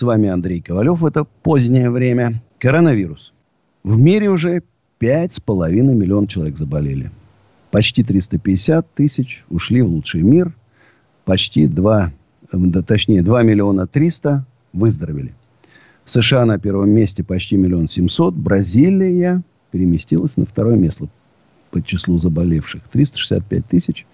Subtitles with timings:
[0.00, 1.04] С вами Андрей Ковалев.
[1.04, 2.40] Это позднее время.
[2.58, 3.34] Коронавирус.
[3.84, 4.62] В мире уже
[4.98, 7.10] 5,5 миллионов человек заболели.
[7.70, 10.54] Почти 350 тысяч ушли в лучший мир.
[11.26, 12.12] Почти 2,
[12.50, 15.34] да, точнее 2 миллиона 300 выздоровели.
[16.06, 18.32] США на первом месте почти миллион семьсот.
[18.32, 21.08] Бразилия переместилась на второе место
[21.70, 22.80] по числу заболевших.
[22.90, 24.06] 365 тысяч.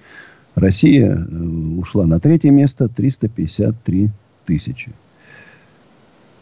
[0.57, 1.43] Россия э,
[1.79, 2.89] ушла на третье место.
[2.89, 4.11] 353
[4.47, 4.93] тысячи.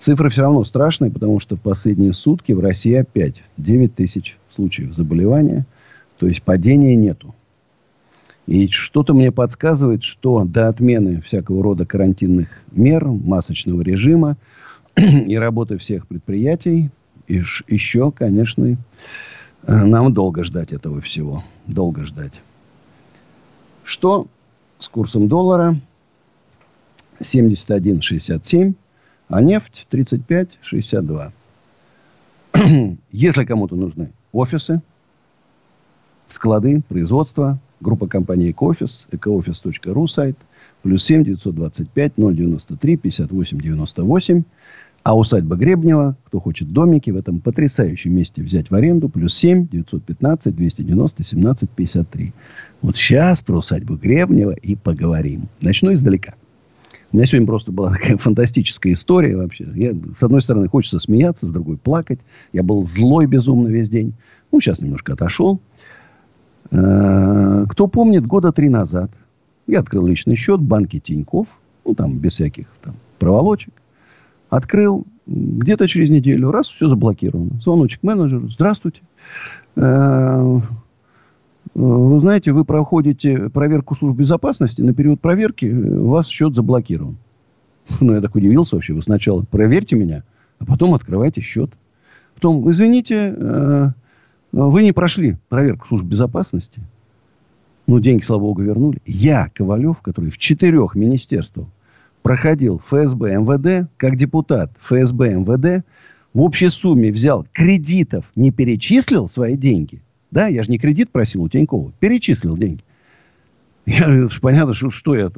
[0.04, 4.94] Цифры все равно страшные, потому что в последние сутки в России опять 9 тысяч случаев
[4.94, 5.64] заболевания.
[6.18, 7.34] То есть падения нету.
[8.46, 14.36] И что-то мне подсказывает, что до отмены всякого рода карантинных мер, масочного режима
[14.94, 16.90] и работы всех предприятий,
[17.26, 18.76] и еще, конечно,
[19.62, 21.42] э, нам долго ждать этого всего.
[21.66, 22.34] Долго ждать.
[23.84, 24.26] Что
[24.78, 25.80] с курсом доллара?
[27.20, 28.74] 71,67,
[29.28, 31.32] а нефть 35,62.
[33.12, 34.80] Если кому-то нужны офисы,
[36.28, 40.36] склады, производство, группа компании «Экоофис», экоофис.ру сайт,
[40.82, 44.42] плюс 7 925 093 58 98.
[45.02, 49.68] А усадьба Гребнева, кто хочет домики в этом потрясающем месте взять в аренду, плюс 7
[49.68, 52.32] 915 290 17 53.
[52.80, 55.48] Вот сейчас про усадьбу Гребнева и поговорим.
[55.60, 56.34] Начну издалека.
[57.14, 59.68] У меня сегодня просто была такая фантастическая история вообще.
[59.76, 62.18] Я, с одной стороны, хочется смеяться, с другой плакать.
[62.52, 64.14] Я был злой безумно весь день.
[64.50, 65.60] Ну, сейчас немножко отошел.
[66.72, 69.12] Э, кто помнит, года три назад
[69.68, 71.46] я открыл личный счет в банке Тиньков.
[71.84, 73.72] Ну, там, без всяких там проволочек.
[74.50, 75.06] Открыл.
[75.26, 76.50] Где-то через неделю.
[76.50, 77.60] Раз, все заблокировано.
[77.62, 78.50] Звоночек менеджеру.
[78.50, 79.02] Здравствуйте.
[81.74, 87.16] Э, вы знаете, вы проходите проверку служб безопасности, на период проверки у вас счет заблокирован.
[88.00, 88.94] Ну, я так удивился вообще.
[88.94, 90.22] Вы сначала проверьте меня,
[90.58, 91.70] а потом открывайте счет.
[92.34, 93.88] Потом, извините, э,
[94.52, 96.80] вы не прошли проверку служб безопасности.
[97.86, 98.98] Ну, деньги, слава богу, вернули.
[99.04, 101.66] Я, Ковалев, который в четырех министерствах
[102.22, 105.84] проходил ФСБ, МВД, как депутат ФСБ, МВД,
[106.32, 110.00] в общей сумме взял кредитов, не перечислил свои деньги–
[110.34, 111.92] да, я же не кредит просил у Тинькова.
[112.00, 112.82] Перечислил деньги.
[113.86, 115.30] Я, понятно, что, что я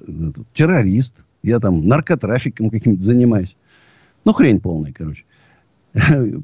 [0.55, 1.15] террорист.
[1.43, 3.55] Я там наркотрафиком каким-то занимаюсь.
[4.25, 5.25] Ну, хрень полная, короче.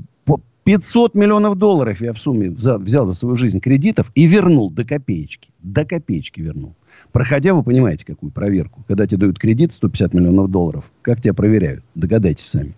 [0.64, 5.48] 500 миллионов долларов я в сумме взял за свою жизнь кредитов и вернул до копеечки.
[5.60, 6.76] До копеечки вернул.
[7.10, 8.84] Проходя, вы понимаете, какую проверку.
[8.86, 11.82] Когда тебе дают кредит 150 миллионов долларов, как тебя проверяют?
[11.94, 12.74] Догадайтесь сами.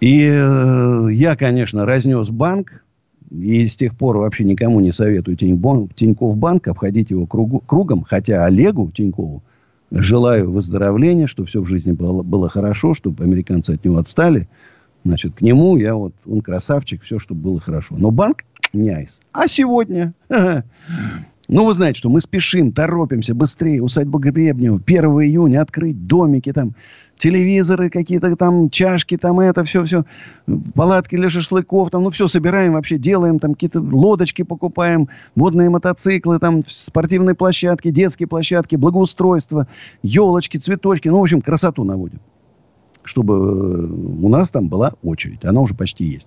[0.00, 2.84] И э, я, конечно, разнес банк,
[3.30, 8.02] и с тех пор вообще никому не советую Тинькофф банк обходить его кругу, кругом.
[8.02, 9.42] Хотя Олегу Тинькову
[9.90, 14.48] желаю выздоровления, чтобы все в жизни было, было хорошо, чтобы американцы от него отстали.
[15.04, 17.94] Значит, к нему я вот, он красавчик, все, чтобы было хорошо.
[17.96, 19.08] Но банк не.
[19.32, 20.12] А сегодня?
[21.48, 23.82] Ну, вы знаете, что мы спешим, торопимся быстрее.
[23.82, 26.74] Усадьба Гребнева 1 июня открыть домики там
[27.18, 30.04] телевизоры какие-то там, чашки там, это все, все,
[30.74, 36.38] палатки для шашлыков, там, ну, все собираем вообще, делаем, там, какие-то лодочки покупаем, водные мотоциклы,
[36.38, 39.66] там, спортивные площадки, детские площадки, благоустройство,
[40.02, 42.20] елочки, цветочки, ну, в общем, красоту наводим.
[43.02, 45.44] Чтобы э, у нас там была очередь.
[45.44, 46.26] Она уже почти есть.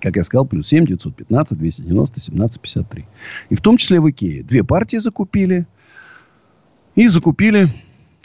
[0.00, 3.04] Как я сказал, плюс 7, 915, 290, 17, 53.
[3.50, 4.42] И в том числе в Икее.
[4.42, 5.66] Две партии закупили.
[6.94, 7.70] И закупили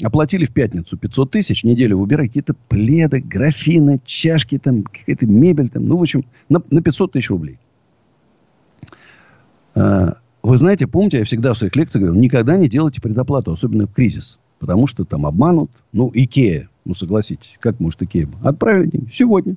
[0.04, 5.86] Оплатили в пятницу 500 тысяч, неделю выбирай какие-то пледы, графины, чашки, там, какая-то мебель, там,
[5.86, 7.60] ну, в общем, на, на 500 тысяч рублей.
[9.76, 13.86] А, вы знаете, помните, я всегда в своих лекциях говорил, никогда не делайте предоплату, особенно
[13.86, 14.40] в кризис.
[14.60, 15.72] Потому что там обманут.
[15.92, 18.28] Ну, Икея, ну, согласитесь, как может Икея?
[18.44, 19.56] Отправили деньги сегодня.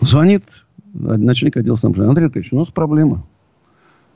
[0.00, 0.44] Звонит
[0.92, 2.08] начальник отдела снабжения.
[2.08, 3.26] Андрей Аркадьевич, у нас проблема.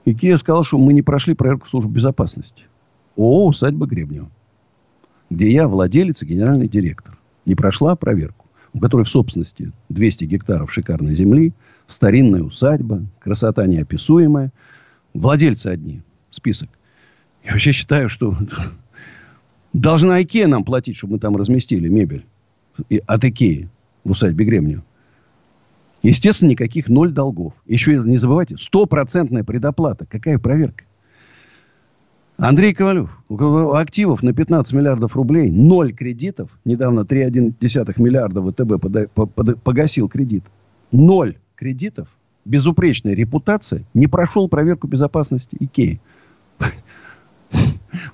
[0.05, 2.65] Икея сказал, что мы не прошли проверку службы безопасности.
[3.17, 4.31] О, усадьба Гребнево,
[5.31, 7.17] где я владелец и генеральный директор.
[7.47, 8.47] Не прошла проверку.
[8.73, 11.53] У которой в собственности 200 гектаров шикарной земли,
[11.89, 14.53] старинная усадьба, красота неописуемая.
[15.15, 16.03] Владельцы одни.
[16.31, 16.69] Список.
[17.45, 18.37] Я вообще считаю, что
[19.73, 22.27] должна Икея нам платить, чтобы мы там разместили мебель
[23.07, 23.69] от Икеи.
[24.05, 24.83] в усадьбе Гремнию.
[26.03, 27.53] Естественно, никаких ноль долгов.
[27.67, 30.07] Еще не забывайте, стопроцентная предоплата.
[30.07, 30.85] Какая проверка?
[32.39, 36.49] Андрей Ковалев, у активов на 15 миллиардов рублей, ноль кредитов.
[36.65, 37.53] Недавно 3,1
[37.99, 40.45] миллиарда ВТБ погасил кредит.
[40.91, 42.09] Ноль кредитов,
[42.47, 46.01] безупречная репутация, не прошел проверку безопасности Икеи.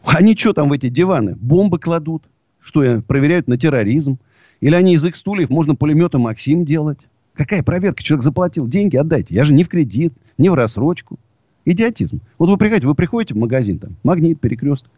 [0.02, 1.36] Они что там в эти диваны?
[1.36, 2.24] Бомбы кладут?
[2.60, 4.18] Что, проверяют на терроризм?
[4.60, 6.98] Или они из их стульев можно пулеметом Максим делать?
[7.36, 8.02] Какая проверка?
[8.02, 9.34] Человек заплатил деньги, отдайте.
[9.34, 11.18] Я же не в кредит, не в рассрочку.
[11.64, 12.20] Идиотизм.
[12.38, 14.90] Вот вы приходите, вы приходите в магазин, там, магнит, перекресток.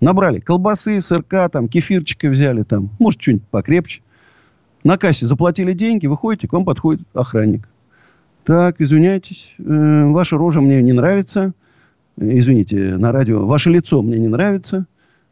[0.00, 4.00] Набрали колбасы, сырка, там, кефирчика взяли, там, может, что-нибудь покрепче.
[4.82, 7.68] На кассе заплатили деньги, выходите, к вам подходит охранник.
[8.44, 11.52] Так, извиняйтесь, э, ваша рожа мне не нравится.
[12.16, 14.86] Извините, на радио, ваше лицо мне не нравится.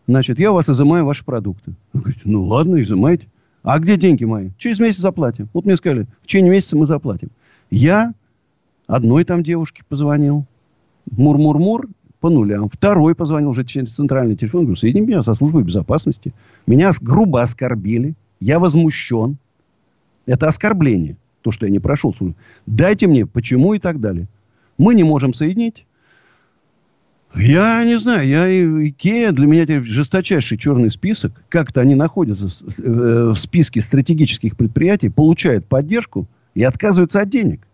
[0.08, 1.74] Значит, я у вас изымаю ваши продукты.
[1.92, 3.28] Вы говорите, ну ладно, изымайте.
[3.62, 4.50] А где деньги мои?
[4.58, 5.48] Через месяц заплатим.
[5.52, 7.30] Вот мне сказали, в течение месяца мы заплатим.
[7.70, 8.12] Я
[8.86, 10.44] одной там девушке позвонил.
[11.10, 11.88] Мур-мур-мур
[12.20, 12.68] по нулям.
[12.68, 14.62] Второй позвонил уже через центральный телефон.
[14.62, 16.32] Говорю, соедини меня со службой безопасности.
[16.66, 18.14] Меня грубо оскорбили.
[18.40, 19.36] Я возмущен.
[20.26, 21.16] Это оскорбление.
[21.42, 22.36] То, что я не прошел службу.
[22.66, 24.28] Дайте мне, почему и так далее.
[24.78, 25.84] Мы не можем соединить.
[27.34, 31.32] Я не знаю, я Икея для меня теперь жесточайший черный список.
[31.48, 37.66] Как-то они находятся э, в списке стратегических предприятий, получают поддержку и отказываются от денег.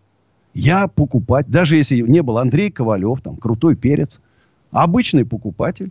[0.55, 4.21] Я покупать, даже если не был Андрей Ковалев, там, крутой перец,
[4.71, 5.91] обычный покупатель.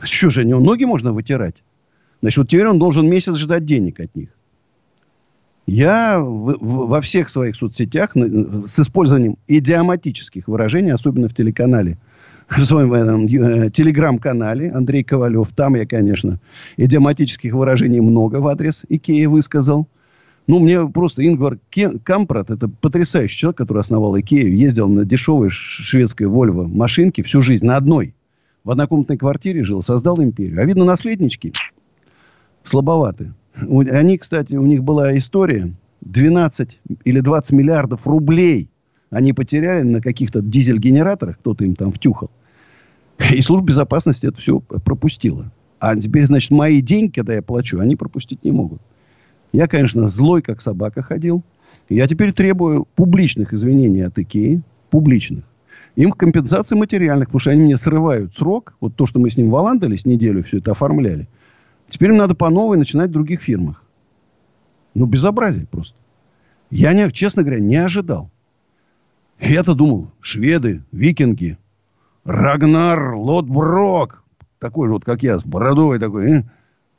[0.00, 1.56] Что же, него ноги можно вытирать?
[2.20, 4.30] Значит, вот теперь он должен месяц ждать денег от них.
[5.66, 11.98] Я в, в, во всех своих соцсетях с использованием идиоматических выражений, особенно в телеканале
[12.48, 15.48] в своем этом, э, телеграм-канале Андрей Ковалев.
[15.54, 16.38] Там я, конечно,
[16.76, 19.86] идиоматических выражений много в адрес Икеи высказал.
[20.46, 21.58] Ну, мне просто Ингвар
[22.04, 27.66] Кампрат, это потрясающий человек, который основал Икею, ездил на дешевой шведской Вольво машинке всю жизнь,
[27.66, 28.14] на одной.
[28.64, 30.60] В однокомнатной квартире жил, создал империю.
[30.60, 31.52] А видно, наследнички
[32.64, 33.32] слабоваты.
[33.54, 38.70] Они, кстати, у них была история, 12 или 20 миллиардов рублей
[39.10, 42.30] они потеряли на каких-то дизель-генераторах, кто-то им там втюхал.
[43.32, 45.50] И служба безопасности это все пропустила.
[45.80, 48.80] А теперь, значит, мои деньги, когда я плачу, они пропустить не могут.
[49.52, 51.42] Я, конечно, злой, как собака ходил.
[51.88, 54.62] Я теперь требую публичных извинений от Икеи.
[54.90, 55.44] Публичных.
[55.96, 58.74] Им компенсации материальных, потому что они мне срывают срок.
[58.80, 61.28] Вот то, что мы с ним валандались неделю, все это оформляли.
[61.88, 63.84] Теперь им надо по новой начинать в других фирмах.
[64.94, 65.96] Ну, безобразие просто.
[66.70, 68.30] Я, не, честно говоря, не ожидал.
[69.40, 71.58] Я-то думал, шведы, викинги,
[72.28, 74.22] Рагнар, Лотброк,
[74.58, 76.44] такой же вот, как я, с бородой такой.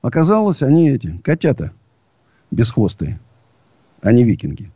[0.02, 1.72] Оказалось, они эти, котята
[2.50, 3.20] бесхвостые,
[4.02, 4.72] а не викинги.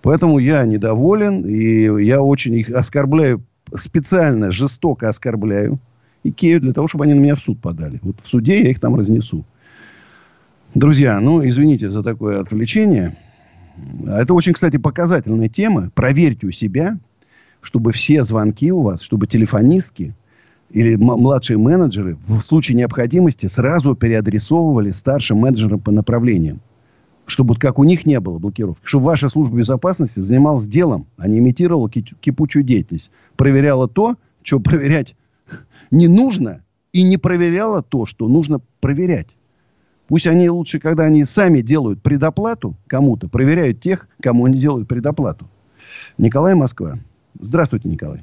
[0.00, 3.42] Поэтому я недоволен, и я очень их оскорбляю,
[3.74, 5.80] специально жестоко оскорбляю
[6.22, 7.98] Икею для того, чтобы они на меня в суд подали.
[8.02, 9.44] Вот в суде я их там разнесу.
[10.76, 13.16] Друзья, ну, извините за такое отвлечение.
[14.06, 15.90] Это очень, кстати, показательная тема.
[15.92, 16.98] Проверьте у себя,
[17.62, 20.14] чтобы все звонки у вас, чтобы телефонистки
[20.70, 26.60] или младшие менеджеры в случае необходимости сразу переадресовывали старшим менеджерам по направлениям.
[27.24, 28.80] Чтобы как у них не было блокировки.
[28.84, 33.10] Чтобы ваша служба безопасности занималась делом, а не имитировала кипучую деятельность.
[33.36, 35.14] Проверяла то, что проверять
[35.90, 39.28] не нужно, и не проверяла то, что нужно проверять.
[40.08, 45.48] Пусть они лучше, когда они сами делают предоплату кому-то, проверяют тех, кому они делают предоплату.
[46.18, 46.98] Николай Москва.
[47.42, 48.20] Здравствуйте, Николай.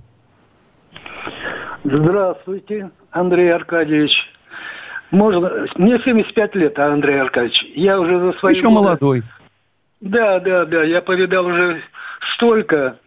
[1.84, 4.12] Здравствуйте, Андрей Аркадьевич.
[5.12, 5.68] Можно...
[5.76, 7.62] Мне 75 лет, Андрей Аркадьевич.
[7.76, 8.76] Я уже за свои Еще годы...
[8.76, 9.24] молодой.
[10.02, 10.84] Да, да, да.
[10.84, 11.82] Я повидал уже
[12.36, 12.98] столько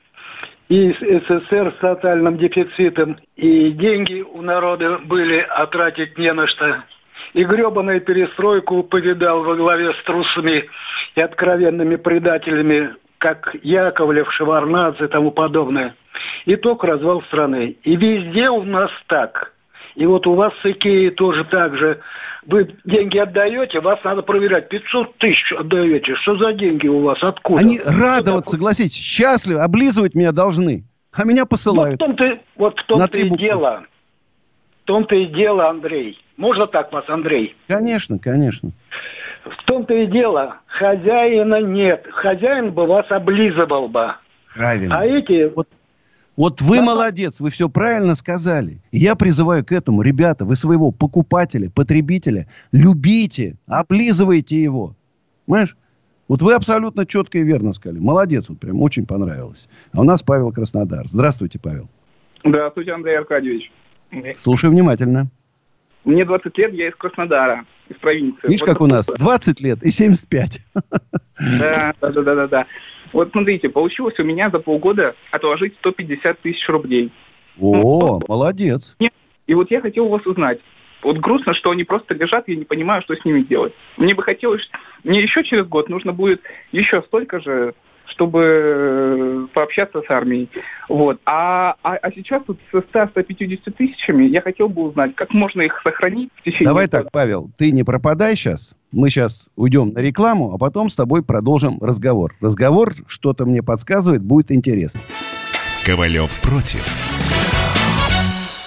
[0.69, 6.83] и СССР с тотальным дефицитом, и деньги у народа были, а тратить не на что
[7.35, 10.69] и гребаную перестройку повидал во главе с трусами
[11.15, 15.95] и откровенными предателями, как Яковлев, Шеварнадзе и тому подобное.
[16.45, 17.77] И только развал страны.
[17.85, 19.53] И везде у нас так.
[19.95, 22.01] И вот у вас с Икеей тоже так же.
[22.47, 24.69] Вы деньги отдаете, вас надо проверять.
[24.69, 26.17] 500 тысяч отдаете.
[26.17, 27.23] Что за деньги у вас?
[27.23, 27.61] Откуда?
[27.61, 30.83] Они радоваться, согласитесь, счастливы, облизывать меня должны.
[31.13, 32.01] А меня посылают.
[32.01, 33.85] Вот в том-то, вот в том-то и дело.
[34.83, 36.19] В том-то и дело, Андрей.
[36.37, 37.55] Можно так вас, Андрей?
[37.69, 38.73] Конечно, конечно.
[39.45, 42.07] В том-то и дело, хозяина нет.
[42.13, 44.13] Хозяин бы вас облизывал бы.
[44.55, 44.99] Правильно.
[45.01, 45.53] А эти...
[45.55, 45.69] Вот,
[46.37, 46.83] вот вы да.
[46.83, 48.81] молодец, вы все правильно сказали.
[48.93, 54.95] я призываю к этому, ребята, вы своего покупателя, потребителя любите, облизывайте его.
[55.47, 55.77] Понимаешь?
[56.29, 57.99] Вот вы абсолютно четко и верно сказали.
[57.99, 59.69] Молодец, вот прям очень понравилось.
[59.93, 61.07] А у нас Павел Краснодар.
[61.09, 61.89] Здравствуйте, Павел.
[62.45, 63.71] Здравствуйте, Андрей Аркадьевич.
[64.39, 65.29] Слушаю внимательно.
[66.05, 68.49] Мне 20 лет, я из Краснодара, из провинции.
[68.49, 69.07] Видишь, вот как у нас?
[69.07, 70.61] 20 лет и 75.
[70.75, 72.67] Да, да, да, да, да.
[73.13, 77.13] Вот смотрите, получилось у меня за полгода отложить 150 тысяч рублей.
[77.59, 78.97] О, ну, молодец.
[79.47, 80.61] И вот я хотел у вас узнать.
[81.03, 83.75] Вот грустно, что они просто лежат, я не понимаю, что с ними делать.
[83.97, 84.69] Мне бы хотелось,
[85.03, 86.41] мне еще через год нужно будет
[86.71, 87.75] еще столько же
[88.07, 90.49] чтобы э, пообщаться с армией.
[90.89, 91.21] Вот.
[91.25, 95.81] А, а, а сейчас вот со 100-150 тысячами я хотел бы узнать, как можно их
[95.83, 96.67] сохранить в течение...
[96.67, 97.03] Давай года.
[97.03, 98.75] так, Павел, ты не пропадай сейчас.
[98.93, 102.35] Мы сейчас уйдем на рекламу, а потом с тобой продолжим разговор.
[102.41, 105.01] Разговор, что-то мне подсказывает, будет интересно.
[105.85, 106.87] Ковалев против.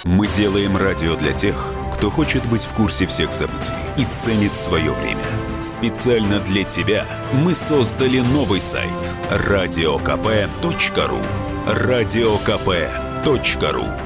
[0.03, 1.55] Мы делаем радио для тех,
[1.95, 5.23] кто хочет быть в курсе всех событий и ценит свое время.
[5.61, 8.89] Специально для тебя мы создали новый сайт
[9.29, 11.21] радиокп.ру
[11.65, 13.05] радиокп.ру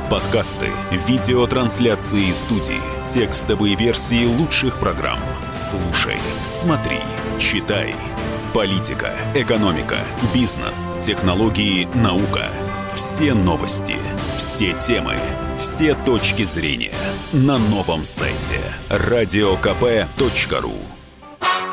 [0.09, 0.69] Подкасты,
[1.07, 5.19] видеотрансляции студии, текстовые версии лучших программ.
[5.51, 6.99] Слушай, смотри,
[7.37, 7.95] читай.
[8.53, 9.97] Политика, экономика,
[10.33, 12.49] бизнес, технологии, наука–
[12.95, 13.95] все новости,
[14.35, 15.15] все темы,
[15.57, 16.93] все точки зрения
[17.31, 20.73] на новом сайте радиокп.ру.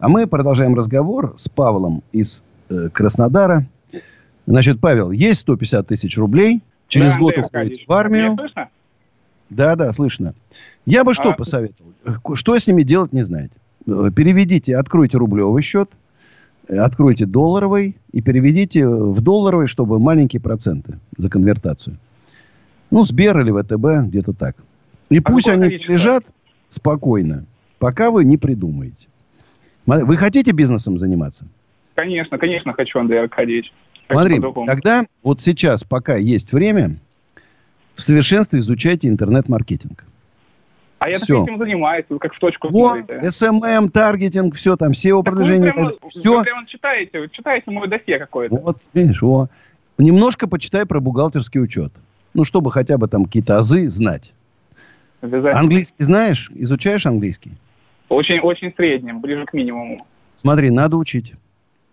[0.00, 3.66] А мы продолжаем разговор с Павлом из э, Краснодара.
[4.46, 6.62] Значит, Павел, есть 150 тысяч рублей.
[6.88, 8.36] Через да, год уходите в армию.
[9.48, 10.34] Да, да, слышно.
[10.86, 11.34] Я бы что а...
[11.34, 11.92] посоветовал?
[12.34, 13.52] Что с ними делать, не знаете.
[13.86, 15.90] Переведите, откройте рублевый счет–
[16.78, 21.96] откройте долларовый и переведите в долларовый, чтобы маленькие проценты за конвертацию.
[22.90, 24.56] Ну, Сбер или ВТБ, где-то так.
[25.08, 26.24] И а пусть они лежат
[26.70, 27.44] спокойно,
[27.78, 29.08] пока вы не придумаете.
[29.98, 31.46] Вы хотите бизнесом заниматься?
[31.94, 33.72] Конечно, конечно хочу, Андрей Аркадьевич.
[34.10, 36.96] Смотри, тогда вот сейчас, пока есть время,
[37.94, 40.04] в совершенстве изучайте интернет-маркетинг.
[40.98, 41.44] А я все.
[41.44, 45.72] этим занимаюсь, как в точку Вот, SMM, таргетинг, все там, SEO-продвижение.
[45.72, 46.38] Вы, все.
[46.38, 48.54] вы прямо читаете, читаете мой досье какое-то.
[48.54, 49.48] Вот, видишь, о.
[49.96, 51.92] Немножко почитай про бухгалтерский учет.
[52.34, 54.32] Ну, чтобы хотя бы там какие-то азы знать.
[55.22, 56.50] Английский знаешь?
[56.54, 57.52] Изучаешь английский?
[58.10, 59.96] Очень, очень среднем, ближе к минимуму.
[60.36, 61.32] Смотри, надо учить.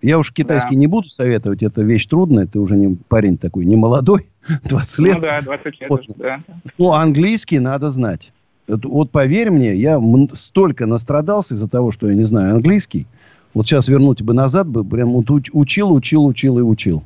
[0.01, 0.79] Я уж китайский да.
[0.79, 4.27] не буду советовать, это вещь трудная, ты уже не парень такой, не молодой,
[4.63, 5.15] 20 лет.
[5.15, 6.01] Ну да, 20 лет, вот.
[6.17, 6.41] да.
[6.77, 8.31] Ну, английский надо знать.
[8.67, 10.01] Вот поверь мне, я
[10.33, 13.05] столько настрадался из-за того, что я не знаю английский.
[13.53, 17.03] Вот сейчас вернуть бы назад, бы прям вот учил, учил, учил и учил.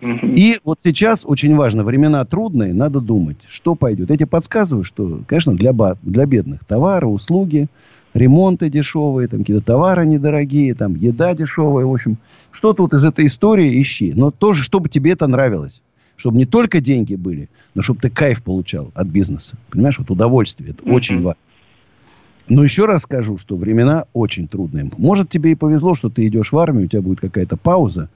[0.00, 4.10] И вот сейчас очень важно, времена трудные, надо думать, что пойдет.
[4.10, 7.68] Я тебе подсказываю, что, конечно, для, для бедных товары, услуги,
[8.14, 12.18] ремонты дешевые, там какие-то товары недорогие, там еда дешевая, в общем.
[12.50, 14.12] Что тут из этой истории ищи.
[14.14, 15.80] Но тоже, чтобы тебе это нравилось.
[16.16, 19.56] Чтобы не только деньги были, но чтобы ты кайф получал от бизнеса.
[19.70, 20.70] Понимаешь, вот удовольствие.
[20.70, 20.92] Это mm-hmm.
[20.92, 21.40] очень важно.
[22.48, 24.90] Но еще раз скажу, что времена очень трудные.
[24.98, 28.10] Может, тебе и повезло, что ты идешь в армию, у тебя будет какая-то пауза.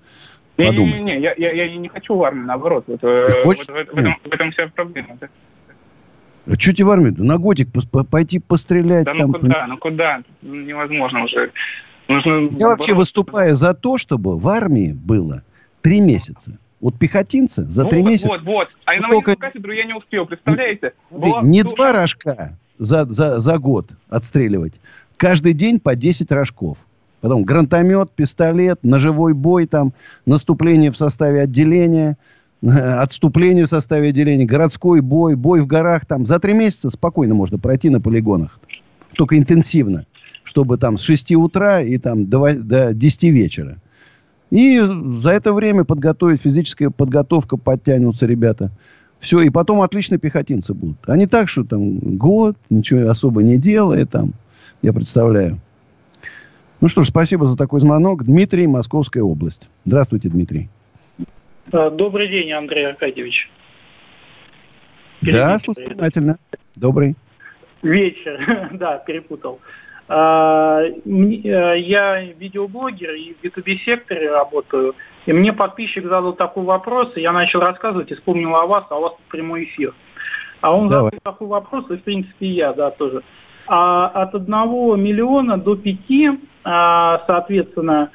[0.59, 2.85] Не, не, не, я, я, я не хочу в армию, наоборот.
[2.87, 3.67] Вот, э, хочешь?
[3.69, 5.17] Вот, в, в, этом, в этом вся проблема.
[5.21, 5.29] Да?
[6.47, 7.15] А что тебе в армию?
[7.19, 7.69] На годик
[8.11, 9.05] пойти пострелять.
[9.05, 10.23] Да ну там, ну куда, ну куда?
[10.43, 11.53] Невозможно уже.
[12.09, 15.43] Нужно я вообще выступаю за то, чтобы в армии было
[15.81, 16.59] три месяца.
[16.81, 18.29] Вот пехотинцы за три вот, месяца...
[18.29, 18.69] Вот, вот.
[18.85, 19.37] А на только...
[19.37, 20.93] кафедру я не успел, представляете?
[21.11, 24.75] Была не два рожка за, за, за год отстреливать.
[25.17, 26.77] Каждый день по 10 рожков.
[27.21, 29.95] Потом гранатомет, пистолет, ножевой бой, там,
[30.27, 32.19] наступление в составе отделения,
[32.67, 36.07] отступление в составе отделения, городской бой, бой в горах.
[36.07, 36.27] Там.
[36.27, 38.59] За три месяца спокойно можно пройти на полигонах.
[39.17, 40.07] Только интенсивно.
[40.43, 43.79] Чтобы там с 6 утра и там до, до 10 вечера.
[44.51, 48.71] И за это время подготовить, физическая подготовка, подтянутся ребята.
[49.19, 50.99] Все, и потом отличные пехотинцы будут.
[51.09, 54.35] Не так, что там год, ничего особо не делая, там,
[54.83, 55.59] я представляю.
[56.81, 58.25] Ну что ж, спасибо за такой звонок.
[58.25, 59.71] Дмитрий, Московская область.
[59.87, 60.69] Здравствуйте, Дмитрий.
[61.73, 63.51] А, добрый день, Андрей Аркадьевич.
[65.23, 66.39] Да, слушательно.
[66.77, 67.17] Добрый.
[67.83, 69.61] Вечер, да, перепутал.
[70.07, 74.95] А, э, я видеоблогер и в B2B-секторе работаю.
[75.25, 78.99] И мне подписчик задал такой вопрос, и я начал рассказывать и вспомнил о вас, а
[78.99, 79.95] у вас прямой эфир.
[80.61, 81.13] А он Давай.
[81.13, 83.23] задал такой вопрос, и в принципе я, да, тоже.
[83.67, 84.47] А от 1
[85.03, 88.11] миллиона до 5, а, соответственно,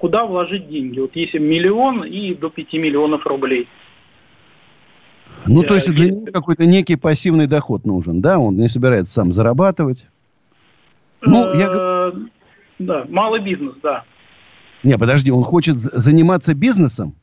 [0.00, 1.00] куда вложить деньги?
[1.00, 3.68] Вот если миллион и до 5 миллионов рублей.
[5.46, 8.38] Ну, то есть для него какой-то некий пассивный доход нужен, да?
[8.38, 10.04] Он не собирается сам зарабатывать.
[11.20, 11.68] Ну, я...
[11.70, 12.12] Э,
[12.78, 14.04] да, малый бизнес, да.
[14.82, 17.14] Не, подожди, он хочет заниматься бизнесом?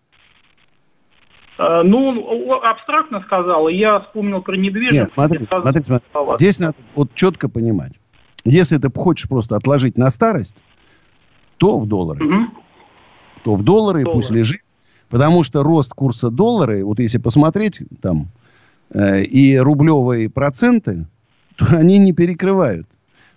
[1.58, 4.94] Э, ну, абстрактно сказал, и я вспомнил про недвижимость.
[4.94, 6.36] Нет, смотри, смотри, смотри.
[6.38, 7.94] Здесь надо вот четко понимать.
[8.44, 10.56] Если ты хочешь просто отложить на старость,
[11.62, 12.26] то в доллары.
[12.26, 12.46] Угу.
[13.44, 14.18] То в доллары, Доллар.
[14.18, 14.62] пусть лежит.
[15.10, 18.30] Потому что рост курса доллара, вот если посмотреть там,
[18.90, 21.06] э, и рублевые проценты,
[21.58, 22.88] то они не перекрывают.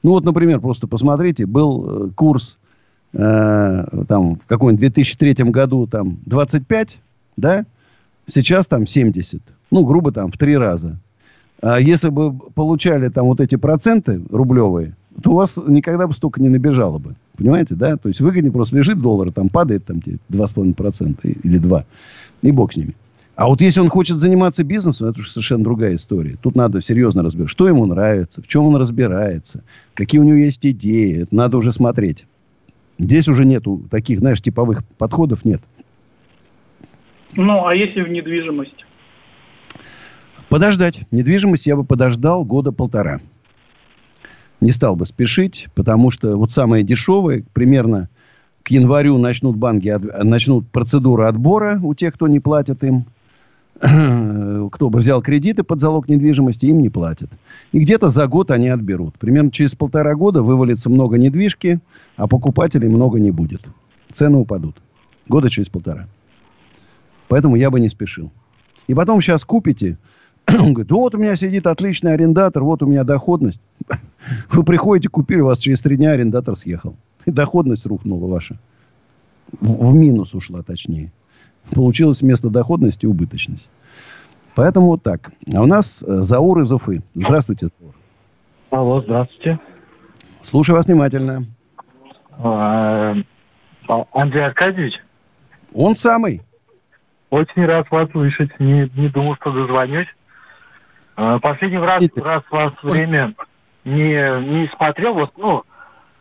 [0.02, 2.56] Ну вот, например, просто посмотрите, был э, курс
[3.12, 6.98] э, там в каком-нибудь 2003 году там 25,
[7.36, 7.66] да,
[8.26, 9.42] сейчас там 70.
[9.70, 10.96] Ну, грубо там в три раза.
[11.60, 16.40] А если бы получали там вот эти проценты рублевые, то у вас никогда бы столько
[16.40, 17.16] не набежало бы.
[17.36, 17.96] Понимаете, да?
[17.96, 21.84] То есть выгоднее просто лежит доллар, там падает там 2,5% или 2.
[22.42, 22.94] И бог с ними.
[23.36, 26.36] А вот если он хочет заниматься бизнесом, это уже совершенно другая история.
[26.40, 29.64] Тут надо серьезно разбирать, что ему нравится, в чем он разбирается,
[29.94, 31.22] какие у него есть идеи.
[31.22, 32.26] Это надо уже смотреть.
[32.98, 35.60] Здесь уже нету таких, знаешь, типовых подходов нет.
[37.34, 38.84] Ну, а если в недвижимость?
[40.48, 41.00] Подождать.
[41.10, 43.20] Недвижимость я бы подождал года полтора.
[44.64, 48.08] Не стал бы спешить, потому что вот самые дешевые, примерно
[48.62, 53.04] к январю начнут банки, начнут процедуру отбора у тех, кто не платит им.
[54.72, 57.28] кто бы взял кредиты под залог недвижимости, им не платят.
[57.72, 59.18] И где-то за год они отберут.
[59.18, 61.80] Примерно через полтора года вывалится много недвижки,
[62.16, 63.68] а покупателей много не будет.
[64.12, 64.76] Цены упадут.
[65.28, 66.06] Года через полтора.
[67.28, 68.32] Поэтому я бы не спешил.
[68.86, 69.98] И потом сейчас купите.
[70.48, 73.60] Он говорит, вот у меня сидит отличный арендатор, вот у меня доходность.
[74.50, 76.96] Вы приходите, купили, у вас через три дня арендатор съехал.
[77.26, 78.58] И доходность рухнула ваша.
[79.60, 81.12] В, в минус ушла, точнее
[81.72, 83.68] получилось вместо доходности убыточность.
[84.54, 85.32] Поэтому вот так.
[85.52, 87.02] А у нас э, Заур из Уфы.
[87.14, 87.94] Здравствуйте, Заур.
[88.70, 89.58] Алло, здравствуйте.
[90.42, 91.46] Слушаю вас внимательно.
[92.38, 93.14] А,
[93.88, 95.00] а, Андрей Аркадьевич?
[95.72, 96.42] Он самый.
[97.30, 98.50] Очень рад вас слышать.
[98.60, 100.08] Не, не думал, что дозвонюсь.
[101.16, 103.34] А, последний раз, раз вас время
[103.84, 105.14] не, не смотрел.
[105.14, 105.62] Вот, ну,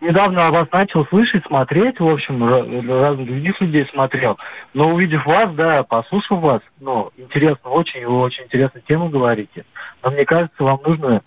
[0.01, 2.43] недавно вас начал слышать, смотреть, в общем,
[2.89, 4.37] разных других людей смотрел.
[4.73, 9.65] Но увидев вас, да, послушав вас, ну, интересно очень, вы очень интересную тему говорите.
[10.03, 11.21] Но мне кажется, вам нужно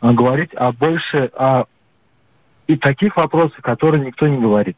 [0.00, 1.64] а, говорить о больше, о
[2.66, 4.76] и таких вопросах, которые никто не говорит.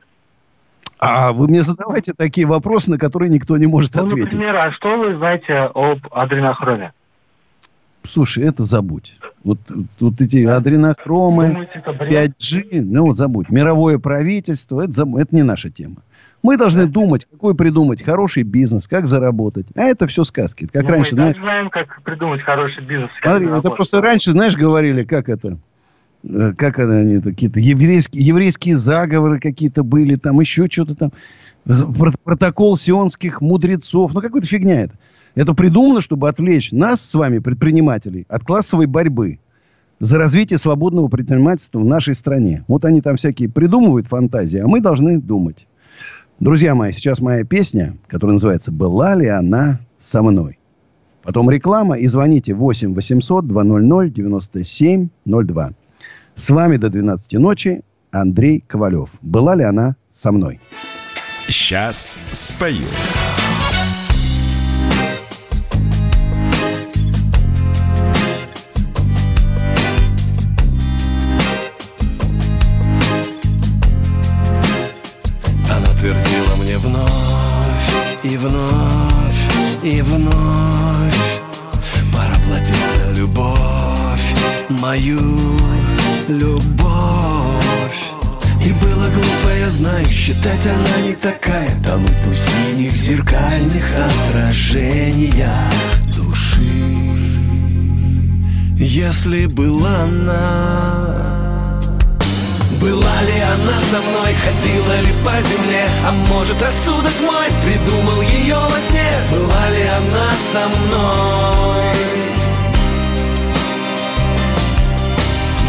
[0.99, 4.33] А вы мне задавайте такие вопросы, на которые никто не может ну, ответить.
[4.33, 6.93] Например, а что вы знаете об адренохроме?
[8.05, 9.15] Слушай, это забудь.
[9.45, 9.59] Вот,
[10.01, 13.51] вот эти адренохромы, 5G, ну вот забудь.
[13.51, 16.03] Мировое правительство, это, забудь, это не наша тема.
[16.43, 19.67] Мы должны думать, какой придумать хороший бизнес, как заработать.
[19.75, 20.69] А это все сказки.
[20.73, 23.11] Как ну, раньше, мы знаешь, знаем, как придумать хороший бизнес.
[23.21, 25.59] Смотри, это просто раньше, знаешь, говорили, как это,
[26.23, 31.13] э, как они, какие-то еврейские, еврейские заговоры какие-то были, там еще что-то там.
[32.25, 34.15] Протокол сионских мудрецов.
[34.15, 34.95] Ну, какая-то фигня это.
[35.35, 39.39] Это придумано, чтобы отвлечь нас с вами, предпринимателей, от классовой борьбы
[40.01, 42.65] за развитие свободного предпринимательства в нашей стране.
[42.69, 45.67] Вот они там всякие придумывают фантазии, а мы должны думать.
[46.41, 50.59] Друзья мои, сейчас моя песня, которая называется «Была ли она со мной?».
[51.23, 55.71] Потом реклама и звоните 8 800 200 9702.
[56.37, 59.11] С вами до 12 ночи Андрей Ковалев.
[59.21, 60.61] Была ли она со мной?
[61.49, 62.87] Сейчас спою.
[78.31, 81.41] И вновь, и вновь
[82.13, 84.35] Пора платить за любовь
[84.69, 85.57] Мою
[86.29, 86.69] любовь.
[88.63, 91.71] И было глупо, я знаю Считать она не такая.
[91.83, 93.85] Тонуть в синих зеркальных
[94.29, 95.73] отражениях
[96.15, 96.61] души.
[98.77, 101.38] Если была она
[102.81, 105.89] была ли она со мной, ходила ли по земле?
[106.07, 109.11] А может рассудок мой придумал ее во сне?
[109.31, 111.95] Была ли она со мной?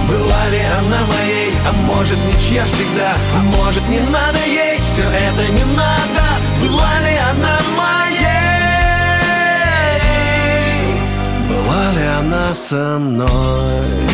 [0.07, 3.13] Была ли она моей, а может ничья всегда?
[3.35, 6.39] А может не надо ей, все это не надо.
[6.61, 8.19] Была ли она моей?
[11.47, 14.09] Была ли она со мной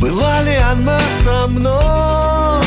[0.00, 2.64] Была ли она со мной.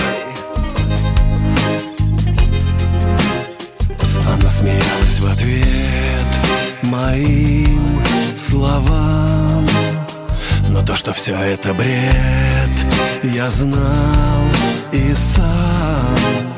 [4.26, 8.02] Она смеялась в ответ моим
[8.38, 9.68] словам.
[10.70, 12.72] Но то, что все это бред
[13.24, 14.44] Я знал
[14.94, 16.54] и сам.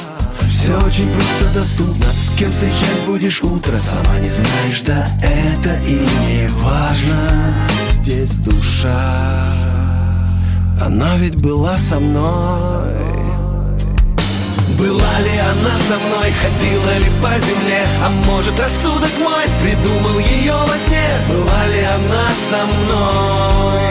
[0.50, 2.06] Все очень просто доступно.
[2.06, 3.78] С кем встречать будешь утро?
[3.78, 7.68] Сама не знаешь, да это и не важно.
[8.02, 9.69] Здесь душа
[10.82, 12.94] Она ведь была со мной.
[14.78, 17.86] Была ли она со мной, ходила ли по земле?
[18.02, 21.10] А может рассудок мой придумал ее во сне?
[21.28, 23.90] Была ли она со мной?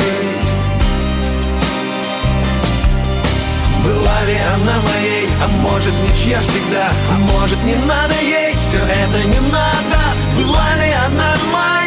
[3.85, 6.89] Была ли она моей, а может ничья всегда?
[7.13, 10.01] А может не надо ей, все это не надо.
[10.37, 11.78] Была ли она моей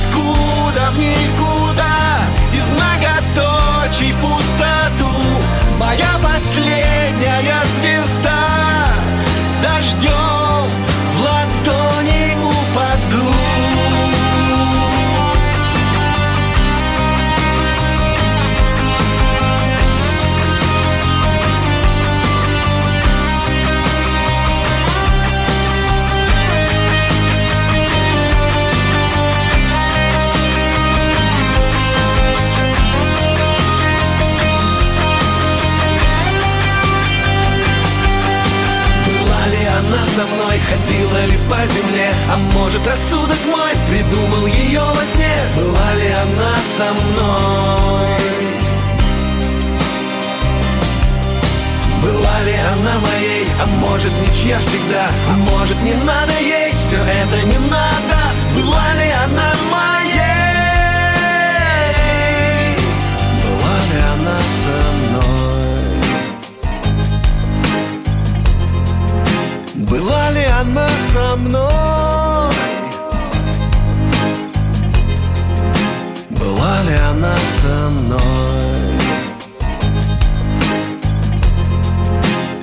[0.00, 2.20] ниоткуда в никуда
[2.52, 5.10] Из многоточий пустоту.
[5.78, 8.46] Моя последняя звезда.
[9.62, 10.49] Дождем
[40.70, 42.10] ходила ли по земле?
[42.30, 45.36] А может рассудок мой придумал ее во сне?
[45.56, 48.16] Была ли она со мной?
[52.02, 55.08] Была ли она моей, а может ничья всегда?
[55.28, 58.18] А может не надо ей, все это не надо.
[58.54, 59.69] Была ли она моей
[69.90, 72.54] Была ли она со мной?
[76.30, 78.20] Была ли она со мной?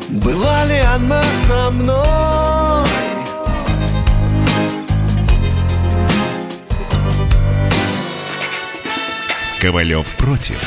[0.09, 2.87] Была ли она со мной?
[9.59, 10.63] Ковалев против.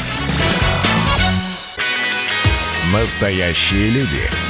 [2.92, 4.49] Настоящие люди.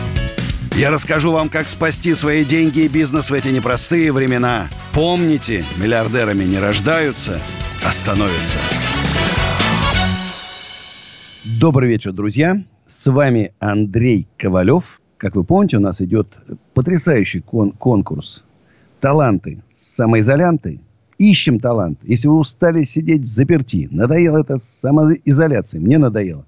[0.73, 4.69] Я расскажу вам, как спасти свои деньги и бизнес в эти непростые времена.
[4.93, 7.41] Помните, миллиардерами не рождаются,
[7.85, 8.57] а становятся.
[11.43, 12.63] Добрый вечер, друзья.
[12.87, 15.01] С вами Андрей Ковалев.
[15.17, 16.29] Как вы помните, у нас идет
[16.73, 18.43] потрясающий кон- конкурс
[19.01, 20.79] «Таланты самоизолянты».
[21.17, 21.99] Ищем талант.
[22.01, 26.45] Если вы устали сидеть в заперти, надоело это самоизоляция, мне надоело,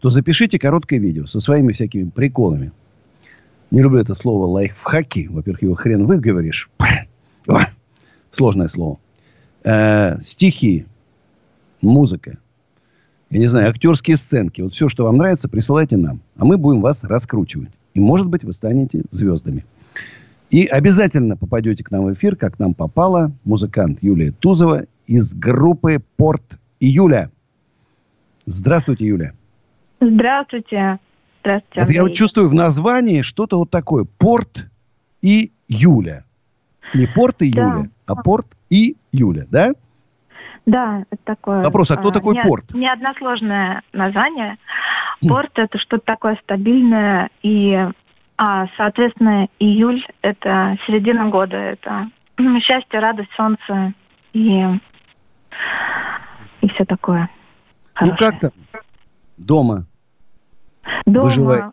[0.00, 2.72] то запишите короткое видео со своими всякими приколами.
[3.70, 5.28] Не люблю это слово лайфхаки.
[5.30, 6.70] Во-первых, его хрен выговоришь.
[7.46, 7.66] Ой,
[8.32, 8.98] Сложное слово.
[9.64, 10.86] Э, стихи,
[11.82, 12.38] музыка,
[13.30, 14.60] я не знаю, актерские сценки.
[14.60, 16.20] Вот все, что вам нравится, присылайте нам.
[16.36, 17.70] А мы будем вас раскручивать.
[17.94, 19.64] И, может быть, вы станете звездами.
[20.50, 26.02] И обязательно попадете к нам в эфир, как нам попала музыкант Юлия Тузова из группы
[26.16, 26.42] «Порт
[26.80, 27.30] Июля».
[28.46, 29.32] Здравствуйте, Юля.
[30.00, 30.98] Здравствуйте.
[31.40, 31.80] Здравствуйте.
[31.80, 32.16] Это я вот Андрей.
[32.16, 34.04] чувствую в названии что-то вот такое.
[34.18, 34.66] Порт
[35.22, 36.24] и Юля.
[36.94, 37.62] Не порт и Да.
[37.62, 39.72] Юля, а порт и Юля, да?
[40.66, 41.64] Да, это такое.
[41.64, 42.74] Вопрос, а кто такой не- порт?
[42.74, 44.58] Не односложное название.
[45.26, 47.74] Порт это что-то такое стабильное и,
[48.36, 53.92] а, соответственно, июль это середина года, это м, счастье, радость, солнце
[54.32, 54.64] и
[56.62, 57.28] и все такое.
[58.00, 58.30] Ну хорошее.
[58.30, 58.50] как там?
[59.38, 59.86] Дома.
[61.06, 61.72] Дома Выживаете.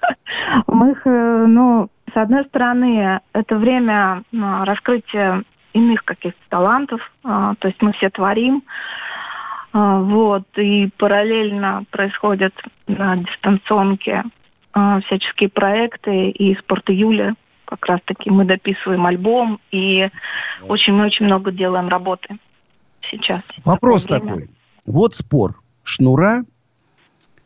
[0.66, 7.00] мы, их, э, ну, с одной стороны, это время ну, раскрытия иных каких-то талантов.
[7.24, 8.62] А, то есть мы все творим.
[9.72, 12.54] А, вот, и параллельно происходят
[12.86, 14.24] на дистанционке
[14.72, 20.08] а, всяческие проекты, и «Спорт июля» как раз-таки мы дописываем альбом, и
[20.66, 22.36] очень-очень много делаем работы
[23.08, 23.42] сейчас.
[23.64, 24.50] Вопрос такой.
[24.86, 26.44] Вот спор Шнура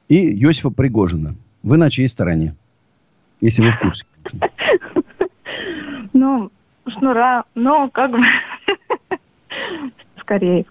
[0.09, 1.35] и Йосифа Пригожина.
[1.63, 2.55] Вы на чьей стороне?
[3.41, 4.05] Если вы в курсе.
[6.13, 6.51] Ну,
[6.87, 8.19] Шнура, ну, как бы,
[10.21, 10.65] скорее.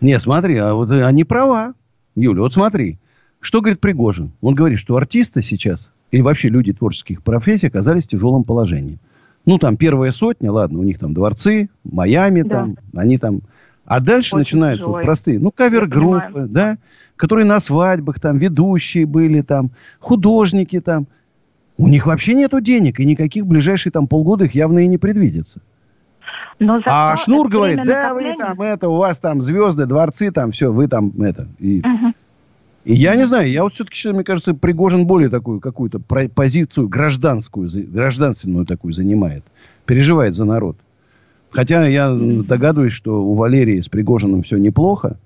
[0.00, 1.74] Не, смотри, а вот они права.
[2.14, 2.98] Юля, вот смотри.
[3.40, 4.32] Что говорит Пригожин?
[4.40, 8.98] Он говорит, что артисты сейчас, или вообще люди творческих профессий, оказались в тяжелом положении.
[9.44, 12.48] Ну, там первая сотня, ладно, у них там дворцы, Майами да.
[12.48, 13.42] там, они там...
[13.84, 16.78] А дальше Очень начинаются вот простые, ну, кавер-группы, да,
[17.16, 21.06] которые на свадьбах там, ведущие были там, художники там.
[21.78, 25.60] У них вообще нету денег, и никаких ближайшие там полгода их явно и не предвидится.
[26.58, 30.72] Но а Шнур говорит, да, вы там, это, у вас там звезды, дворцы, там все,
[30.72, 31.48] вы там, это.
[31.58, 32.14] И, угу.
[32.84, 37.70] и я не знаю, я вот все-таки, мне кажется, Пригожин более такую какую-то позицию гражданскую,
[37.92, 39.44] гражданственную такую занимает.
[39.84, 40.78] Переживает за народ.
[41.50, 45.18] Хотя я догадываюсь, что у Валерии с Пригожиным все неплохо.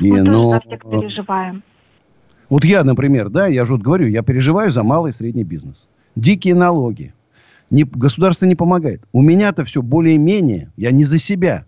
[0.00, 0.58] И, Мы но...
[0.58, 1.62] тоже за переживаем.
[2.48, 5.86] Вот я, например, да, я же вот говорю, я переживаю за малый и средний бизнес.
[6.16, 7.12] Дикие налоги,
[7.70, 9.02] не, государство не помогает.
[9.12, 10.70] У меня-то все более-менее.
[10.76, 11.66] Я не за себя.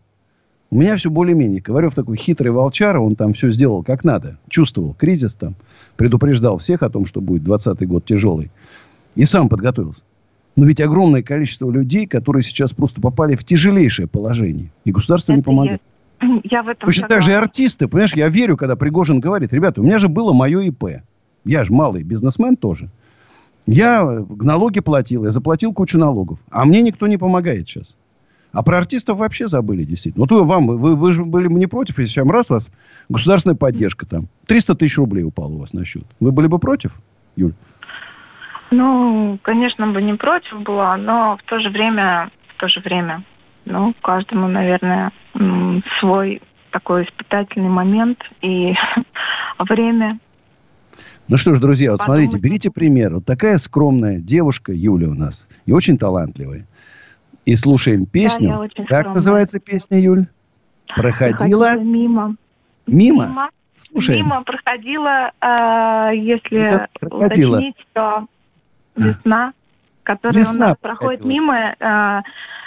[0.71, 1.61] У меня все более-менее.
[1.61, 4.39] Коварев такой хитрый волчара, он там все сделал как надо.
[4.49, 5.57] Чувствовал кризис там,
[5.97, 8.51] предупреждал всех о том, что будет 20 год тяжелый.
[9.17, 10.03] И сам подготовился.
[10.57, 14.71] Но ведь огромное количество людей, которые сейчас просто попали в тяжелейшее положение.
[14.85, 15.81] И государство Это не помогает.
[15.83, 15.90] Я,
[16.45, 17.89] я в этом Точно так же и артисты.
[17.89, 21.03] Понимаешь, я верю, когда Пригожин говорит, ребята, у меня же было мое ИП.
[21.45, 22.91] Я же малый бизнесмен тоже.
[23.67, 26.39] Я налоги платил, я заплатил кучу налогов.
[26.51, 27.95] А мне никто не помогает сейчас.
[28.53, 30.25] А про артистов вообще забыли, действительно.
[30.25, 32.69] Вот вы, вам, вы, вы же были не против, если сейчас раз вас
[33.09, 34.27] государственная поддержка там.
[34.47, 36.05] 300 тысяч рублей упало у вас на счет.
[36.19, 36.93] Вы были бы против,
[37.37, 37.55] Юль?
[38.73, 43.25] Ну, конечно, бы не против была, но в то же время, в то же время,
[43.71, 45.13] ну, каждому, наверное,
[45.99, 48.75] свой такой испытательный момент и
[49.59, 50.19] время
[51.31, 53.15] ну что ж, друзья, вот смотрите, берите пример.
[53.15, 55.47] Вот такая скромная девушка Юля у нас.
[55.65, 56.67] И очень талантливая.
[57.47, 58.49] И слушаем песню.
[58.49, 59.15] Да, как скромная.
[59.15, 60.27] называется песня, Юль?
[60.89, 61.37] Проходила...
[61.37, 62.37] проходила мимо.
[62.89, 63.27] Мимо?
[63.29, 63.51] Мимо,
[63.93, 64.25] Слушаем.
[64.25, 67.57] мимо проходила, э, если проходила.
[67.59, 68.27] уточнить, то
[68.97, 69.53] весна
[70.11, 71.75] которая Весна у нас проходит мимо.
[71.79, 72.23] Э,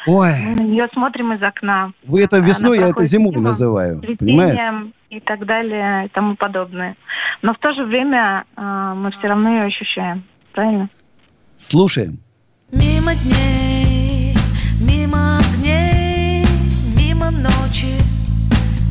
[0.08, 0.34] Ой.
[0.40, 1.92] Мы на нее смотрим из окна.
[2.06, 4.02] Вы это весной, я это зимой называю.
[4.20, 4.92] Понимаете?
[5.10, 6.96] и так далее и тому подобное.
[7.44, 10.24] Но в то же время э, мы все равно ее ощущаем.
[10.54, 10.90] Правильно?
[11.60, 12.18] Слушаем.
[12.72, 14.36] Мимо дней,
[14.82, 16.44] мимо огней,
[16.98, 17.94] мимо ночи,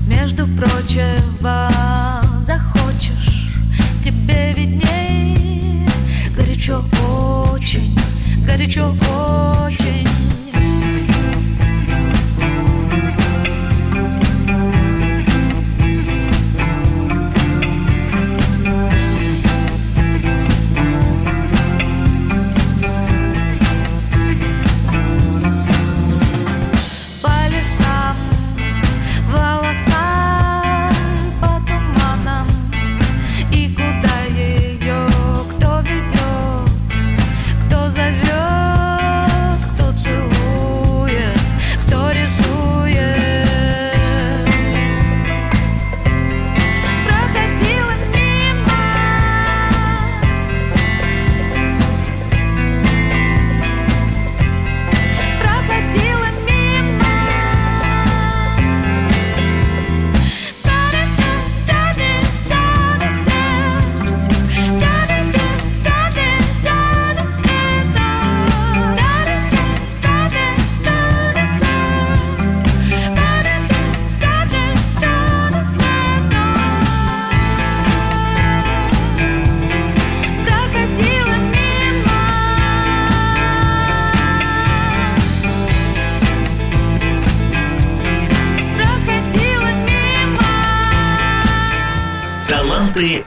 [0.06, 1.68] между прочего
[2.38, 3.50] захочешь,
[4.04, 5.88] тебе видней,
[6.36, 6.82] горячо
[7.52, 8.01] очень,
[8.46, 8.94] горячо
[9.66, 10.21] очень.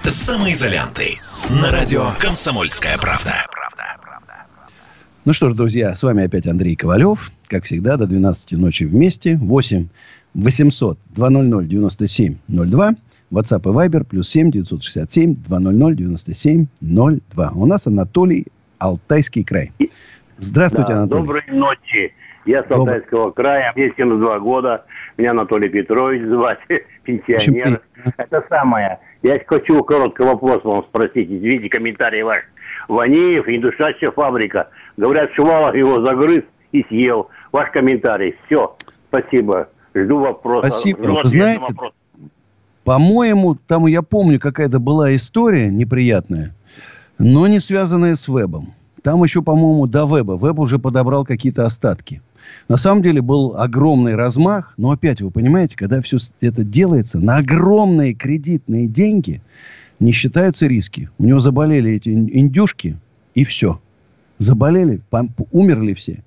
[0.03, 1.17] «Самоизолянты»
[1.49, 3.31] на радио «Комсомольская правда».
[5.25, 7.31] Ну что ж, друзья, с вами опять Андрей Ковалев.
[7.47, 9.37] Как всегда, до 12 ночи вместе.
[9.37, 9.87] 8
[10.35, 12.95] 800 200 97 02.
[13.31, 17.51] WhatsApp и Viber плюс 7 967 200 97 02.
[17.55, 18.45] У нас Анатолий,
[18.77, 19.71] Алтайский край.
[20.37, 21.21] Здравствуйте, да, Анатолий.
[21.21, 22.13] Доброй ночи.
[22.45, 24.85] Я с Алтайского края, мне 72 года,
[25.17, 26.59] меня Анатолий Петрович звать,
[27.03, 27.81] пенсионер.
[28.17, 28.99] Это самое.
[29.23, 31.29] Я хочу короткий вопрос вам спросить.
[31.29, 32.43] Извините, комментарий ваш.
[32.87, 34.69] Ваниев, индустриальная фабрика.
[34.95, 37.29] Говорят, Шувалов его загрыз и съел.
[37.51, 38.35] Ваш комментарий.
[38.45, 38.75] Все.
[39.07, 39.69] Спасибо.
[39.95, 40.69] Жду вопроса.
[40.69, 41.03] Спасибо.
[41.03, 41.93] Жду Вы знаете, вопрос.
[42.83, 46.53] по-моему, там я помню, какая-то была история неприятная,
[47.17, 48.73] но не связанная с вебом.
[49.01, 50.33] Там еще, по-моему, до веба.
[50.33, 52.21] Веб уже подобрал какие-то остатки.
[52.67, 57.37] На самом деле был огромный размах, но опять вы понимаете, когда все это делается на
[57.37, 59.41] огромные кредитные деньги,
[59.99, 61.09] не считаются риски.
[61.17, 62.97] У него заболели эти индюшки,
[63.33, 63.79] и все.
[64.39, 65.01] Заболели,
[65.51, 66.23] умерли все.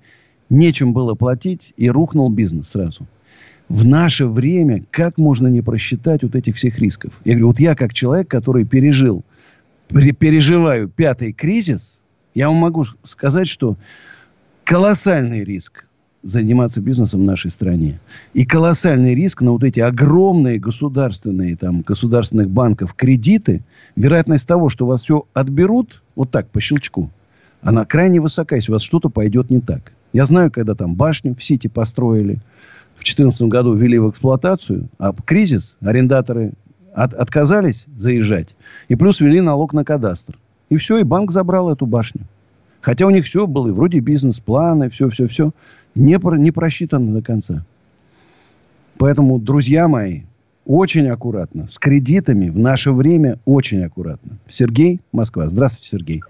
[0.49, 3.05] Нечем было платить, и рухнул бизнес сразу.
[3.67, 7.13] В наше время как можно не просчитать вот этих всех рисков?
[7.23, 9.23] Я говорю, вот я как человек, который пережил,
[9.89, 11.99] переживаю пятый кризис,
[12.33, 13.77] я вам могу сказать, что
[14.63, 15.85] колоссальный риск
[16.23, 17.99] заниматься бизнесом в нашей стране.
[18.33, 23.63] И колоссальный риск на вот эти огромные государственные, там, государственных банков кредиты,
[23.95, 27.09] вероятность того, что вас все отберут, вот так, по щелчку,
[27.61, 29.93] она крайне высока, если у вас что-то пойдет не так.
[30.13, 32.35] Я знаю, когда там башню в Сити построили,
[32.95, 36.53] в 2014 году ввели в эксплуатацию, а кризис, арендаторы
[36.93, 38.55] от, отказались заезжать,
[38.89, 40.37] и плюс ввели налог на кадастр.
[40.69, 42.21] И все, и банк забрал эту башню.
[42.81, 45.51] Хотя у них все было, и вроде бизнес-планы, все-все-все
[45.99, 47.65] не, про, не просчитано до конца.
[48.97, 50.21] Поэтому, друзья мои,
[50.65, 51.67] очень аккуратно.
[51.69, 54.37] С кредитами в наше время очень аккуратно.
[54.49, 55.47] Сергей, Москва.
[55.47, 56.21] Здравствуйте, Сергей.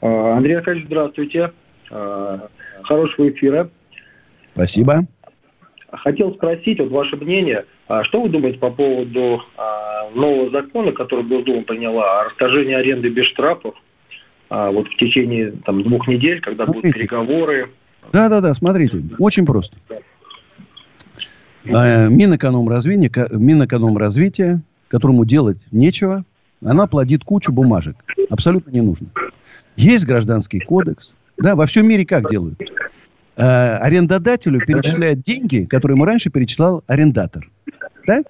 [0.00, 1.52] А, Андрей Аркадьевич, здравствуйте.
[1.90, 2.48] А,
[2.82, 3.70] хорошего эфира.
[4.54, 5.06] Спасибо.
[5.90, 9.42] Хотел спросить, вот ваше мнение, а что вы думаете по поводу
[10.14, 13.74] нового закона, который Госдума приняла, о расторжении аренды без штрафов,
[14.50, 17.70] вот в течение там, двух недель, когда будут переговоры,
[18.12, 19.76] да, да, да, смотрите, очень просто.
[21.66, 26.24] А, Минэкономразвития, Минэкономразвития, которому делать нечего,
[26.64, 27.96] она плодит кучу бумажек.
[28.30, 29.08] Абсолютно не нужно.
[29.76, 31.12] Есть гражданский кодекс.
[31.36, 32.60] Да, во всем мире как делают?
[33.36, 37.48] А, арендодателю перечисляют деньги, которые ему раньше перечислял арендатор.
[38.06, 38.22] Да?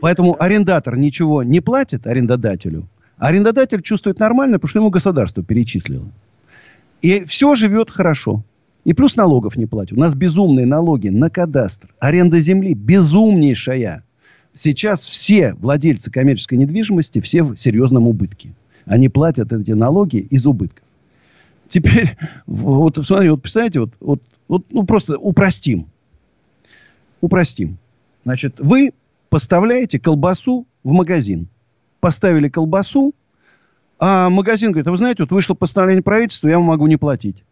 [0.00, 2.86] Поэтому арендатор ничего не платит арендодателю.
[3.16, 6.06] А арендодатель чувствует нормально, потому что ему государство перечислило.
[7.00, 8.42] И все живет хорошо.
[8.88, 9.98] И плюс налогов не платят.
[9.98, 11.94] У нас безумные налоги на кадастр.
[11.98, 14.02] Аренда земли безумнейшая.
[14.54, 18.54] Сейчас все владельцы коммерческой недвижимости, все в серьезном убытке.
[18.86, 20.82] Они платят эти налоги из убытков.
[21.68, 25.88] Теперь, вот смотрите, вот представляете, вот, вот, вот ну, просто упростим.
[27.20, 27.76] Упростим.
[28.24, 28.94] Значит, вы
[29.28, 31.48] поставляете колбасу в магазин.
[32.00, 33.14] Поставили колбасу,
[33.98, 37.44] а магазин говорит, а вы знаете, вот вышло постановление правительства, я вам могу не платить.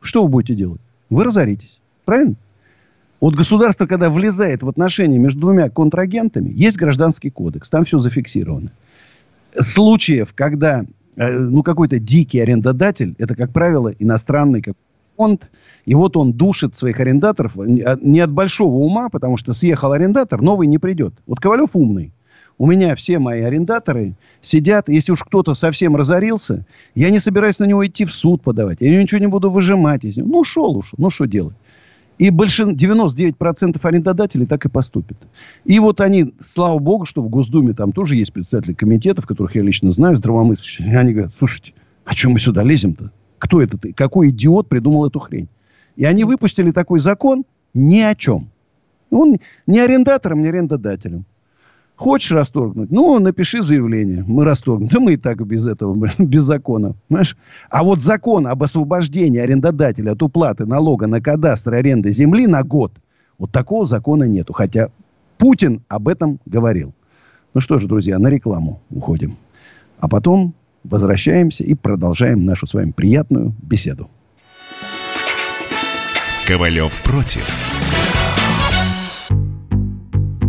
[0.00, 0.80] Что вы будете делать?
[1.10, 1.78] Вы разоритесь.
[2.04, 2.34] Правильно?
[3.20, 8.70] Вот государство, когда влезает в отношения между двумя контрагентами, есть гражданский кодекс, там все зафиксировано.
[9.58, 10.84] Случаев, когда
[11.16, 14.74] э, ну, какой-то дикий арендодатель, это, как правило, иностранный как
[15.16, 15.48] фонд,
[15.84, 20.68] и вот он душит своих арендаторов не от большого ума, потому что съехал арендатор, новый
[20.68, 21.14] не придет.
[21.26, 22.12] Вот Ковалев умный.
[22.58, 26.66] У меня все мои арендаторы сидят, если уж кто-то совсем разорился,
[26.96, 28.78] я не собираюсь на него идти в суд подавать.
[28.80, 30.28] Я ничего не буду выжимать из него.
[30.28, 30.96] Ну, ушел, ушел.
[30.98, 31.54] Ну, что делать?
[32.18, 32.74] И большин...
[32.74, 35.16] 99% арендодателей так и поступят.
[35.64, 39.62] И вот они, слава богу, что в Госдуме там тоже есть представители комитетов, которых я
[39.62, 40.98] лично знаю, здравомыслящие.
[40.98, 43.12] Они говорят, слушайте, а чем мы сюда лезем-то?
[43.38, 43.78] Кто это?
[43.94, 45.48] Какой идиот придумал эту хрень?
[45.94, 48.48] И они выпустили такой закон ни о чем.
[49.10, 49.36] Он
[49.68, 51.24] не арендатором, не арендодателем.
[51.98, 52.92] Хочешь расторгнуть?
[52.92, 54.24] Ну, напиши заявление.
[54.24, 54.88] Мы расторгнем.
[54.88, 56.94] Да мы и так без этого, без закона.
[57.08, 57.36] Понимаешь?
[57.70, 62.92] А вот закон об освобождении арендодателя от уплаты налога на кадастр аренды земли на год,
[63.36, 64.52] вот такого закона нету.
[64.52, 64.90] Хотя
[65.38, 66.94] Путин об этом говорил.
[67.52, 69.36] Ну что же, друзья, на рекламу уходим.
[69.98, 74.08] А потом возвращаемся и продолжаем нашу с вами приятную беседу.
[76.46, 77.67] Ковалев против.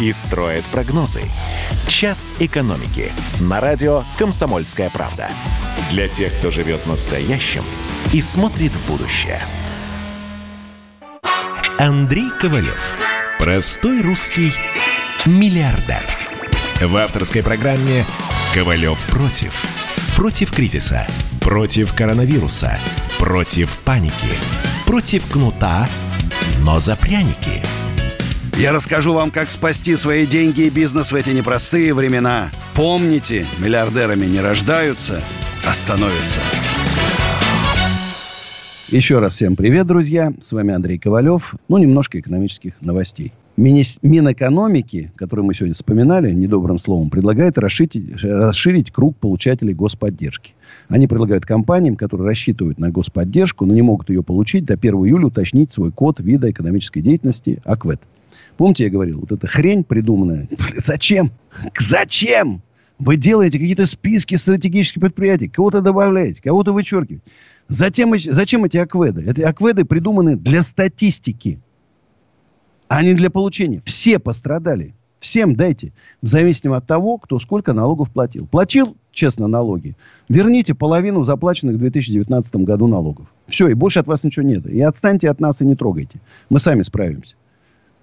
[0.00, 1.22] и строят прогнозы.
[1.86, 5.28] «Час экономики» на радио «Комсомольская правда».
[5.90, 7.62] Для тех, кто живет настоящим
[8.12, 9.40] и смотрит в будущее.
[11.78, 12.80] Андрей Ковалев.
[13.38, 14.52] Простой русский
[15.26, 16.04] миллиардер.
[16.80, 18.04] В авторской программе
[18.54, 19.52] «Ковалев против».
[20.16, 21.06] Против кризиса.
[21.40, 22.78] Против коронавируса.
[23.18, 24.14] Против паники.
[24.86, 25.88] Против кнута,
[26.60, 27.62] но за пряники.
[28.60, 32.50] Я расскажу вам, как спасти свои деньги и бизнес в эти непростые времена.
[32.74, 35.22] Помните, миллиардерами не рождаются,
[35.66, 36.40] а становятся.
[38.88, 40.34] Еще раз всем привет, друзья.
[40.42, 41.54] С вами Андрей Ковалев.
[41.70, 43.32] Ну, немножко экономических новостей.
[43.56, 50.52] Минэкономики, который мы сегодня вспоминали, недобрым словом, предлагает расширить, расширить круг получателей господдержки.
[50.90, 55.28] Они предлагают компаниям, которые рассчитывают на господдержку, но не могут ее получить, до 1 июля
[55.28, 58.02] уточнить свой код вида экономической деятельности АКВЭД.
[58.60, 60.46] Помните, я говорил, вот эта хрень придуманная.
[60.76, 61.30] Зачем?
[61.78, 62.60] Зачем?
[62.98, 67.24] Вы делаете какие-то списки стратегических предприятий, кого-то добавляете, кого-то вычеркиваете.
[67.68, 69.24] Затем, зачем эти акведы?
[69.26, 71.58] Эти акведы придуманы для статистики,
[72.86, 73.80] а не для получения.
[73.86, 74.92] Все пострадали.
[75.20, 75.94] Всем дайте.
[76.20, 78.46] В зависимости от того, кто сколько налогов платил.
[78.46, 79.96] Платил честно налоги.
[80.28, 83.26] Верните половину заплаченных в 2019 году налогов.
[83.46, 84.66] Все, и больше от вас ничего нет.
[84.66, 86.20] И отстаньте от нас и не трогайте.
[86.50, 87.36] Мы сами справимся.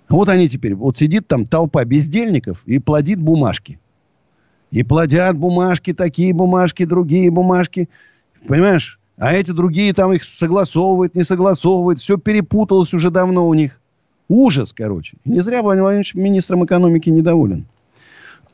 [0.10, 0.76] Вот они теперь.
[0.76, 3.80] Вот сидит там толпа бездельников и плодит бумажки.
[4.72, 7.90] И плодят бумажки, такие бумажки, другие бумажки.
[8.48, 9.00] Понимаешь?
[9.18, 12.00] А эти другие там их согласовывают, не согласовывают.
[12.00, 13.80] Все перепуталось уже давно у них.
[14.30, 15.18] Ужас, короче.
[15.26, 17.66] не зря Владимир Владимирович министром экономики недоволен.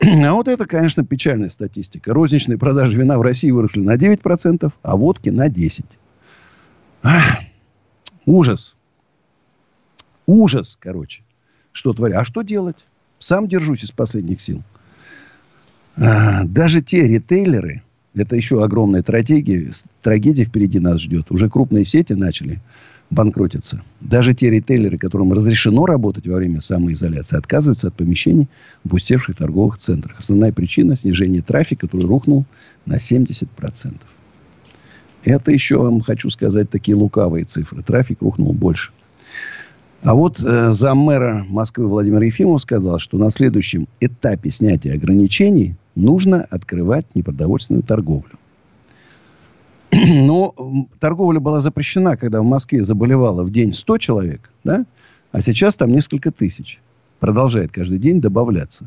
[0.00, 2.14] А вот это, конечно, печальная статистика.
[2.14, 5.84] Розничные продажи вина в России выросли на 9%, а водки на 10%.
[7.02, 7.40] Ах,
[8.24, 8.74] ужас.
[10.26, 11.22] Ужас, короче.
[11.74, 12.18] Что творят?
[12.18, 12.76] А что делать?
[13.18, 14.62] Сам держусь из последних сил.
[15.96, 17.82] А, даже те ритейлеры,
[18.14, 19.72] это еще огромная трагедия.
[20.00, 21.32] Трагедия впереди нас ждет.
[21.32, 22.60] Уже крупные сети начали
[23.10, 23.82] банкротиться.
[24.00, 28.48] Даже те ритейлеры, которым разрешено работать во время самоизоляции, отказываются от помещений
[28.84, 30.20] в пустевших торговых центрах.
[30.20, 32.44] Основная причина– снижение трафика, который рухнул
[32.86, 33.48] на 70%.
[35.24, 37.82] Это еще вам хочу сказать такие лукавые цифры.
[37.82, 38.92] Трафик рухнул больше.
[40.04, 46.42] А вот э, заммэра Москвы Владимир Ефимов сказал, что на следующем этапе снятия ограничений нужно
[46.42, 48.38] открывать непродовольственную торговлю.
[49.92, 50.54] Но
[51.00, 54.84] торговля была запрещена, когда в Москве заболевало в день 100 человек, да?
[55.32, 56.80] а сейчас там несколько тысяч.
[57.18, 58.84] Продолжает каждый день добавляться.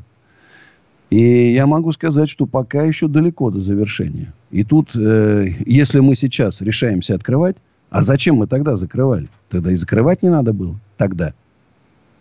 [1.09, 4.33] И я могу сказать, что пока еще далеко до завершения.
[4.51, 7.55] И тут, э, если мы сейчас решаемся открывать,
[7.89, 9.29] а зачем мы тогда закрывали?
[9.49, 10.79] Тогда и закрывать не надо было.
[10.97, 11.33] Тогда.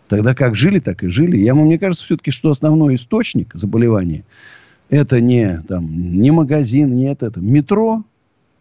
[0.07, 1.37] Тогда как жили, так и жили.
[1.37, 4.23] Я, мне кажется, все-таки, что основной источник заболевания–
[4.89, 7.41] это не, там, не магазин, не это, это.
[7.41, 8.03] Метро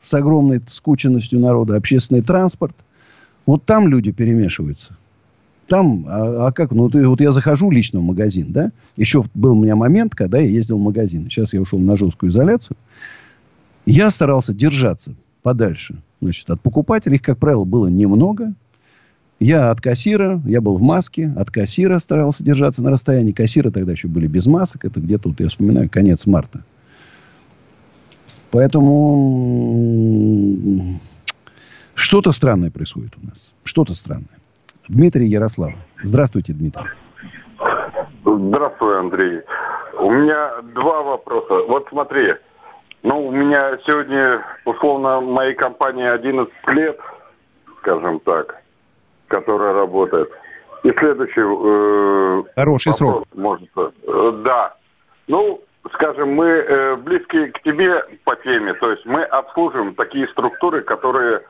[0.05, 2.75] с огромной скученностью народа, общественный транспорт.
[3.45, 4.97] Вот там люди перемешиваются.
[5.69, 8.71] Там, а, а как, ну, ты, вот я захожу лично в магазин, да?
[8.97, 11.29] Еще был у меня момент, когда я ездил в магазин.
[11.29, 12.77] Сейчас я ушел на жесткую изоляцию.
[13.85, 17.17] Я старался держаться подальше, значит, от покупателей.
[17.17, 18.53] Их, как правило, было немного.
[19.39, 23.33] Я от кассира, я был в маске, от кассира старался держаться на расстоянии.
[23.33, 24.87] Кассиры тогда еще были без масок.
[24.87, 26.63] Это где-то, вот я вспоминаю, конец марта.
[28.51, 29.79] Поэтому
[31.95, 33.53] что-то странное происходит у нас.
[33.65, 34.39] Что-то странное.
[34.89, 35.75] Дмитрий Ярослав.
[36.03, 36.87] Здравствуйте, Дмитрий.
[38.25, 39.43] Здравствуй, Андрей.
[39.99, 41.67] У меня два вопроса.
[41.69, 42.35] Вот смотри,
[43.07, 47.01] ну, у меня сегодня, условно, моей компании 11 лет,
[47.81, 48.63] скажем так
[49.29, 50.31] которая работает.
[50.83, 51.41] И следующий...
[51.41, 53.25] Э, Хороший вопрос, срок.
[53.35, 54.75] Может, э, да.
[55.27, 55.61] Ну,
[55.95, 61.43] скажем, мы э, близки к тебе по теме, то есть мы обслуживаем такие структуры, которые,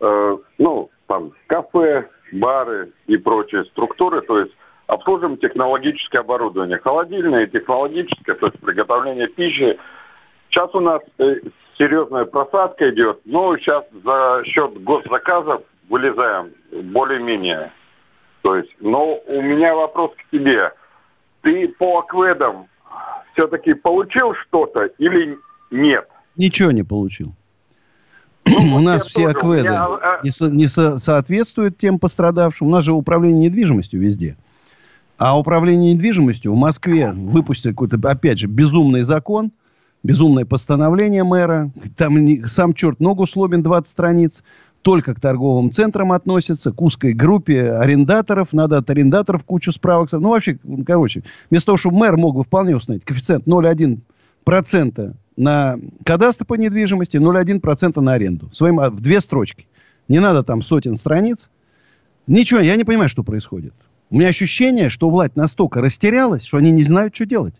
[0.00, 4.52] э, ну, там, кафе, бары и прочие структуры, то есть
[4.86, 9.78] обслуживаем технологическое оборудование, холодильное и технологическое, то есть приготовление пищи.
[10.52, 11.36] Сейчас у нас э,
[11.78, 16.50] серьезная просадка идет, но сейчас за счет госзаказов вылезаем
[16.92, 17.72] более-менее.
[18.42, 20.72] То есть, но у меня вопрос к тебе.
[21.40, 22.66] Ты по акведам
[23.32, 25.38] все-таки получил что-то или
[25.70, 26.06] нет?
[26.36, 27.32] Ничего не получил.
[28.44, 29.84] Ну, У нас все акведы меня...
[29.84, 32.66] А, не, со, не со, соответствуют тем пострадавшим.
[32.66, 34.36] У нас же управление недвижимостью везде.
[35.16, 39.52] А управление недвижимостью в Москве выпустили какой-то, опять же, безумный закон,
[40.02, 41.70] безумное постановление мэра.
[41.96, 44.42] Там сам черт ногу сломин 20 страниц
[44.82, 48.52] только к торговым центрам относятся, к узкой группе арендаторов.
[48.52, 50.10] Надо от арендаторов кучу справок.
[50.12, 56.44] Ну, вообще, короче, вместо того, чтобы мэр мог бы вполне установить коэффициент 0,1% на кадастр
[56.44, 58.50] по недвижимости, 0,1% на аренду.
[58.52, 59.66] Своим, а, в две строчки.
[60.08, 61.48] Не надо там сотен страниц.
[62.26, 63.74] Ничего, я не понимаю, что происходит.
[64.10, 67.54] У меня ощущение, что власть настолько растерялась, что они не знают, что делать.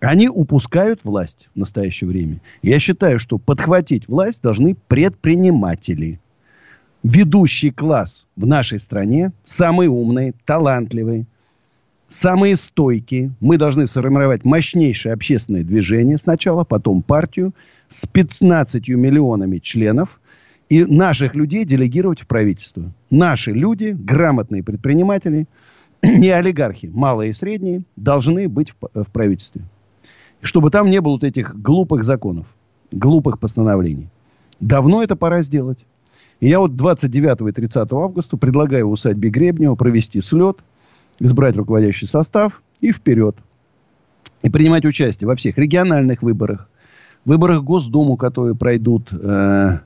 [0.00, 2.40] Они упускают власть в настоящее время.
[2.62, 6.20] Я считаю, что подхватить власть должны предприниматели.
[7.02, 11.26] Ведущий класс в нашей стране, самый умный, талантливый,
[12.08, 13.32] самые стойкие.
[13.40, 17.52] Мы должны сформировать мощнейшее общественное движение сначала, потом партию
[17.88, 20.20] с 15 миллионами членов
[20.68, 22.92] и наших людей делегировать в правительство.
[23.10, 25.46] Наши люди, грамотные предприниматели,
[26.02, 29.62] не олигархи, малые и средние, должны быть в, в правительстве
[30.42, 32.46] чтобы там не было вот этих глупых законов,
[32.92, 34.08] глупых постановлений.
[34.60, 35.78] Давно это пора сделать.
[36.40, 40.58] И я вот 29 и 30 августа предлагаю усадьбе Гребнева провести слет,
[41.18, 43.36] избрать руководящий состав и вперед.
[44.42, 46.68] И принимать участие во всех региональных выборах,
[47.24, 49.80] выборах Госдуму, которые пройдут э,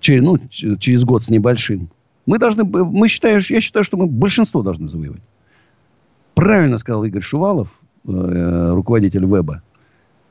[0.00, 1.88] через, ну, через год с небольшим.
[2.26, 5.22] Мы должны, мы считаем, я считаю, что мы большинство должны завоевать.
[6.34, 7.68] Правильно сказал Игорь Шувалов,
[8.06, 9.62] э, руководитель Веба.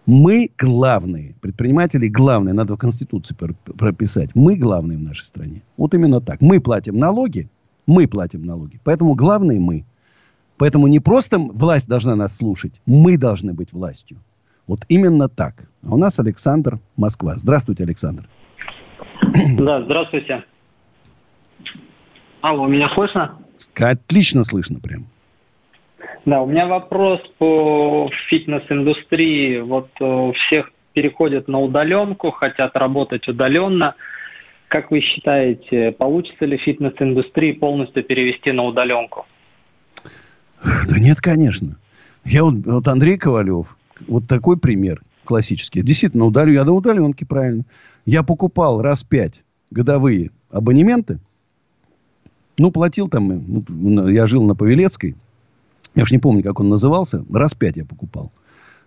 [0.06, 1.36] Мы главные.
[1.42, 2.54] Предприниматели главные.
[2.54, 4.32] Надо в Конституции прописать.
[4.36, 5.62] Мы главные в нашей стране.
[5.78, 6.42] Вот именно так.
[6.42, 7.48] Мы платим налоги.
[7.88, 8.80] Мы платим налоги.
[8.84, 9.86] Поэтому главные мы.
[10.58, 12.74] Поэтому не просто власть должна нас слушать.
[12.86, 14.18] Мы должны быть властью.
[14.68, 15.68] Вот именно так.
[15.84, 17.36] А у нас Александр, Москва.
[17.36, 18.28] Здравствуйте, Александр.
[19.58, 20.44] Да, здравствуйте.
[22.42, 23.38] Алло, меня слышно?
[23.76, 25.06] Отлично слышно прям.
[26.26, 29.60] Да, у меня вопрос по фитнес-индустрии.
[29.60, 33.96] Вот э, всех переходят на удаленку, хотят работать удаленно.
[34.70, 39.26] Как вы считаете, получится ли фитнес-индустрии полностью перевести на удаленку?
[40.64, 41.78] Да нет, конечно.
[42.24, 43.76] Я вот, вот Андрей Ковалев,
[44.08, 45.82] вот такой пример классический.
[45.82, 47.64] Действительно, удалю, я на удаленке, правильно.
[48.06, 51.20] Я покупал раз пять годовые абонементы.
[52.58, 55.16] Ну, платил там, ну, я жил на Павелецкой,
[55.96, 57.24] я уж не помню, как он назывался.
[57.32, 58.32] Раз пять я покупал.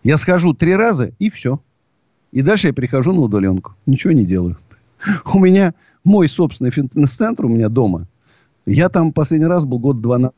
[0.03, 1.61] Я схожу три раза, и все.
[2.33, 3.75] И дальше я перехожу на удаленку.
[3.87, 4.57] Ничего не делаю.
[5.35, 8.07] У меня мой собственный фитнес-центр у меня дома.
[8.65, 10.31] Я там последний раз был год-два на...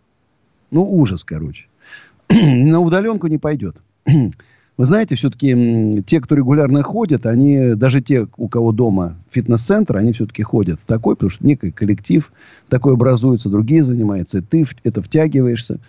[0.71, 1.67] Ну, ужас, короче.
[2.31, 3.77] на удаленку не пойдет.
[4.07, 10.13] Вы знаете, все-таки те, кто регулярно ходят, они, даже те, у кого дома фитнес-центр, они
[10.13, 12.31] все-таки ходят такой, потому что некий коллектив
[12.69, 15.81] такой образуется, другие занимаются, и ты это втягиваешься.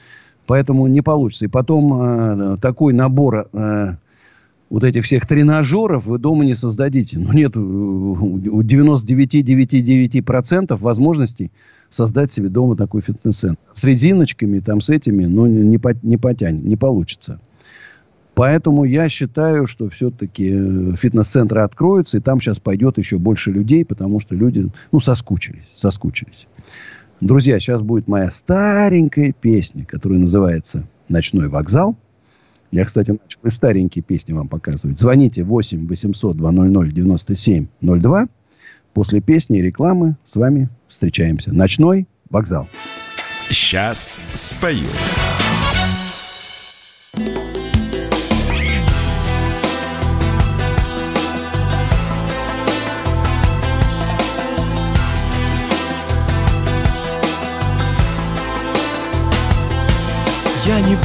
[0.50, 1.46] Поэтому не получится.
[1.46, 3.94] И потом э, такой набор э,
[4.72, 7.20] вот этих всех тренажеров вы дома не создадите.
[7.20, 11.52] Ну, нет у 99,99% возможностей
[11.92, 13.60] создать себе дома такой фитнес-центр.
[13.76, 17.40] С резиночками, там, с этими, ну, не, не потянет, не получится.
[18.34, 23.86] Поэтому я считаю, что все-таки э, фитнес-центры откроются, и там сейчас пойдет еще больше людей,
[23.86, 26.48] потому что люди, ну, соскучились, соскучились.
[27.22, 31.98] Друзья, сейчас будет моя старенькая песня, которая называется «Ночной вокзал».
[32.72, 35.00] Я, кстати, начал и старенькие песни вам показывать.
[35.00, 38.28] Звоните 8 800 200 97 02.
[38.94, 41.54] После песни и рекламы с вами встречаемся.
[41.54, 42.70] «Ночной вокзал».
[43.50, 44.88] Сейчас спою.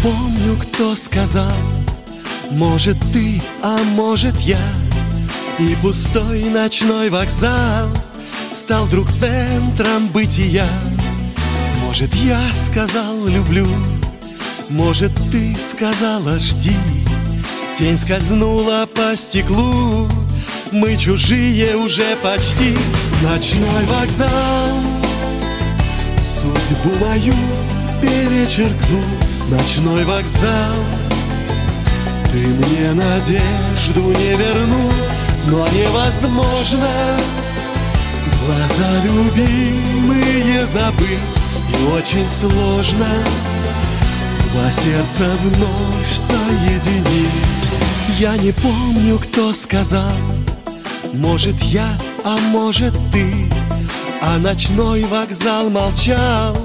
[0.05, 1.57] Помню, кто сказал
[2.51, 4.61] Может ты, а может я
[5.59, 7.89] И пустой ночной вокзал
[8.55, 10.69] Стал вдруг центром бытия.
[11.83, 13.67] Может я сказал люблю
[14.69, 16.77] Может ты сказала жди
[17.77, 20.09] Тень скользнула по стеклу.
[20.71, 22.77] Мы чужие уже почти
[23.23, 24.79] Ночной вокзал.
[26.25, 27.35] Судьбу мою
[28.01, 30.75] перечеркнул Ночной вокзал.
[32.33, 34.93] Ты мне надежду не вернул
[35.47, 36.89] Но невозможно.
[38.45, 41.39] Глаза любимые забыть
[41.71, 43.07] И очень сложно
[44.53, 47.31] Два сердца вновь соединить.
[48.19, 50.13] Я не помню, кто сказал
[51.13, 51.89] Может я,
[52.25, 53.33] а может ты.
[54.21, 56.57] А ночной вокзал молчал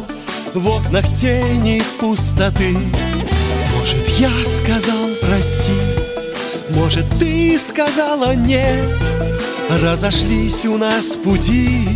[0.54, 2.78] в окнах тени пустоты.
[3.76, 5.74] Может, я сказал прости
[6.72, 8.86] Может, ты сказала нет
[9.82, 11.88] Разошлись у нас пути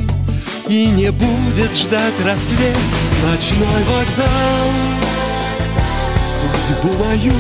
[0.67, 2.77] И не будет ждать рассвет.
[3.23, 4.69] Ночной вокзал.
[6.39, 7.33] Судьбу мою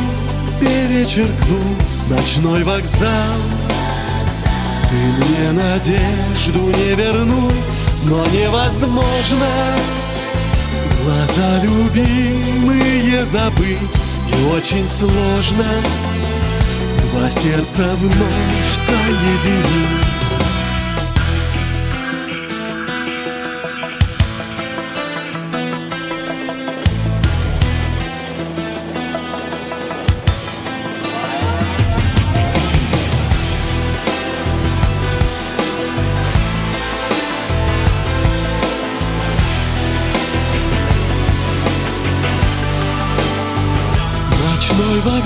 [0.59, 1.75] перечеркнул
[2.09, 3.39] Ночной вокзал.
[4.89, 7.51] Ты мне надежду не вернул
[8.03, 9.47] Но невозможно
[11.03, 13.99] Глаза любимые забыть
[14.29, 15.65] И очень сложно.
[17.11, 20.02] Два сердца вновь соединить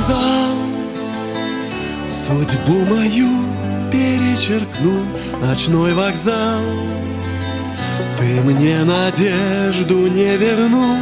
[0.08, 0.56] Вокзал
[2.08, 3.28] Судьбу мою
[3.92, 5.04] перечеркнул
[5.42, 6.62] Ночной вокзал.
[8.18, 10.98] Ты мне надежду не вернул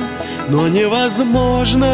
[0.50, 1.88] Но невозможно.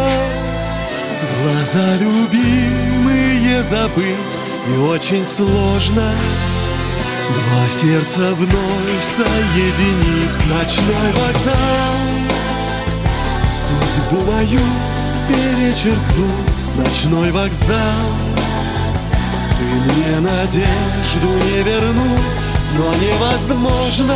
[1.44, 4.38] Глаза любимые забыть
[4.70, 6.14] И очень сложно.
[7.30, 12.22] Два сердца вновь соединить Ночной вокзал.
[13.52, 14.62] Судьбу мою
[15.28, 18.08] перечеркнул Ночной вокзал.
[19.58, 22.20] Ты мне надежду не вернул
[22.78, 24.16] Но невозможно.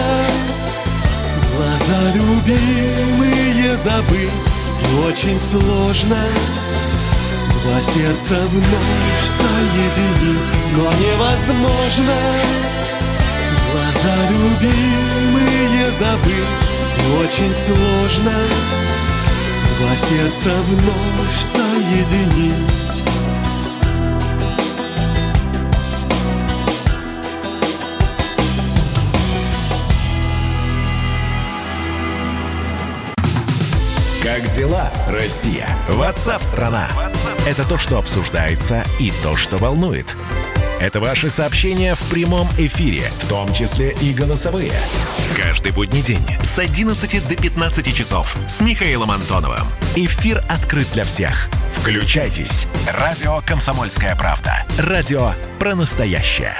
[1.56, 4.52] Глаза любимые забыть
[4.82, 6.18] И очень сложно.
[7.64, 12.16] Два сердца вновь соединить Но невозможно.
[13.72, 16.64] Глаза любимые забыть
[16.98, 18.32] И очень сложно
[19.78, 23.04] Два сердца вновь соединить
[34.24, 35.68] Как дела, Россия?
[35.90, 36.88] Ватсап-страна!
[37.46, 40.16] Это то, что обсуждается и то, что волнует.
[40.80, 44.74] Это ваши сообщения в прямом эфире, в том числе и голосовые.
[45.36, 49.66] Каждый будний день с 11 до 15 часов с Михаилом Антоновым.
[49.96, 51.50] Эфир открыт для всех.
[51.74, 52.68] Включайтесь.
[52.88, 54.66] Радио «Комсомольская правда».
[54.78, 56.56] Радио про настоящее.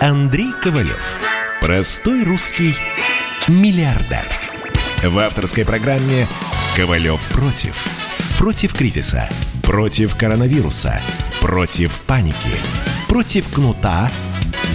[0.00, 1.02] Андрей Ковалев.
[1.60, 2.74] Простой русский
[3.46, 4.26] миллиардер.
[5.02, 6.26] В авторской программе
[6.74, 7.76] «Ковалев против».
[8.38, 9.28] Против кризиса.
[9.70, 11.00] Против коронавируса.
[11.40, 12.34] Против паники.
[13.08, 14.10] Против кнута,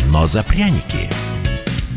[0.09, 1.09] но за пряники.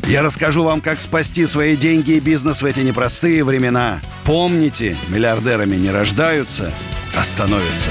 [0.09, 4.01] Я расскажу вам, как спасти свои деньги и бизнес в эти непростые времена.
[4.25, 6.73] Помните, миллиардерами не рождаются,
[7.17, 7.91] а становятся.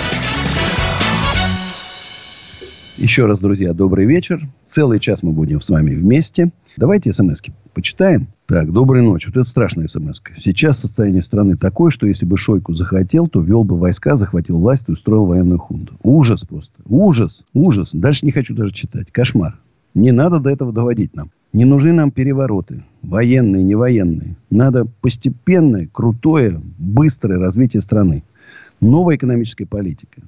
[2.98, 4.42] Еще раз, друзья, добрый вечер.
[4.66, 6.52] Целый час мы будем с вами вместе.
[6.76, 7.42] Давайте смс
[7.74, 8.28] почитаем.
[8.48, 9.28] Так, доброй ночи.
[9.28, 10.32] Вот это страшная смс -ка.
[10.38, 14.86] Сейчас состояние страны такое, что если бы Шойку захотел, то вел бы войска, захватил власть
[14.88, 15.96] и устроил военную хунту.
[16.02, 16.72] Ужас просто.
[16.86, 17.44] Ужас.
[17.54, 17.90] Ужас.
[17.92, 19.12] Дальше не хочу даже читать.
[19.12, 19.60] Кошмар.
[19.94, 21.30] Не надо до этого доводить нам.
[21.52, 22.86] Не нужны нам перевороты.
[23.02, 24.38] Военные, не военные.
[24.50, 28.24] Надо постепенное, крутое, быстрое развитие страны.
[28.80, 30.22] Новая экономическая политика.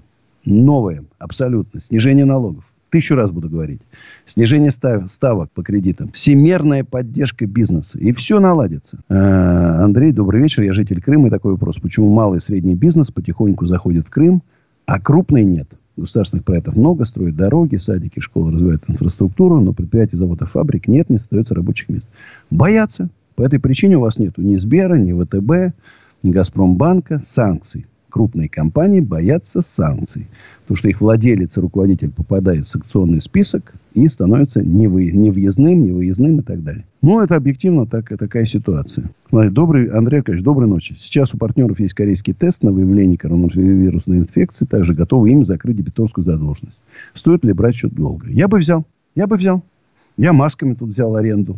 [0.44, 1.80] Новая, абсолютно.
[1.80, 2.66] Снижение налогов.
[2.90, 3.82] Тысячу раз буду говорить.
[4.26, 6.12] Снижение ставок по кредитам.
[6.12, 8.00] Всемерная поддержка бизнеса.
[8.00, 9.00] И все наладится.
[9.10, 10.64] А, Андрей, добрый вечер.
[10.64, 11.28] Я житель Крыма.
[11.28, 11.78] И такой вопрос.
[11.78, 14.42] Почему малый и средний бизнес потихоньку заходит в Крым,
[14.86, 15.68] а крупный нет?
[15.98, 17.06] Государственных проектов много.
[17.06, 19.60] Строят дороги, садики, школы, развивают инфраструктуру.
[19.62, 21.10] Но предприятий, заводов, фабрик нет.
[21.10, 22.08] Не остается рабочих мест.
[22.50, 23.10] Боятся.
[23.36, 25.76] По этой причине у вас нет ни Сбера, ни ВТБ,
[26.24, 30.28] ни Газпромбанка санкций крупные компании боятся санкций.
[30.62, 36.40] Потому что их владелец и руководитель попадает в санкционный список и становится невы, невъездным, невыездным
[36.40, 36.86] и так далее.
[37.02, 39.10] Ну, это объективно так, такая ситуация.
[39.32, 40.96] Добрый, Андрей Аркадьевич, доброй ночи.
[41.00, 44.66] Сейчас у партнеров есть корейский тест на выявление коронавирусной инфекции.
[44.66, 46.82] Также готовы им закрыть дебиторскую задолженность.
[47.14, 48.28] Стоит ли брать счет долга?
[48.30, 48.86] Я бы взял.
[49.16, 49.64] Я бы взял.
[50.18, 51.58] Я масками тут взял аренду.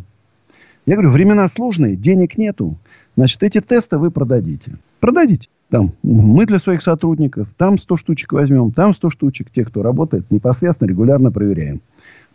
[0.86, 2.76] Я говорю, времена сложные, денег нету.
[3.16, 4.78] Значит, эти тесты вы продадите.
[5.00, 5.48] Продадите.
[5.70, 9.48] Там мы для своих сотрудников, там 100 штучек возьмем, там 100 штучек.
[9.54, 11.80] Те, кто работает, непосредственно, регулярно проверяем.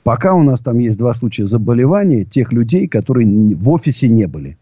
[0.04, 4.58] Пока у нас там есть два случая заболевания тех людей, которые в офисе не были.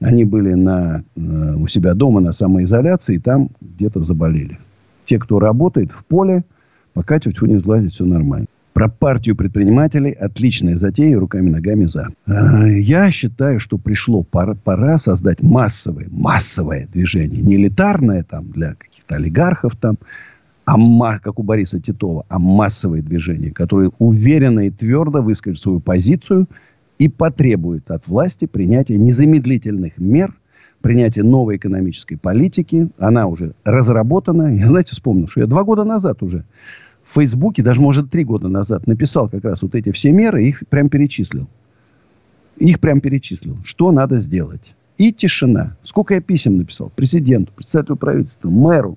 [0.00, 4.58] Они были на, э, у себя дома на самоизоляции, и там где-то заболели.
[5.04, 6.44] Те, кто работает в поле,
[6.94, 8.46] пока тьфу не сглазить, все нормально.
[8.72, 12.08] Про партию предпринимателей отличная затея, руками-ногами за.
[12.26, 17.42] А, я считаю, что пришло пора, пора создать массовое, массовое движение.
[17.42, 19.98] Не элитарное там для каких-то олигархов там,
[20.66, 26.46] а как у Бориса Титова, а массовое движение, которое уверенно и твердо выскажет свою позицию
[26.98, 30.32] и потребует от власти принятия незамедлительных мер,
[30.80, 32.88] принятия новой экономической политики.
[32.98, 34.54] Она уже разработана.
[34.54, 36.44] Я, знаете, вспомнил, что я два года назад уже
[37.10, 40.62] в Фейсбуке, даже, может, три года назад написал как раз вот эти все меры, их
[40.68, 41.48] прям перечислил.
[42.56, 43.58] Их прям перечислил.
[43.64, 44.74] Что надо сделать.
[44.96, 45.76] И тишина.
[45.82, 46.92] Сколько я писем написал?
[46.94, 48.96] Президенту, председателю правительства, мэру.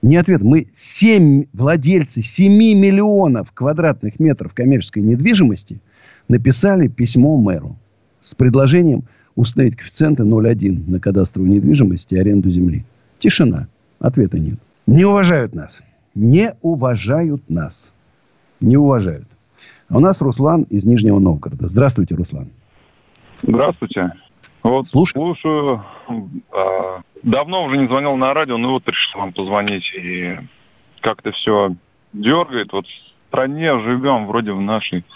[0.00, 0.40] Не ответ.
[0.40, 5.80] Мы 7, владельцы 7 миллионов квадратных метров коммерческой недвижимости
[6.28, 7.76] написали письмо мэру
[8.22, 9.04] с предложением
[9.36, 12.84] установить коэффициенты 0,1 на кадастровую недвижимость и аренду земли.
[13.18, 13.68] Тишина.
[13.98, 14.58] Ответа нет.
[14.86, 15.82] Не уважают нас.
[16.20, 17.94] Не уважают нас.
[18.60, 19.26] Не уважают.
[19.88, 21.66] А у нас Руслан из Нижнего Новгорода.
[21.66, 22.50] Здравствуйте, Руслан.
[23.40, 24.12] Здравствуйте.
[24.62, 25.12] Вот Слушай.
[25.12, 25.82] слушаю.
[26.52, 29.90] А, давно уже не звонил на радио, но вот решил вам позвонить.
[29.94, 30.36] И
[31.00, 31.74] как-то все
[32.12, 32.70] дергает.
[32.74, 35.06] Вот в стране живем вроде в нашей.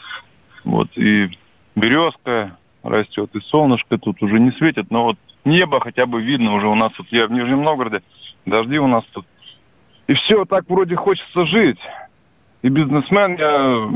[0.64, 1.28] Вот и
[1.76, 6.66] березка растет, и солнышко тут уже не светит, но вот небо хотя бы видно уже
[6.66, 6.92] у нас.
[6.96, 8.02] Вот я в Нижнем Новгороде,
[8.46, 9.26] дожди у нас тут.
[10.06, 11.80] И все так вроде хочется жить.
[12.62, 13.88] И бизнесмен я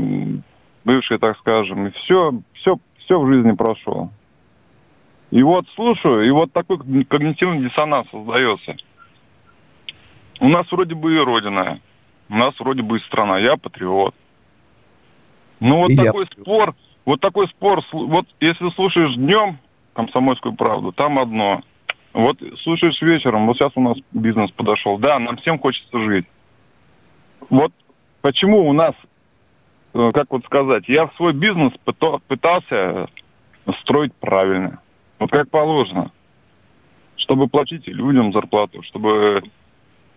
[0.83, 4.09] бывший, так скажем, и все, все, все в жизни прошло.
[5.31, 8.75] И вот слушаю, и вот такой когнитивный диссонанс создается.
[10.39, 11.79] У нас вроде бы и родина,
[12.29, 14.15] у нас вроде бы и страна, я патриот.
[15.59, 16.41] Ну вот и такой я...
[16.41, 19.59] спор, вот такой спор, вот если слушаешь днем
[19.93, 21.61] комсомольскую правду, там одно.
[22.21, 24.97] Вот слушаешь вечером, вот сейчас у нас бизнес подошел.
[24.97, 26.25] Да, нам всем хочется жить.
[27.49, 27.71] Вот
[28.21, 28.93] почему у нас,
[29.93, 31.73] э, как вот сказать, я свой бизнес
[32.27, 33.07] пытался
[33.81, 34.81] строить правильно.
[35.19, 36.11] Вот как положено.
[37.15, 39.43] Чтобы платить людям зарплату, чтобы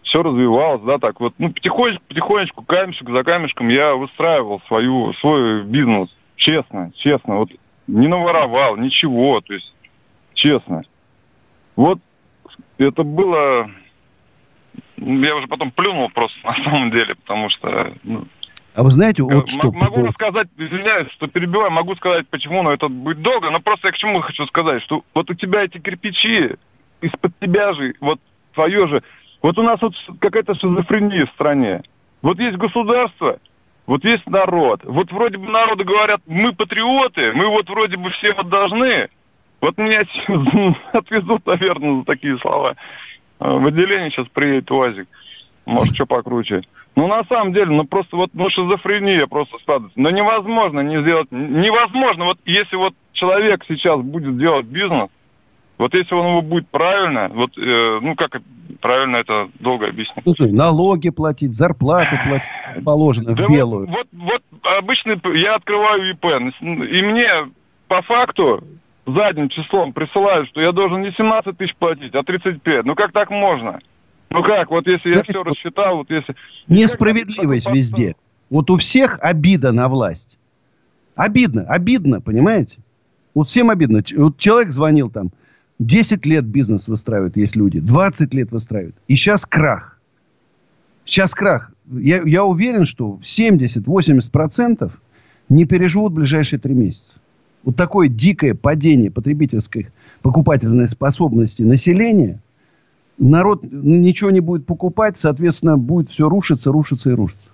[0.02, 5.62] все развивалось, да, так вот, ну, потихонечку, потихонечку, камешек за камешком я выстраивал свою, свой
[5.64, 7.50] бизнес, честно, честно, вот
[7.86, 9.74] не наворовал, ничего, то есть,
[10.34, 10.82] честно.
[11.76, 11.98] Вот
[12.78, 13.70] это было,
[14.96, 18.26] я уже потом плюнул просто на самом деле, потому что, ну,
[18.74, 19.70] а вы знаете, вот что...
[19.70, 23.92] Могу рассказать, извиняюсь, что перебиваю, могу сказать, почему, но это будет долго, но просто я
[23.92, 26.56] к чему хочу сказать, что вот у тебя эти кирпичи,
[27.02, 28.18] из-под тебя же, вот
[28.54, 29.02] твое же,
[29.42, 31.82] вот у нас вот какая-то шизофрения в стране.
[32.22, 33.40] Вот есть государство,
[33.86, 34.80] вот есть народ.
[34.84, 39.08] Вот вроде бы народу говорят, мы патриоты, мы вот вроде бы все вот должны.
[39.62, 40.02] Вот меня
[40.92, 42.74] отвезут, наверное, за такие слова.
[43.38, 45.08] В отделение сейчас приедет УАЗик.
[45.64, 46.62] Может, что покруче.
[46.96, 49.98] Ну, на самом деле, ну, просто вот, ну, шизофрения просто складывается.
[49.98, 52.24] Но невозможно не сделать, невозможно.
[52.24, 55.08] Вот если вот человек сейчас будет делать бизнес,
[55.78, 58.42] вот если он его будет правильно, вот, э, ну, как
[58.80, 60.26] правильно это долго объяснить.
[60.26, 62.48] Ну, налоги платить, зарплату платить
[62.84, 63.86] положено да в белую.
[63.86, 66.24] Вот, вот, вот обычно я открываю ИП,
[66.60, 67.30] и мне
[67.86, 68.64] по факту
[69.06, 72.84] задним числом присылают, что я должен не 17 тысяч платить, а 35.
[72.84, 73.80] Ну, как так можно?
[74.30, 76.34] Ну как, вот если я все рассчитал, вот если...
[76.68, 78.16] Несправедливость везде.
[78.48, 80.38] Вот у всех обида на власть.
[81.14, 82.78] Обидно, обидно, понимаете?
[83.34, 84.02] Вот всем обидно.
[84.16, 85.30] Вот человек звонил там,
[85.78, 88.96] 10 лет бизнес выстраивают, есть люди, 20 лет выстраивают.
[89.08, 89.98] И сейчас крах.
[91.04, 91.72] Сейчас крах.
[91.90, 94.90] Я, я уверен, что 70-80%
[95.48, 97.14] не переживут ближайшие три месяца.
[97.64, 99.88] Вот такое дикое падение потребительской
[100.22, 102.40] покупательной способности населения–
[103.22, 107.46] народ ничего не будет покупать, соответственно, будет все рушиться, рушиться и рушиться.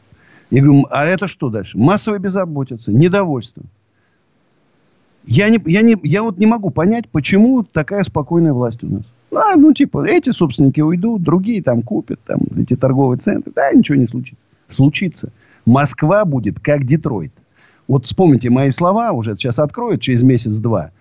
[0.51, 1.77] Я говорю, а это что дальше?
[1.77, 3.63] Массовая безработица, недовольство.
[5.27, 9.03] Я, не, я, не, я вот не могу понять, почему такая спокойная власть у нас.
[9.31, 13.53] А, ну, типа, эти собственники уйдут, другие там купят, там, эти торговые центры.
[13.55, 14.43] Да, ничего не случится.
[14.71, 15.33] Случится.
[15.67, 17.33] Москва будет как Детройт.
[17.89, 20.93] Вот вспомните мои слова, уже сейчас откроют через месяц-два.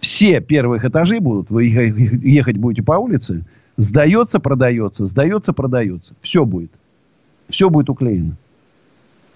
[0.00, 3.44] Все первых этажей будут, вы ехать будете по улице,
[3.76, 6.14] Сдается, продается, сдается, продается.
[6.22, 6.70] Все будет.
[7.48, 8.36] Все будет уклеено.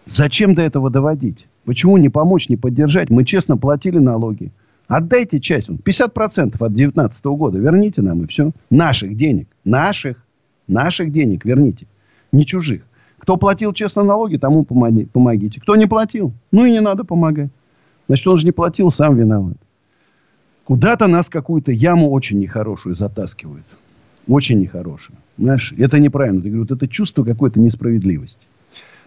[0.07, 1.47] Зачем до этого доводить?
[1.65, 3.11] Почему не помочь, не поддержать?
[3.11, 4.51] Мы честно платили налоги.
[4.89, 5.69] Отдайте часть.
[5.69, 7.59] 50% от 2019 года.
[7.59, 8.53] Верните нам и все.
[8.71, 9.47] Наших денег.
[9.65, 10.17] Наших.
[10.67, 11.87] Наших денег верните.
[12.33, 12.83] Не чужих.
[13.31, 15.61] Кто платил честно налоги, тому помогите.
[15.61, 17.51] Кто не платил, ну и не надо помогать.
[18.09, 19.57] Значит, он же не платил, сам виноват.
[20.65, 23.65] Куда-то нас какую-то яму очень нехорошую затаскивают
[24.27, 25.17] очень нехорошее.
[25.39, 26.43] Знаешь, это неправильно.
[26.43, 28.37] Ты говоришь, вот это чувство какой-то несправедливости.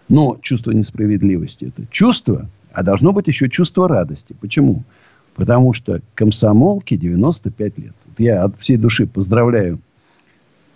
[0.08, 4.34] Но чувство несправедливости– это чувство, а должно быть еще чувство радости.
[4.40, 4.84] Почему?
[5.34, 7.92] Потому что комсомолке 95 лет.
[8.06, 9.80] Вот я от всей души поздравляю,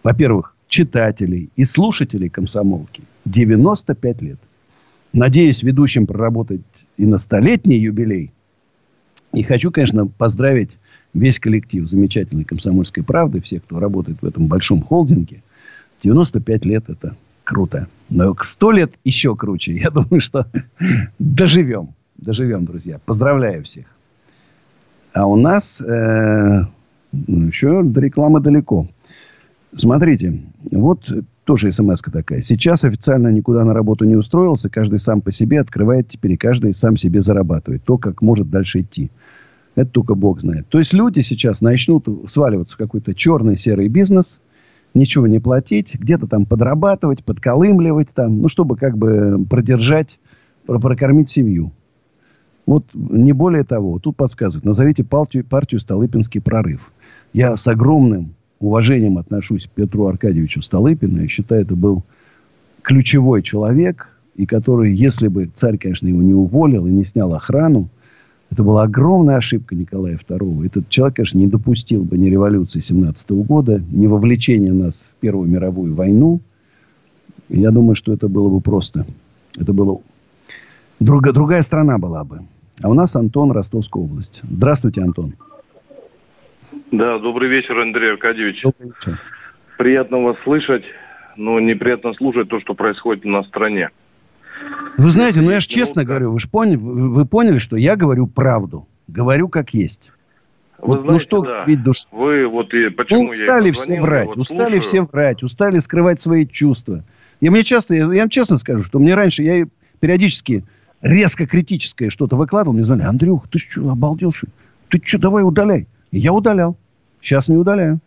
[0.03, 3.03] во-первых, читателей и слушателей комсомолки.
[3.25, 4.39] 95 лет.
[5.13, 6.61] Надеюсь, ведущим проработать
[6.97, 8.33] и на столетний юбилей.
[9.33, 10.71] И хочу, конечно, поздравить
[11.15, 15.43] весь коллектив замечательной комсомольской правды, все, кто работает в этом большом холдинге,
[16.03, 17.89] 95 лет это круто.
[18.11, 19.73] Но к 100 лет еще круче.
[19.73, 20.47] Я думаю, что
[21.19, 21.95] доживем.
[22.17, 23.01] Доживем, друзья.
[23.05, 23.87] Поздравляю всех.
[25.13, 26.65] А у нас э,
[27.13, 28.87] ну, еще рекламы далеко.
[29.75, 31.11] Смотрите, вот
[31.45, 32.43] тоже смс такая.
[32.43, 34.69] Сейчас официально никуда на работу не устроился.
[34.69, 37.85] Каждый сам по себе открывает теперь, и каждый сам себе зарабатывает.
[37.85, 39.11] То, как может дальше идти.
[39.75, 40.67] Это только Бог знает.
[40.69, 44.41] То есть люди сейчас начнут сваливаться в какой-то черный серый бизнес,
[44.93, 50.19] ничего не платить, где-то там подрабатывать, подколымливать там, ну, чтобы как бы продержать,
[50.67, 51.73] прокормить семью.
[52.67, 53.99] Вот не более того.
[53.99, 54.65] Тут подсказывают.
[54.65, 56.93] Назовите партию, партию «Столыпинский прорыв».
[57.33, 61.21] Я с огромным уважением отношусь к Петру Аркадьевичу Столыпину.
[61.21, 62.03] Я считаю, это был
[62.83, 67.89] ключевой человек, и который, если бы царь, конечно, его не уволил и не снял охрану,
[68.51, 70.67] это была огромная ошибка Николая II.
[70.67, 75.51] Этот человек, конечно, не допустил бы ни революции 17 года, ни вовлечения нас в Первую
[75.51, 76.41] мировую войну.
[77.49, 79.07] я думаю, что это было бы просто...
[79.59, 80.01] Это было...
[81.01, 82.41] Друга, другая страна была бы.
[82.81, 84.41] А у нас Антон, Ростовская область.
[84.49, 85.35] Здравствуйте, Антон.
[86.91, 88.63] Да, добрый вечер, Андрей Аркадьевич.
[88.63, 89.21] Добрый вечер.
[89.77, 90.85] Приятно вас слышать,
[91.37, 93.91] но неприятно слушать то, что происходит на стране.
[94.97, 98.27] Вы знаете, ну я же честно говорю, вы же поняли, вы поняли, что я говорю
[98.27, 98.89] правду.
[99.07, 100.11] Говорю как есть.
[100.79, 101.65] Вы вот, ну знаете, ну что да.
[101.67, 101.97] ведь душ...
[102.11, 104.83] Вы вот и почему ну, устали я все врать, вот устали слушаю.
[104.83, 107.05] все врать, устали скрывать свои чувства.
[107.41, 109.67] И мне часто, я, я вам честно скажу, что мне раньше, я
[110.01, 110.65] периодически
[111.03, 114.49] резко критическое что-то выкладывал, мне звонили, Андрюх, ты что, обалдел, что
[114.89, 115.87] Ты что, давай удаляй.
[116.11, 116.77] Я удалял.
[117.21, 118.01] Сейчас не удаляю.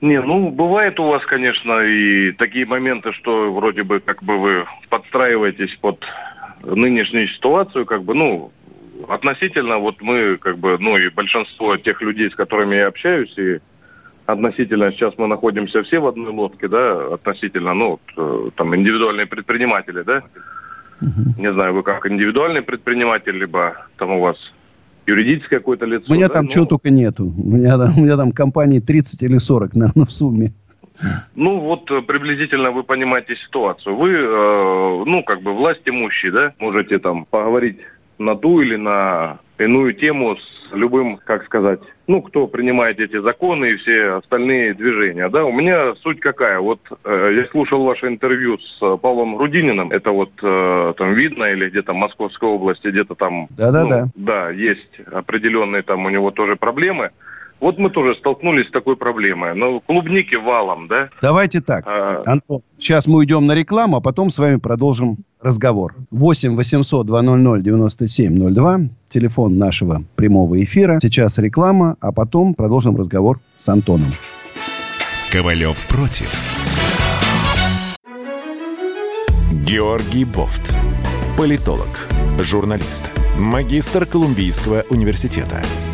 [0.00, 4.66] Не, ну, бывает у вас, конечно, и такие моменты, что вроде бы как бы вы
[4.90, 6.04] подстраиваетесь под
[6.62, 8.52] нынешнюю ситуацию, как бы, ну,
[9.08, 13.60] относительно, вот мы, как бы, ну, и большинство тех людей, с которыми я общаюсь, и
[14.26, 19.26] относительно, сейчас мы находимся все в одной лодке, да, относительно, ну, вот, э, там, индивидуальные
[19.26, 20.22] предприниматели, да,
[21.00, 21.40] угу.
[21.40, 24.36] не знаю, вы как индивидуальный предприниматель, либо там у вас
[25.06, 26.12] юридическое какое-то лицо.
[26.12, 26.34] У меня да?
[26.34, 27.32] там ну, чего только нету.
[27.36, 30.52] У меня, у меня там компании 30 или 40, наверное, в сумме.
[31.34, 33.96] Ну, вот э, приблизительно вы понимаете ситуацию.
[33.96, 37.78] Вы, э, ну, как бы власть имущий, да, можете там поговорить
[38.18, 43.70] на ту или на иную тему с любым, как сказать, ну, кто принимает эти законы
[43.70, 45.44] и все остальные движения, да.
[45.44, 46.60] У меня суть какая?
[46.60, 51.44] Вот э, я слушал ваше интервью с э, Павлом Рудининым, это вот э, там видно
[51.44, 53.46] или где-то в Московской области, где-то там...
[53.50, 54.04] Да-да-да.
[54.04, 57.10] Ну, да, есть определенные там у него тоже проблемы.
[57.64, 59.54] Вот мы тоже столкнулись с такой проблемой.
[59.54, 61.08] Но клубники валом, да?
[61.22, 62.20] Давайте так, а...
[62.26, 62.60] Антон.
[62.78, 65.94] Сейчас мы уйдем на рекламу, а потом с вами продолжим разговор.
[66.10, 68.80] 8 800 200 9702.
[69.08, 70.98] Телефон нашего прямого эфира.
[71.00, 74.12] Сейчас реклама, а потом продолжим разговор с Антоном.
[75.32, 76.30] Ковалев против.
[79.66, 80.74] Георгий Бофт.
[81.38, 82.10] Политолог,
[82.40, 85.62] журналист, магистр Колумбийского университета–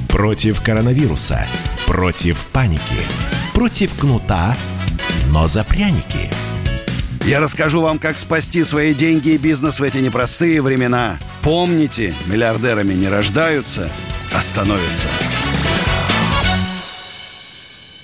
[0.11, 1.45] Против коронавируса.
[1.87, 2.81] Против паники.
[3.53, 4.57] Против кнута,
[5.31, 6.29] но за пряники.
[7.25, 11.17] Я расскажу вам, как спасти свои деньги и бизнес в эти непростые времена.
[11.41, 13.89] Помните, миллиардерами не рождаются,
[14.35, 15.07] а становятся.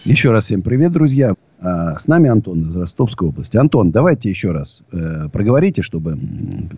[0.05, 1.35] Еще раз всем привет, друзья.
[1.59, 3.57] А, с нами Антон из Ростовской области.
[3.57, 6.17] Антон, давайте еще раз э, проговорите, чтобы,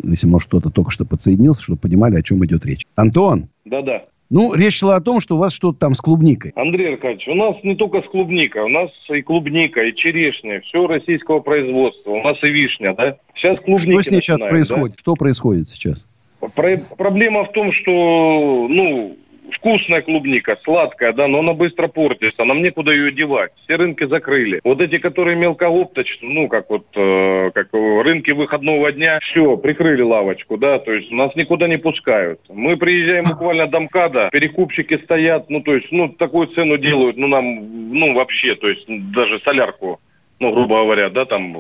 [0.01, 2.87] если, может, кто-то только что подсоединился, чтобы понимали, о чем идет речь.
[2.95, 3.49] Антон.
[3.65, 4.05] Да-да.
[4.29, 6.51] Ну, речь шла о том, что у вас что-то там с клубникой.
[6.55, 10.85] Андрей Аркадьевич, у нас не только с клубникой, у нас и клубника, и черешня, все
[10.85, 12.11] российского производства.
[12.11, 13.17] У нас и вишня, да?
[13.33, 14.91] Сейчас клубника Что сейчас происходит?
[14.91, 14.99] Да?
[14.99, 16.05] Что происходит сейчас?
[16.53, 19.17] Про- проблема в том, что, ну,
[19.53, 23.51] вкусная клубника, сладкая, да, но она быстро портится, нам некуда ее девать.
[23.63, 24.61] Все рынки закрыли.
[24.63, 30.57] Вот эти, которые мелкоопточные, ну, как вот, э, как рынки выходного дня, все, прикрыли лавочку,
[30.57, 32.39] да, то есть нас никуда не пускают.
[32.49, 37.27] Мы приезжаем буквально до МКАДа, перекупщики стоят, ну, то есть, ну, такую цену делают, ну,
[37.27, 39.99] нам, ну, вообще, то есть, даже солярку
[40.39, 41.55] ну, грубо говоря, да, там,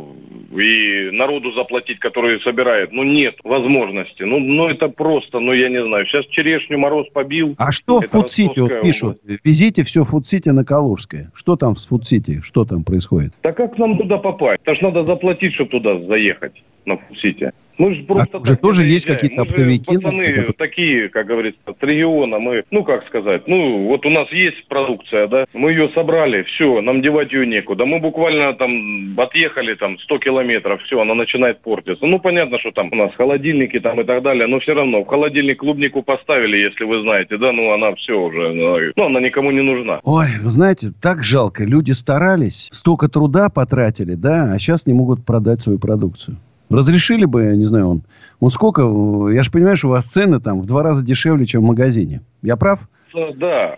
[0.51, 4.23] и народу заплатить, который собирает, ну, нет возможности.
[4.23, 6.05] Ну, ну это просто, ну, я не знаю.
[6.05, 7.55] Сейчас черешню мороз побил.
[7.57, 9.19] А что в Фудсити вот пишут?
[9.23, 9.41] Область.
[9.43, 11.31] Везите все в Фудсити на Калужское.
[11.35, 12.41] Что там в Фудсити?
[12.41, 13.33] Что там происходит?
[13.43, 14.61] Да как нам туда попасть?
[14.63, 17.51] Это ж надо заплатить, чтобы туда заехать, на Фудсити.
[17.79, 19.85] Мы же просто а уже тоже есть какие-то оптовики?
[19.87, 20.53] Мы пацаны которые...
[20.53, 22.37] такие, как говорится, с региона.
[22.37, 26.81] Мы, ну, как сказать, ну, вот у нас есть продукция, да, мы ее собрали, все,
[26.81, 27.85] нам девать ее некуда.
[27.85, 32.05] Мы буквально там отъехали там 100 километров, все, она начинает портиться.
[32.05, 35.07] Ну, понятно, что там у нас холодильники там и так далее, но все равно в
[35.07, 38.51] холодильник клубнику поставили, если вы знаете, да, ну, она все уже,
[38.97, 40.01] ну, она никому не нужна.
[40.03, 41.63] Ой, вы знаете, так жалко.
[41.63, 46.37] Люди старались, столько труда потратили, да, а сейчас не могут продать свою продукцию.
[46.69, 48.01] Разрешили бы, не знаю, он,
[48.39, 48.81] он сколько,
[49.29, 52.21] я же понимаю, что у вас цены там в два раза дешевле, чем в магазине.
[52.43, 52.79] Я прав?
[53.13, 53.77] Да.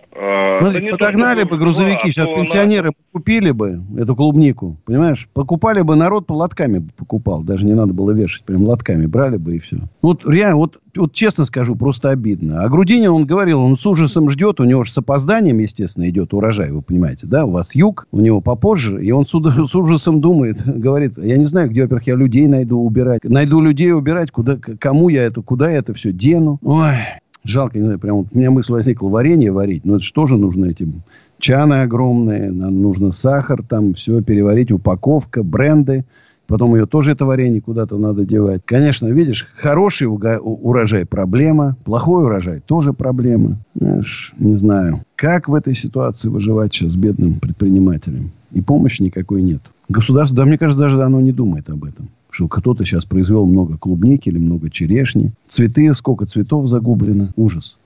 [0.60, 2.94] Ну, подогнали бы грузовики, сейчас пенсионеры она...
[3.12, 5.28] купили бы эту клубнику, понимаешь?
[5.32, 9.56] Покупали бы, народ по лотками покупал, даже не надо было вешать, прям лотками брали бы
[9.56, 9.78] и все.
[10.02, 12.62] Вот реально, вот, вот честно скажу, просто обидно.
[12.62, 16.34] А Грудинин, он говорил, он с ужасом ждет, у него же с опозданием, естественно, идет
[16.34, 17.44] урожай, вы понимаете, да?
[17.44, 19.30] У вас юг, у него попозже, и он с,
[19.68, 23.24] с ужасом думает, говорит, я не знаю, где, во-первых, я людей найду убирать.
[23.24, 26.58] Найду людей убирать, куда, кому я это, куда я это все дену.
[26.62, 26.96] Ой,
[27.44, 30.36] Жалко, не знаю, прям вот у меня мысль возникла варенье варить, но это что же
[30.36, 31.02] нужно этим?
[31.38, 36.04] Чаны огромные, нам нужно сахар, там все переварить, упаковка, бренды.
[36.46, 38.62] Потом ее тоже, это варенье, куда-то надо девать.
[38.64, 41.76] Конечно, видишь, хороший урожай– проблема.
[41.84, 43.56] Плохой урожай– тоже проблема.
[43.74, 45.02] Знаешь, не знаю.
[45.16, 48.32] Как в этой ситуации выживать сейчас бедным предпринимателям?
[48.52, 49.62] И помощи никакой нет.
[49.88, 53.76] Государство, да, мне кажется, даже оно не думает об этом что кто-то сейчас произвел много
[53.76, 55.32] клубники или много черешни.
[55.48, 57.28] Цветы, сколько цветов загублено.
[57.36, 57.76] Ужас.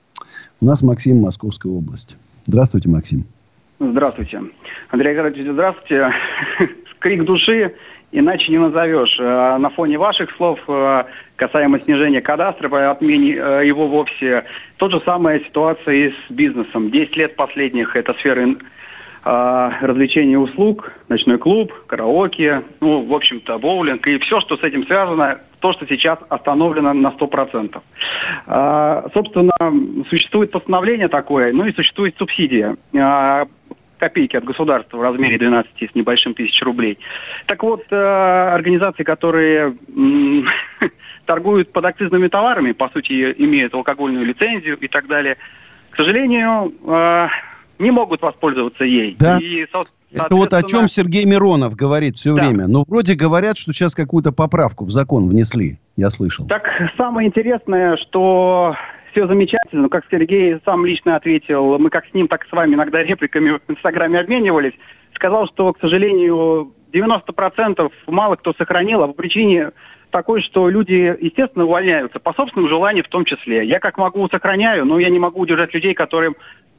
[0.61, 2.15] У нас Максим, Московская область.
[2.47, 3.25] Здравствуйте, Максим.
[3.79, 4.41] Здравствуйте.
[4.89, 6.11] Андрей Георгиевич, здравствуйте.
[6.99, 7.73] Крик души
[8.11, 9.17] иначе не назовешь.
[9.19, 11.03] Э, на фоне ваших слов э,
[11.35, 14.45] касаемо снижения кадастра, по отмене э, его вовсе,
[14.77, 16.89] тот же самая ситуация и с бизнесом.
[16.89, 18.47] Десять лет последних это сфера
[19.23, 24.85] а, развлечений услуг, ночной клуб, караоке, ну, в общем-то, боулинг и все, что с этим
[24.85, 27.81] связано, то, что сейчас остановлено на 100%.
[28.47, 29.53] А, собственно,
[30.09, 32.77] существует постановление такое, ну и существует субсидия.
[32.95, 33.47] А,
[33.97, 36.99] копейки от государства в размере 12 с небольшим тысяч рублей.
[37.47, 39.75] Так вот, э, организации, которые
[41.25, 45.37] торгуют подакцизными товарами, по сути, имеют алкогольную лицензию и так далее,
[45.89, 47.27] к сожалению, э,
[47.79, 49.15] не могут воспользоваться ей.
[49.19, 49.37] Да.
[49.39, 49.65] И,
[50.11, 52.41] Это вот о чем Сергей Миронов говорит все да.
[52.41, 52.67] время.
[52.67, 56.47] Но вроде говорят, что сейчас какую-то поправку в закон внесли, я слышал.
[56.47, 56.63] Так
[56.97, 58.75] самое интересное, что
[59.11, 62.75] все замечательно, как Сергей сам лично ответил, мы как с ним, так и с вами
[62.75, 64.73] иногда репликами в Инстаграме обменивались,
[65.15, 69.71] сказал, что, к сожалению, 90% мало кто сохранил, а по причине
[70.11, 73.65] такой, что люди, естественно, увольняются по собственному желанию в том числе.
[73.65, 76.35] Я как могу сохраняю, но я не могу удержать людей, которым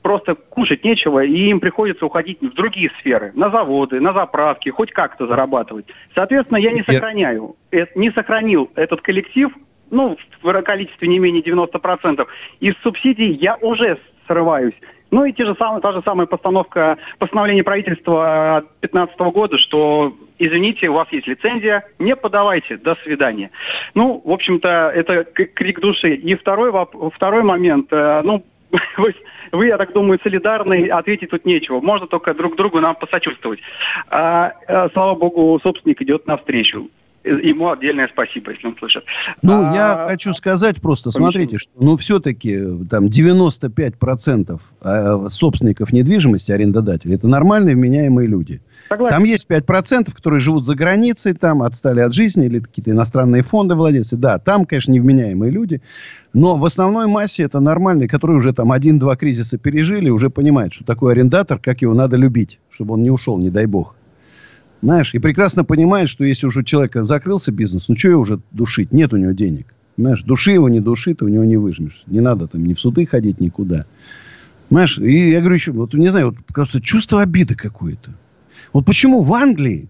[0.09, 4.91] просто кушать нечего, и им приходится уходить в другие сферы, на заводы, на заправки, хоть
[4.91, 5.85] как-то зарабатывать.
[6.15, 7.57] Соответственно, я не сохраняю,
[7.95, 9.51] не сохранил этот коллектив,
[9.91, 12.27] ну, в количестве не менее 90%.
[12.61, 14.73] Из субсидий я уже срываюсь.
[15.11, 20.89] Ну и те же самые, та же самая постановка, постановление правительства 2015 года, что, извините,
[20.89, 23.51] у вас есть лицензия, не подавайте, до свидания.
[23.95, 26.15] Ну, в общем-то, это крик души.
[26.15, 26.73] И второй,
[27.15, 28.43] второй момент, э, ну,
[28.99, 29.15] вы,
[29.53, 31.81] вы, я так думаю, солидарны, ответить тут нечего.
[31.81, 33.61] Можно только друг другу нам посочувствовать.
[34.09, 36.91] А, а, слава богу, собственник идет навстречу.
[37.25, 39.05] Ему отдельное спасибо, если он слышит.
[39.43, 42.59] Ну, а, я хочу сказать просто, смотрите, что ну, все-таки
[42.89, 48.61] там 95% а, собственников недвижимости, арендодателей, это нормальные, вменяемые люди.
[48.89, 49.17] Согласен.
[49.19, 53.75] Там есть 5%, которые живут за границей, там отстали от жизни, или какие-то иностранные фонды
[53.75, 54.17] владельцы.
[54.17, 55.83] Да, там, конечно, невменяемые люди.
[56.33, 60.85] Но в основной массе это нормальные, которые уже там один-два кризиса пережили, уже понимают, что
[60.85, 63.95] такой арендатор, как его надо любить, чтобы он не ушел, не дай бог.
[64.81, 68.41] Знаешь, и прекрасно понимает, что если уже у человека закрылся бизнес, ну что его уже
[68.53, 68.93] душить?
[68.93, 69.75] Нет у него денег.
[69.97, 72.05] Знаешь, души его, не души, ты у него не выжмешь.
[72.07, 73.87] Не надо там ни в суды ходить, никуда.
[74.71, 78.13] Знаешь, и я говорю еще, вот не знаю, вот просто чувство обиды какое-то.
[78.73, 79.89] Вот почему в Англии,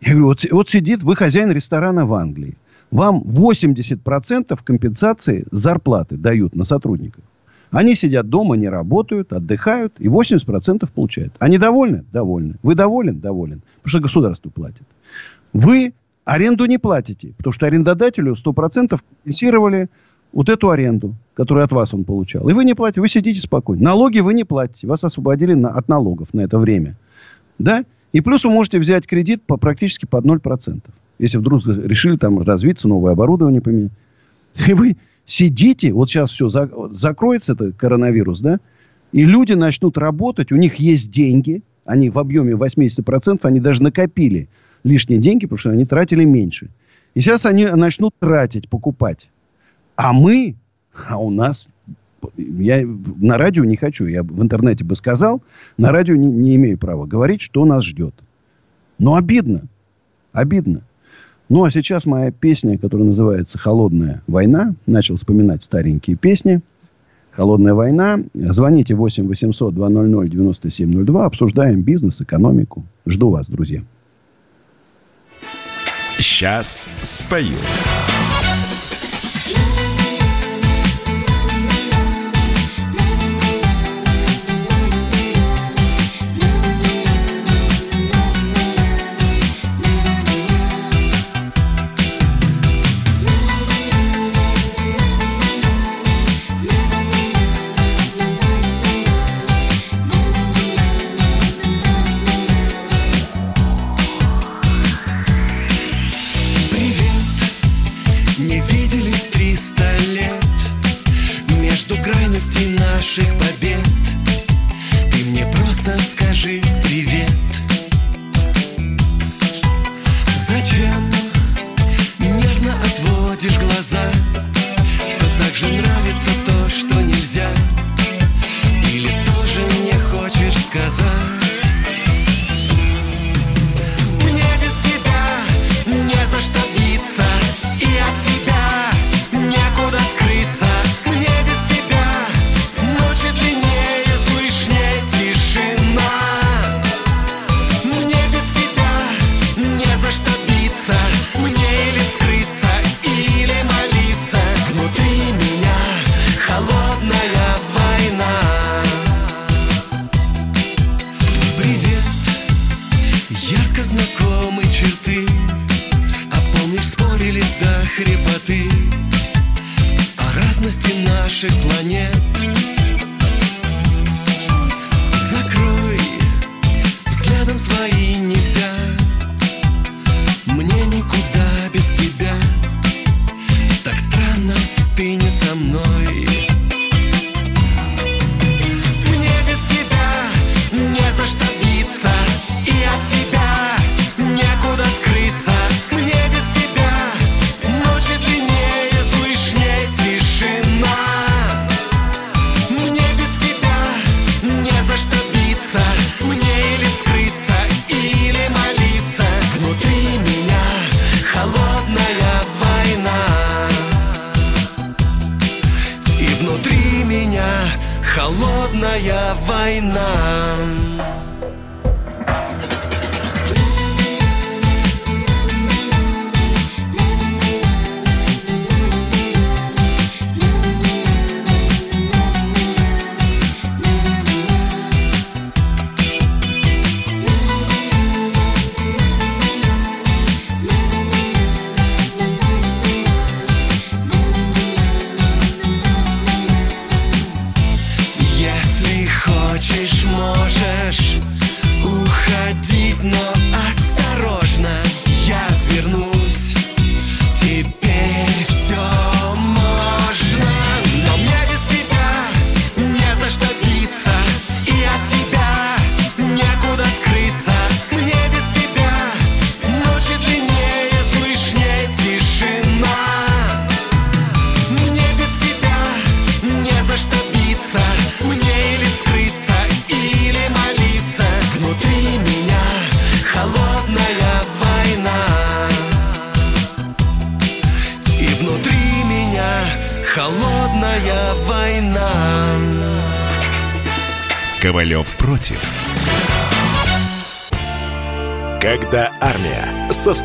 [0.00, 2.56] я говорю, вот, вот сидит, вы хозяин ресторана в Англии,
[2.90, 7.24] вам 80% компенсации зарплаты дают на сотрудников.
[7.70, 11.34] Они сидят дома, не работают, отдыхают, и 80% получают.
[11.38, 12.04] Они довольны?
[12.12, 12.54] Довольны.
[12.62, 13.18] Вы доволен?
[13.18, 13.62] Доволен.
[13.82, 14.82] Потому что государство платит.
[15.52, 15.92] Вы
[16.24, 19.88] аренду не платите, потому что арендодателю 100% компенсировали
[20.32, 22.48] вот эту аренду, которую от вас он получал.
[22.48, 23.82] И вы не платите, вы сидите спокойно.
[23.82, 26.96] Налоги вы не платите, вас освободили на, от налогов на это время.
[27.58, 27.84] Да?
[28.12, 30.80] И плюс вы можете взять кредит по, практически под 0%.
[31.18, 33.92] Если вдруг решили там развиться, новое оборудование поменять.
[34.66, 34.96] И вы
[35.26, 38.58] сидите, вот сейчас все, за, закроется это коронавирус, да,
[39.12, 44.48] и люди начнут работать, у них есть деньги, они в объеме 80%, они даже накопили
[44.84, 46.68] лишние деньги, потому что они тратили меньше.
[47.14, 49.30] И сейчас они начнут тратить, покупать.
[49.94, 50.54] А мы,
[51.08, 51.68] а у нас,
[52.36, 55.42] я на радио не хочу, я в интернете бы сказал,
[55.76, 58.14] на радио не, не имею права говорить, что нас ждет.
[58.98, 59.62] Но обидно,
[60.32, 60.82] обидно.
[61.48, 64.74] Ну, а сейчас моя песня, которая называется «Холодная война».
[64.86, 66.60] Начал вспоминать старенькие песни.
[67.30, 68.18] «Холодная война».
[68.34, 71.24] Звоните 8 800 200 9702.
[71.24, 72.84] Обсуждаем бизнес, экономику.
[73.06, 73.82] Жду вас, друзья.
[76.18, 77.56] Сейчас спою.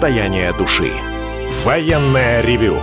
[0.02, 0.92] Состояние души.
[1.64, 2.80] Военное ревю.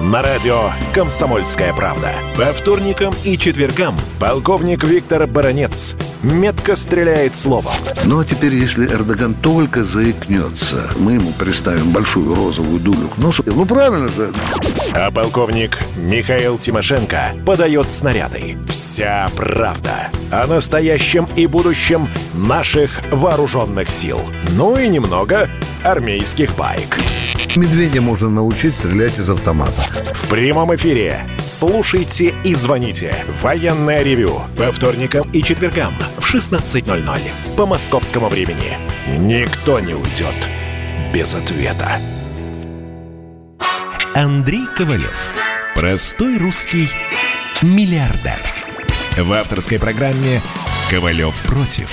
[0.00, 2.14] На радио «Комсомольская правда».
[2.38, 7.72] По вторникам и четвергам полковник Виктор Баранец метко стреляет словом.
[8.04, 13.42] Ну а теперь, если Эрдоган только заикнется, мы ему представим большую розовую дулю к носу.
[13.46, 14.32] Ну правильно же.
[14.94, 18.56] А полковник Михаил Тимошенко подает снаряды.
[18.68, 24.20] Вся правда о настоящем и будущем наших вооруженных сил.
[24.50, 25.48] Ну и немного
[25.82, 26.98] армейских байк.
[27.56, 29.80] Медведя можно научить стрелять из автомата.
[30.12, 31.24] В прямом эфире.
[31.46, 33.14] Слушайте и звоните.
[33.40, 34.42] Военное ревю.
[34.56, 37.20] По вторникам и четвергам в 16.00.
[37.56, 38.76] По московскому времени.
[39.18, 40.34] Никто не уйдет
[41.12, 42.00] без ответа.
[44.14, 45.16] Андрей Ковалев.
[45.76, 46.88] Простой русский
[47.62, 48.40] миллиардер.
[49.16, 50.40] В авторской программе
[50.90, 51.88] «Ковалев против».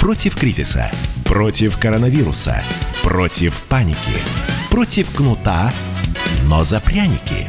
[0.00, 0.90] Против кризиса,
[1.24, 2.62] против коронавируса,
[3.02, 3.98] против паники,
[4.72, 5.70] против кнута,
[6.48, 7.46] но за пряники.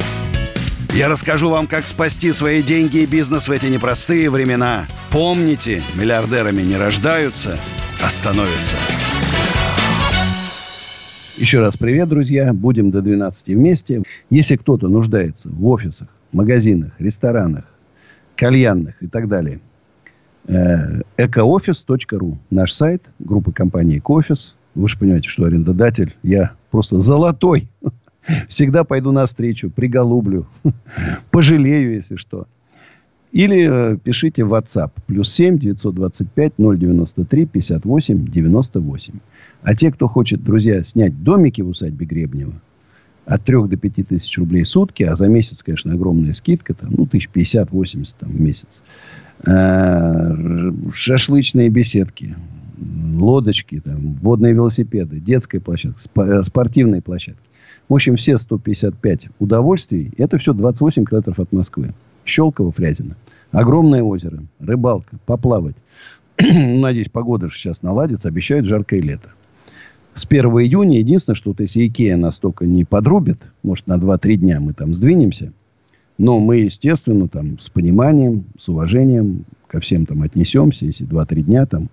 [0.92, 4.84] Я расскажу вам, как спасти свои деньги и бизнес в эти непростые времена.
[5.10, 7.56] Помните, миллиардерами не рождаются,
[8.04, 8.76] а становятся.
[11.38, 12.52] Еще раз привет, друзья.
[12.52, 14.02] Будем до 12 вместе.
[14.28, 17.64] Если кто-то нуждается в офисах, магазинах, ресторанах,
[18.36, 19.60] кальянных и так далее,
[20.46, 22.38] э, экоофис.ру.
[22.50, 24.54] Наш сайт, группа компании «Экоофис».
[24.74, 27.68] Вы же понимаете, что арендодатель, я просто золотой.
[28.48, 30.46] Всегда пойду навстречу, приголублю,
[31.30, 32.46] пожалею, если что.
[33.32, 34.92] Или э, пишите в WhatsApp.
[35.06, 39.14] Плюс 7 925 093 58 98.
[39.62, 42.54] А те, кто хочет, друзья, снять домики в усадьбе Гребнева,
[43.26, 46.90] от 3 до 5 тысяч рублей в сутки, а за месяц, конечно, огромная скидка, там,
[46.96, 48.68] ну, 1050-80 там, в месяц.
[49.46, 52.36] Э, шашлычные беседки,
[53.16, 57.40] лодочки, там, водные велосипеды, детская площадка, э, спортивные площадки.
[57.88, 61.92] В общем, все 155 удовольствий, это все 28 километров от Москвы.
[62.24, 63.16] Щелково, Фрязино.
[63.50, 65.76] Огромное озеро, рыбалка, поплавать.
[66.38, 69.30] Надеюсь, погода же сейчас наладится, обещают жаркое лето
[70.14, 70.98] с 1 июня.
[70.98, 75.52] Единственное, что вот если Икея настолько не подрубит, может, на 2-3 дня мы там сдвинемся.
[76.16, 80.86] Но мы, естественно, там с пониманием, с уважением ко всем там отнесемся.
[80.86, 81.88] Если 2-3 дня там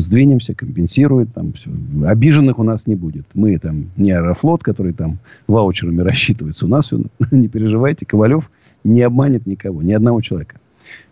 [0.00, 1.70] сдвинемся, компенсирует там все.
[2.06, 3.26] Обиженных у нас не будет.
[3.34, 6.66] Мы там не Аэрофлот, который там ваучерами рассчитывается.
[6.66, 7.00] У нас все,
[7.30, 8.50] не переживайте, Ковалев
[8.84, 10.60] не обманет никого, ни одного человека.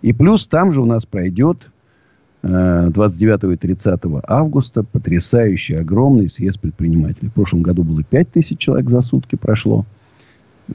[0.02, 1.59] И плюс там же у нас пройдет
[2.43, 7.28] 29 и 30 августа потрясающий, огромный съезд предпринимателей.
[7.28, 9.86] В прошлом году было 5 тысяч человек за сутки прошло.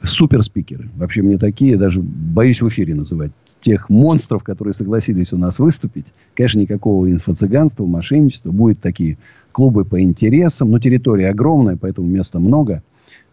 [0.02, 0.88] Супер спикеры.
[0.96, 3.30] Вообще мне такие, даже боюсь в эфире называть.
[3.60, 6.06] Тех монстров, которые согласились у нас выступить.
[6.34, 8.50] Конечно, никакого инфо-цыганства, мошенничества.
[8.50, 9.18] Будут такие
[9.52, 10.70] клубы по интересам.
[10.70, 12.82] Но территория огромная, поэтому места много.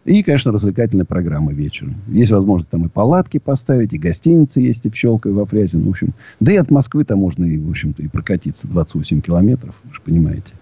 [0.04, 1.96] И, конечно, развлекательная программа вечером.
[2.08, 5.86] Есть возможность там и палатки поставить, и гостиницы есть и Щелково, и во Фрязино.
[5.86, 9.74] В общем, да и от Москвы там можно, и, в общем-то, и прокатиться 28 километров,
[9.84, 10.54] вы же понимаете.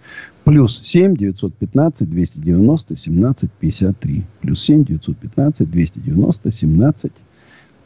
[0.43, 4.25] Плюс 7 915 290 17 53.
[4.41, 7.13] Плюс 7 915 290 17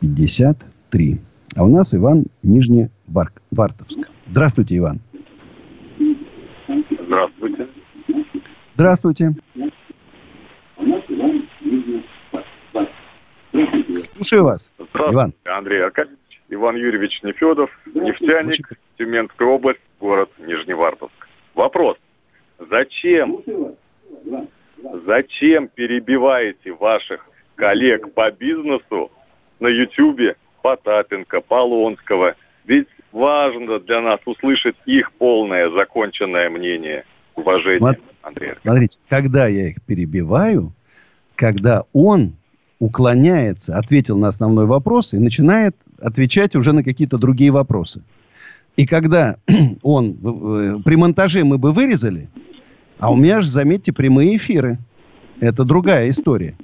[0.01, 1.21] 53.
[1.57, 3.99] А у нас Иван Нижневартовск.
[4.29, 5.01] Здравствуйте, Иван.
[7.01, 7.69] Здравствуйте.
[8.75, 9.35] Здравствуйте.
[14.15, 15.35] Слушаю вас, Иван.
[15.45, 16.19] Андрей Аркадьевич.
[16.53, 21.29] Иван Юрьевич Нефедов, нефтяник, Тюменская область, город Нижневартовск.
[21.55, 21.97] Вопрос.
[22.59, 23.43] Зачем,
[25.07, 27.25] зачем перебиваете ваших
[27.55, 29.13] коллег по бизнесу
[29.61, 32.35] на Ютьюбе Потапенко, Полонского?
[32.65, 37.05] Ведь важно для нас услышать их полное законченное мнение.
[37.35, 38.53] Уважение, Смотри, Андрей.
[38.63, 40.73] Смотрите, когда я их перебиваю,
[41.37, 42.35] когда он
[42.79, 48.03] уклоняется, ответил на основной вопрос и начинает отвечать уже на какие-то другие вопросы.
[48.77, 49.37] И когда
[49.83, 52.29] он при монтаже мы бы вырезали,
[52.99, 54.79] а у меня же, заметьте, прямые эфиры.
[55.41, 56.55] Это другая история.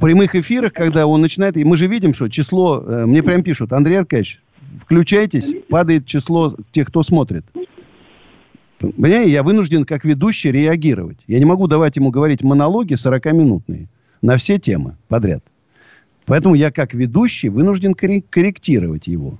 [0.00, 3.72] Прямых эфирах, когда он начинает, и мы же видим, что число, э, мне прям пишут,
[3.72, 4.40] Андрей Аркадьевич,
[4.80, 7.44] включайтесь, падает число тех, кто смотрит.
[8.78, 11.18] Понимаете, я вынужден как ведущий реагировать.
[11.26, 13.86] Я не могу давать ему говорить монологи 40-минутные
[14.20, 15.42] на все темы подряд.
[16.26, 19.38] Поэтому я как ведущий вынужден корректировать его.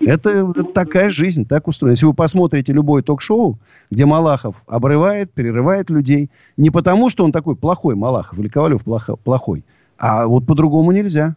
[0.00, 1.92] Это такая жизнь, так устроена.
[1.92, 3.58] Если вы посмотрите любое ток-шоу,
[3.90, 8.82] где Малахов обрывает, перерывает людей, не потому, что он такой плохой Малахов или Ковалев
[9.24, 9.64] плохой,
[9.98, 11.36] а вот по-другому нельзя.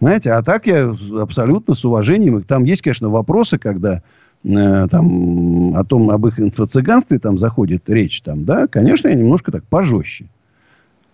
[0.00, 2.42] Знаете, а так я абсолютно с уважением.
[2.42, 4.02] Там есть, конечно, вопросы, когда
[4.44, 9.50] э, там, о том, об их инфо-цыганстве там заходит речь, там, да, конечно, я немножко
[9.50, 10.28] так пожестче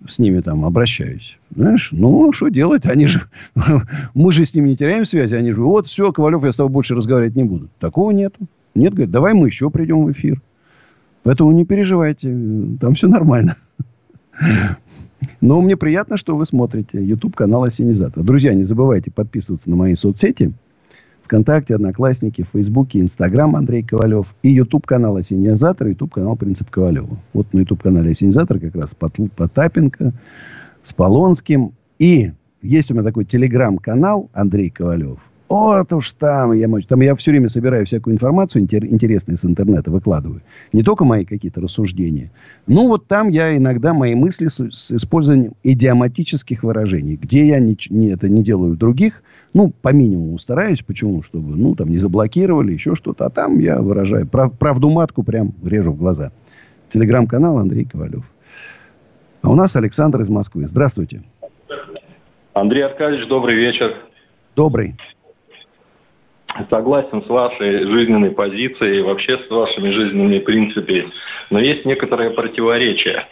[0.09, 1.39] с ними там обращаюсь.
[1.55, 2.87] Знаешь, ну, что делать?
[2.87, 3.23] Они же,
[4.15, 5.35] мы же с ними не теряем связи.
[5.35, 7.69] Они же, вот, все, Ковалев, я с тобой больше разговаривать не буду.
[7.79, 8.41] Такого нету.
[8.75, 10.41] Нет, говорит, давай мы еще придем в эфир.
[11.23, 12.29] Поэтому не переживайте,
[12.81, 13.57] там все нормально.
[15.41, 18.23] Но мне приятно, что вы смотрите YouTube канал Осенизатор.
[18.23, 20.53] Друзья, не забывайте подписываться на мои соцсети.
[21.25, 27.17] ВКонтакте, Одноклассники, Фейсбуке, Инстаграм Андрей Ковалев и YouTube канал Осенизатор, YouTube канал Принцип Ковалева.
[27.33, 30.13] Вот на YouTube канале Осенизатор как раз Потапенко
[30.83, 31.73] с Полонским.
[31.99, 35.19] И есть у меня такой телеграм-канал Андрей Ковалев.
[35.55, 40.43] Вот уж там я, там я все время собираю всякую информацию интересную с интернета, выкладываю.
[40.73, 42.33] Не только мои какие-то рассуждения.
[42.67, 47.15] Ну, вот там я иногда мои мысли с, с использованием идиоматических выражений.
[47.15, 49.23] Где я не, не, это не делаю других,
[49.53, 50.83] ну, по минимуму стараюсь.
[50.83, 51.23] Почему?
[51.23, 53.27] Чтобы, ну, там, не заблокировали, еще что-то.
[53.27, 56.33] А там я выражаю прав, правду матку прям режу в глаза.
[56.93, 58.25] Телеграм-канал Андрей Ковалев.
[59.43, 60.67] А у нас Александр из Москвы.
[60.67, 61.23] Здравствуйте.
[62.55, 63.95] Андрей Аркадьевич, добрый вечер.
[64.57, 64.97] Добрый.
[66.71, 71.11] Согласен с вашей жизненной позицией, вообще с вашими жизненными принципами.
[71.51, 73.27] Но есть некоторые противоречия.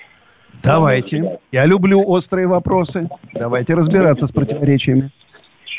[0.62, 1.38] Давайте.
[1.50, 3.08] Я люблю острые вопросы.
[3.32, 5.10] Давайте разбираться с противоречиями.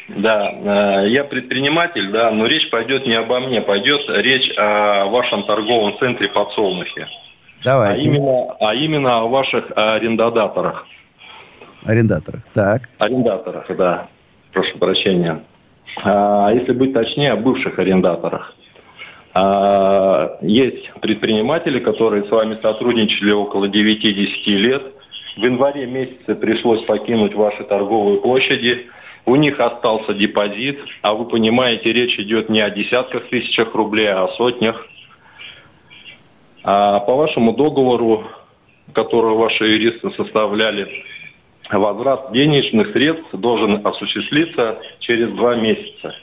[0.10, 5.44] Да, э, я предприниматель, да, но речь пойдет не обо мне, пойдет речь о вашем
[5.44, 7.08] торговом центре подсолнухе.
[7.64, 8.10] Давайте.
[8.10, 10.86] А именно, а именно о ваших арендодаторах.
[11.86, 12.90] Арендаторах, так.
[12.98, 14.08] Арендаторах, да.
[14.52, 15.42] Прошу прощения.
[16.04, 18.56] А, если быть точнее, о бывших арендаторах.
[19.34, 24.84] А, есть предприниматели, которые с вами сотрудничали около 9-10 лет.
[25.36, 28.88] В январе месяце пришлось покинуть ваши торговые площади.
[29.26, 34.26] У них остался депозит, а вы понимаете, речь идет не о десятках тысячах рублей, а
[34.26, 34.86] о сотнях.
[36.64, 38.26] А по вашему договору,
[38.94, 40.88] который ваши юристы составляли,
[41.72, 46.16] возврат денежных средств должен осуществиться через два месяца.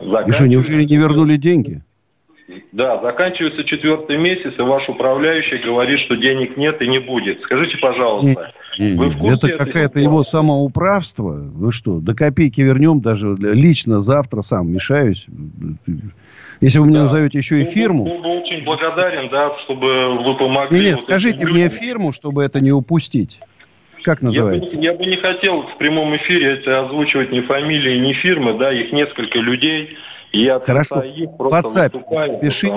[0.00, 1.82] И что, неужели не вернули деньги?
[2.72, 7.42] Да, заканчивается четвертый месяц, и ваш управляющий говорит, что денег нет и не будет.
[7.42, 11.32] Скажите, пожалуйста, не, вы в курсе Это какое-то его самоуправство?
[11.32, 15.26] Вы что, до копейки вернем, даже лично завтра сам мешаюсь.
[16.60, 17.02] Если вы мне да.
[17.02, 18.04] назовете еще и фирму...
[18.04, 20.80] Был бы очень благодарен, да, чтобы вы помогли.
[20.80, 23.38] Нет, нет скажите мне фирму, чтобы это не упустить.
[24.02, 24.76] Как называется?
[24.76, 28.58] Я бы, я бы не хотел в прямом эфире это озвучивать ни фамилии, ни фирмы,
[28.58, 29.96] да, их несколько людей.
[30.32, 31.02] И я Хорошо.
[31.02, 32.70] Их WhatsApp пиши.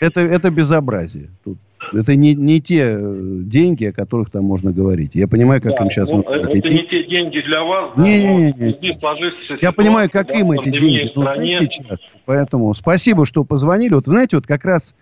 [0.00, 1.30] Это, это безобразие.
[1.44, 1.58] Тут
[1.92, 2.98] это не, не те э,
[3.42, 5.12] деньги, о которых там можно говорить.
[5.14, 7.92] Я понимаю, как да, им сейчас ну, нужно Это не те деньги для вас.
[7.96, 9.58] Да, не, не, не, не.
[9.60, 12.02] Я понимаю, как им эти деньги нужны сейчас.
[12.24, 13.94] Поэтому спасибо, что позвонили.
[13.94, 14.94] Вот знаете, вот как раз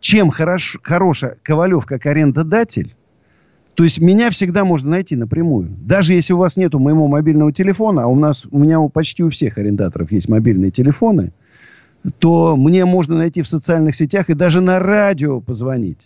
[0.00, 2.94] чем хорош, хороша Ковалев как арендодатель,
[3.74, 5.68] то есть меня всегда можно найти напрямую.
[5.80, 9.30] Даже если у вас нету моего мобильного телефона, а у нас, у меня почти у
[9.30, 11.32] всех арендаторов есть мобильные телефоны,
[12.18, 15.98] то мне можно найти в социальных сетях и даже на радио позвонить.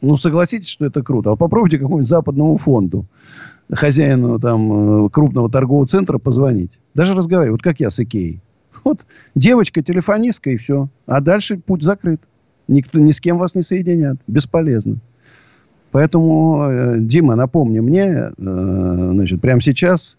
[0.00, 1.30] Ну, согласитесь, что это круто.
[1.30, 3.06] А попробуйте какому-нибудь западному фонду,
[3.72, 6.72] хозяину там э, крупного торгового центра позвонить.
[6.94, 7.60] Даже разговаривать.
[7.60, 8.40] Вот как я с Икеей.
[8.84, 9.02] Вот
[9.36, 10.88] девочка, телефонистка и все.
[11.06, 12.20] А дальше путь закрыт.
[12.66, 14.16] Никто, ни с кем вас не соединят.
[14.26, 14.98] Бесполезно.
[15.92, 20.16] Поэтому, э, Дима, напомни мне, э, значит, прямо сейчас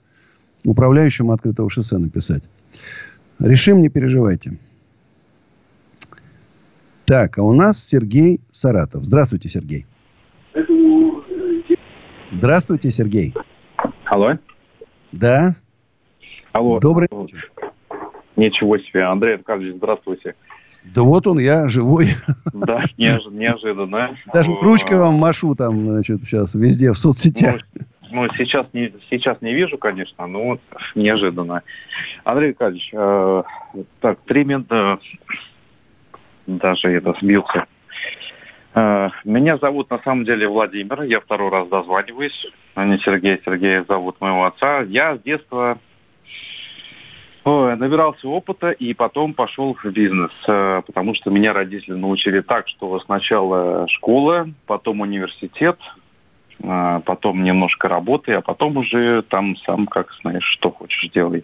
[0.64, 2.44] управляющему открытого шоссе написать.
[3.40, 4.58] Решим, не переживайте.
[7.06, 9.04] Так, а у нас Сергей Саратов.
[9.04, 9.86] Здравствуйте, Сергей.
[12.32, 13.34] Здравствуйте, Сергей.
[14.06, 14.38] Алло.
[15.12, 15.56] Да.
[16.52, 16.80] Алло.
[16.80, 17.52] Добрый вечер.
[18.36, 19.04] Ничего себе.
[19.04, 20.36] Андрей Аркадьевич, здравствуйте.
[20.84, 22.16] Да вот он, я живой.
[22.54, 24.18] Да, неожиданно.
[24.34, 27.62] Даже ручкой вам машу там, значит, сейчас везде в соцсетях.
[28.12, 30.62] Ну, ну сейчас, не, сейчас не вижу, конечно, но вот
[30.96, 31.64] неожиданно.
[32.24, 33.44] Андрей Аркадьевич, э,
[34.02, 35.00] так, три минуты,
[36.46, 37.66] даже это сбился.
[38.76, 43.40] Э, меня зовут на самом деле Владимир, я второй раз дозваниваюсь, а не Сергей.
[43.46, 44.82] Сергей зовут моего отца.
[44.82, 45.80] Я с детства
[47.46, 53.00] набирался опыта и потом пошел в бизнес, э, потому что меня родители научили так, что
[53.02, 55.78] сначала школа, потом университет,
[56.60, 61.44] э, потом немножко работы, а потом уже там сам как знаешь, что хочешь делать.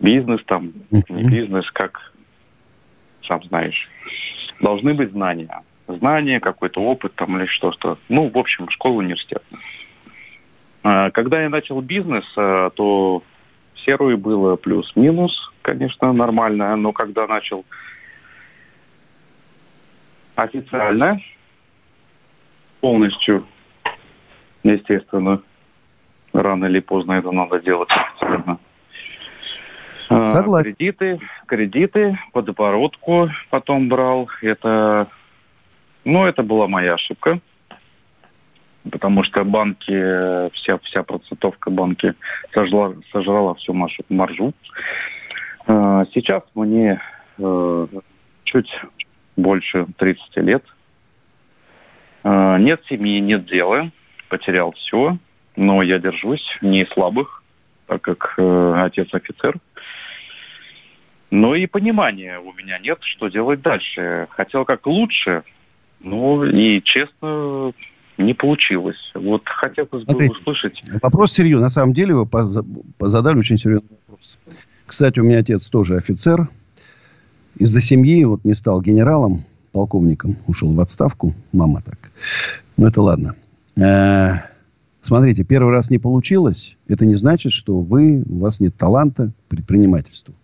[0.00, 2.12] Бизнес там, не бизнес, как
[3.22, 3.88] сам знаешь.
[4.60, 5.62] Должны быть знания.
[5.86, 7.96] Знания, какой-то опыт там или что-то.
[8.08, 9.42] Ну, в общем, школа, университет.
[10.82, 13.22] Э, когда я начал бизнес, то
[13.84, 17.64] серую было плюс-минус, конечно, нормально, но когда начал
[20.34, 21.20] официально,
[22.80, 23.46] полностью,
[24.62, 25.42] естественно,
[26.32, 28.58] рано или поздно это надо делать официально.
[30.08, 30.74] А, Согласен.
[30.74, 34.28] Кредиты, кредиты под оборотку потом брал.
[34.40, 35.08] Это,
[36.04, 37.40] ну, это была моя ошибка
[38.90, 42.14] потому что банки, вся, вся процентовка банки
[42.52, 44.02] сожрала, сожрала всю маржу.
[44.08, 44.54] маржу.
[45.66, 47.00] Сейчас мне
[47.38, 47.86] э,
[48.44, 48.70] чуть
[49.36, 50.64] больше 30 лет.
[52.22, 53.90] А, нет семьи, нет дела.
[54.28, 55.18] Потерял все,
[55.54, 57.44] но я держусь, не слабых,
[57.86, 59.56] так как э, отец офицер.
[61.30, 64.26] но и понимания у меня нет, что делать дальше.
[64.30, 65.44] Хотел как лучше,
[66.00, 67.72] ну и честно
[68.18, 69.12] не получилось.
[69.14, 70.82] Вот хотелось бы Смотрите, услышать.
[71.02, 71.64] Вопрос серьезный.
[71.64, 72.28] На самом деле вы
[73.00, 74.38] задали очень серьезный вопрос.
[74.86, 76.48] Кстати, у меня отец тоже офицер.
[77.58, 81.34] Из-за семьи вот не стал генералом, полковником, ушел в отставку.
[81.52, 82.10] Мама так.
[82.76, 83.34] Ну, это ладно.
[83.76, 84.40] Э,
[85.02, 86.76] смотрите, первый раз не получилось.
[86.88, 90.34] Это не значит, что вы, у вас нет таланта к предпринимательству.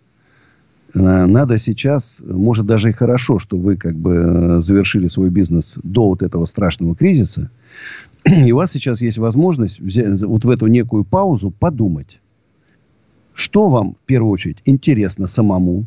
[0.95, 5.79] Э, надо сейчас, может даже и хорошо, что вы как бы э, завершили свой бизнес
[5.83, 7.51] до вот этого страшного кризиса.
[8.25, 12.21] И у вас сейчас есть возможность взять, вот в эту некую паузу подумать,
[13.35, 15.87] что вам в первую очередь интересно самому,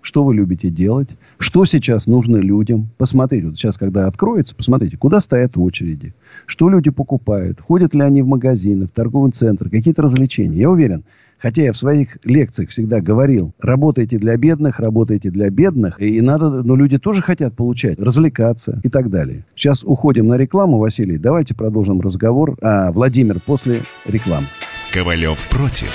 [0.00, 1.08] что вы любите делать,
[1.38, 2.88] что сейчас нужно людям.
[2.96, 6.14] Посмотрите, вот сейчас, когда откроется, посмотрите, куда стоят очереди,
[6.46, 10.60] что люди покупают, ходят ли они в магазины, в торговый центр, какие-то развлечения.
[10.60, 11.02] Я уверен,
[11.46, 16.02] Хотя я в своих лекциях всегда говорил, работайте для бедных, работайте для бедных.
[16.02, 19.44] И надо, но люди тоже хотят получать, развлекаться и так далее.
[19.54, 21.18] Сейчас уходим на рекламу, Василий.
[21.18, 22.56] Давайте продолжим разговор.
[22.62, 24.46] А, Владимир, после рекламы.
[24.92, 25.94] Ковалев против.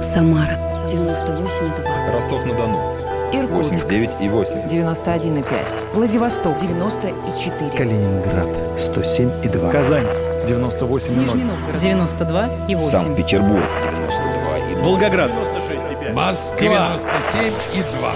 [0.00, 0.56] Самара
[0.86, 2.14] 98,2.
[2.14, 2.78] Ростов-на-Дону.
[3.32, 3.90] Иркутск.
[3.90, 4.70] 89,8.
[4.70, 5.94] 91,5.
[5.94, 6.60] Владивосток.
[6.60, 7.70] 94.
[7.76, 8.48] Калининград.
[8.78, 9.72] 107,2.
[9.72, 10.06] Казань.
[10.46, 11.10] 98,0.
[11.16, 11.80] Нижний Новгород.
[11.80, 12.88] 92 и 8.
[12.88, 13.64] Санкт-Петербург.
[13.64, 14.82] 92 и 2.
[14.82, 15.30] Волгоград.
[15.30, 16.12] 96,5.
[16.12, 16.98] Москва.
[17.32, 18.14] 97 и 2.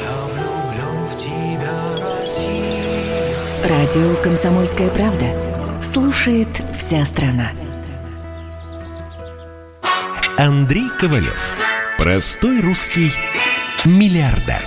[3.69, 5.27] Радио «Комсомольская правда».
[5.83, 7.51] Слушает вся страна.
[10.37, 11.57] Андрей Ковалев.
[11.97, 13.13] Простой русский
[13.85, 14.61] миллиардер.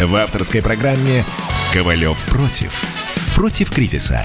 [0.00, 1.24] В авторской программе
[1.72, 2.82] «Ковалев против».
[3.34, 4.24] Против кризиса.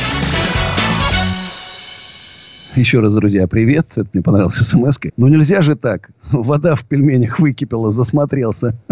[2.75, 3.87] Еще раз, друзья, привет.
[3.95, 5.11] Это мне понравилась смс -ка.
[5.17, 6.11] Ну, нельзя же так.
[6.31, 8.75] Вода в пельменях выкипела, засмотрелся.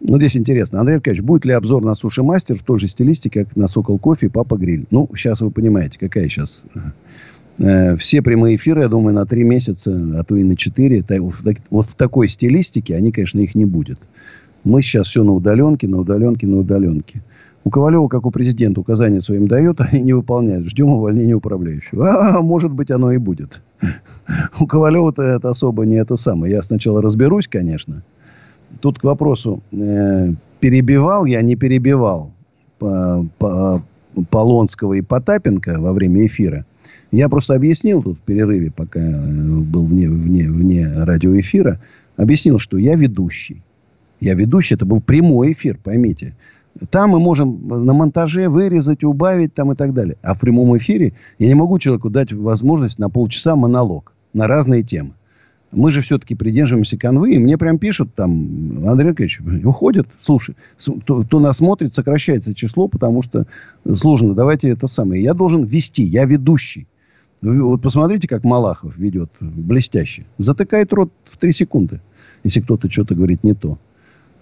[0.00, 0.80] Ну, здесь интересно.
[0.80, 3.98] Андрей Аркадьевич, будет ли обзор на Суши Мастер в той же стилистике, как на Сокол
[3.98, 4.86] Кофе и Папа Гриль?
[4.90, 6.64] Ну, сейчас вы понимаете, какая сейчас...
[7.58, 11.04] Э, все прямые эфиры, я думаю, на три месяца, а то и на четыре.
[11.68, 14.00] Вот в такой стилистике они, конечно, их не будет.
[14.64, 17.22] Мы сейчас все на удаленке, на удаленке, на удаленке.
[17.66, 20.66] У Ковалева, как у президента, указания своим дает, они не выполняют.
[20.68, 22.36] Ждем увольнения управляющего.
[22.36, 23.60] А, может быть, оно и будет.
[24.60, 26.52] У Ковалева-то это особо не это самое.
[26.52, 28.04] Я сначала разберусь, конечно.
[28.80, 29.64] Тут к вопросу.
[29.72, 30.28] Э,
[30.60, 32.30] перебивал я, не перебивал
[32.78, 33.82] по,
[34.30, 36.64] Полонского и Потапенко во время эфира.
[37.10, 41.80] Я просто объяснил тут в перерыве, пока был вне, вне, вне радиоэфира,
[42.16, 43.60] объяснил, что я ведущий.
[44.20, 46.36] Я ведущий, это был прямой эфир, поймите.
[46.90, 50.16] Там мы можем на монтаже вырезать, убавить там и так далее.
[50.22, 54.82] А в прямом эфире я не могу человеку дать возможность на полчаса монолог на разные
[54.82, 55.12] темы.
[55.72, 58.30] Мы же все-таки придерживаемся конвы, и мне прям пишут там,
[58.86, 60.54] Андрей Аркадьевич, уходят, слушай,
[61.04, 63.46] то, то нас смотрит, сокращается число, потому что
[63.96, 65.22] сложно, давайте это самое.
[65.22, 66.86] Я должен вести, я ведущий.
[67.42, 70.24] Вот посмотрите, как Малахов ведет, блестяще.
[70.38, 72.00] Затыкает рот в три секунды,
[72.44, 73.76] если кто-то что-то говорит не то.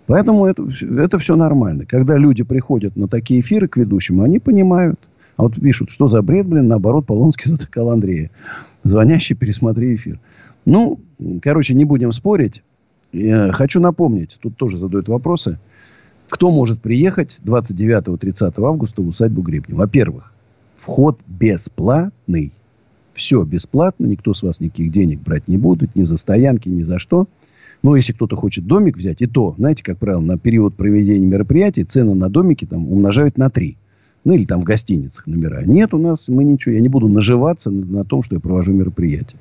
[0.07, 1.87] Поэтому это, это все нормально.
[1.87, 4.99] Когда люди приходят на такие эфиры к ведущему, они понимают.
[5.37, 8.31] А вот пишут, что за бред, блин, наоборот, Полонский затыкал Андрея.
[8.85, 10.21] Звонящий, пересмотри эфир.
[10.67, 11.01] Ну,
[11.43, 12.63] короче, не будем спорить.
[13.13, 15.59] Я хочу напомнить, тут тоже задают вопросы.
[16.29, 19.77] Кто может приехать 29-30 августа в усадьбу Гребня?
[19.77, 20.33] Во-первых,
[20.77, 22.53] вход бесплатный.
[23.13, 26.99] Все бесплатно, никто с вас никаких денег брать не будет, ни за стоянки, ни за
[26.99, 27.29] что.
[27.85, 31.85] Но если кто-то хочет домик взять, и то, знаете, как правило, на период проведения мероприятий
[31.85, 33.77] цены на домики там умножают на 3.
[34.25, 35.65] Ну, или там в гостиницах номера.
[35.67, 38.73] Нет у нас, мы ничего, я не буду наживаться на, на том, что я провожу
[38.73, 39.39] мероприятие.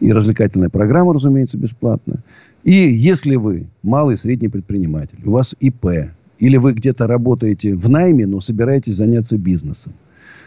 [0.00, 2.18] И развлекательная программа, разумеется, бесплатная.
[2.62, 7.88] И если вы малый и средний предприниматель, у вас ИП, или вы где-то работаете в
[7.88, 9.94] найме, но собираетесь заняться бизнесом,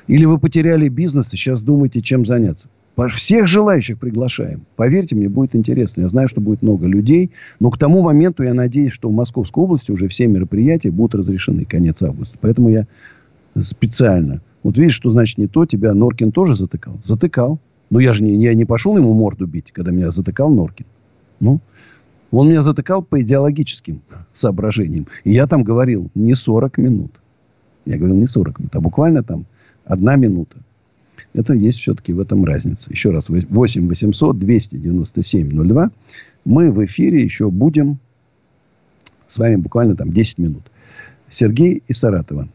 [0.05, 2.67] или вы потеряли бизнес и сейчас думаете, чем заняться.
[3.09, 4.65] Всех желающих приглашаем.
[4.75, 6.01] Поверьте мне, будет интересно.
[6.01, 7.31] Я знаю, что будет много людей.
[7.59, 11.65] Но к тому моменту я надеюсь, что в Московской области уже все мероприятия будут разрешены.
[11.65, 12.37] Конец августа.
[12.41, 12.85] Поэтому я
[13.61, 14.41] специально.
[14.63, 15.65] Вот видишь, что значит не то.
[15.65, 16.99] Тебя Норкин тоже затыкал?
[17.03, 17.59] Затыкал.
[17.89, 20.85] Но я же не, я не пошел ему морду бить, когда меня затыкал Норкин.
[21.39, 21.59] Ну,
[22.31, 24.01] он меня затыкал по идеологическим
[24.33, 25.07] соображениям.
[25.23, 27.11] И я там говорил не 40 минут.
[27.85, 29.45] Я говорил не 40 минут, а буквально там
[29.85, 30.57] одна минута.
[31.33, 32.91] Это есть все-таки в этом разница.
[32.91, 35.91] Еще раз, 8 800 297 02.
[36.43, 37.99] Мы в эфире еще будем
[39.27, 40.63] с вами буквально там 10 минут.
[41.29, 42.49] Сергей из Саратова.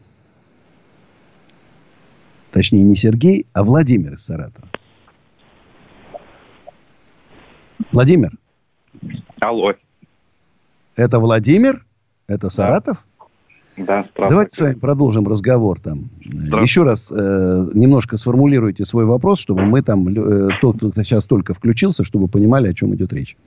[2.51, 4.67] Точнее, не Сергей, а Владимир из Саратова.
[7.91, 8.31] Владимир.
[9.39, 9.73] Алло.
[10.95, 11.85] Это Владимир?
[12.27, 13.03] Это Саратов?
[13.77, 16.09] Да, Давайте с вами продолжим разговор там.
[16.61, 17.15] Еще раз э,
[17.75, 22.69] немножко сформулируйте свой вопрос, чтобы мы там, э, тот, кто сейчас только включился, чтобы понимали,
[22.69, 23.37] о чем идет речь.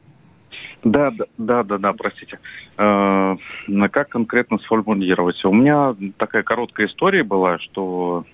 [0.85, 2.39] Да, да, да, да, да простите.
[2.79, 3.37] Э,
[3.91, 5.45] как конкретно сформулировать?
[5.45, 8.25] У меня такая короткая история была, что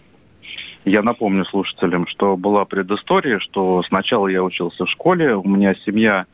[0.84, 6.26] я напомню слушателям, что была предыстория, что сначала я учился в школе, у меня семья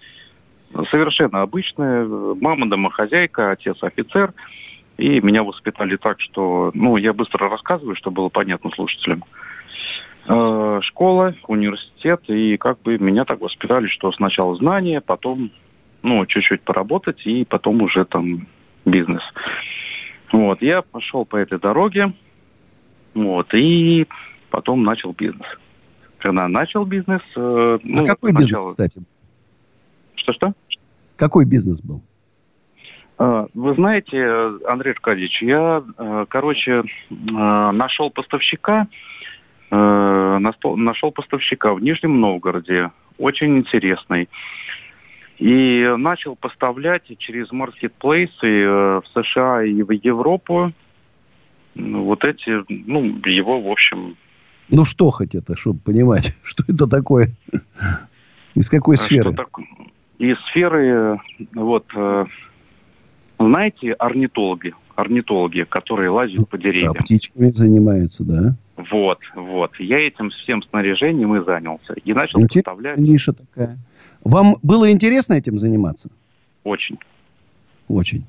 [0.91, 4.35] совершенно обычная, мама домохозяйка, отец офицер–
[4.97, 9.25] и меня воспитали так, что, ну, я быстро рассказываю, чтобы было понятно слушателям.
[10.29, 15.51] Э, школа, университет, и как бы меня так воспитали, что сначала знания, потом,
[16.03, 18.47] ну, чуть-чуть поработать, и потом уже там
[18.85, 19.23] бизнес.
[20.31, 22.13] Вот, я пошел по этой дороге,
[23.15, 24.07] вот, и
[24.51, 25.47] потом начал бизнес.
[26.19, 27.23] Когда начал бизнес...
[27.35, 28.71] Э, а ну, какой сначала...
[28.71, 29.07] бизнес, кстати?
[30.15, 30.53] Что-что?
[31.17, 32.03] Какой бизнес был?
[33.23, 38.89] А, вы знаете, Андрей Аркадьевич, я, э, короче, э, нашел поставщика,
[39.71, 44.29] э, нашел поставщика в Нижнем Новгороде, очень интересный.
[45.39, 50.73] И начал поставлять через маркетплейсы в США и в Европу
[51.77, 54.17] вот эти, ну, его, в общем...
[54.69, 57.31] Ну, что хоть это, чтобы понимать, что это такое?
[58.57, 59.33] Из какой сферы?
[59.33, 59.59] Что так...
[60.19, 61.21] Из сферы,
[61.55, 61.87] вот,
[63.47, 66.95] знаете, орнитологи, орнитологи, которые лазят по деревьям.
[66.95, 68.55] Да, птичками занимаются, да.
[68.91, 69.73] Вот, вот.
[69.79, 71.95] Я этим всем снаряжением и занялся.
[72.05, 72.99] И начал Интересная поставлять...
[72.99, 73.79] ниша такая.
[74.25, 76.09] Вам было интересно этим заниматься?
[76.65, 76.99] Очень.
[77.89, 78.25] Очень.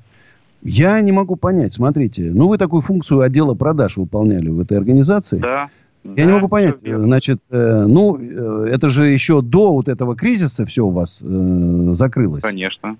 [0.62, 1.74] Я не могу понять.
[1.74, 5.38] Смотрите, ну вы такую функцию отдела продаж выполняли в этой организации.
[5.38, 5.68] Да.
[6.04, 10.14] Я да, не могу понять, значит, э, ну, э, это же еще до вот этого
[10.14, 12.42] кризиса все у вас э, закрылось.
[12.42, 12.98] Конечно.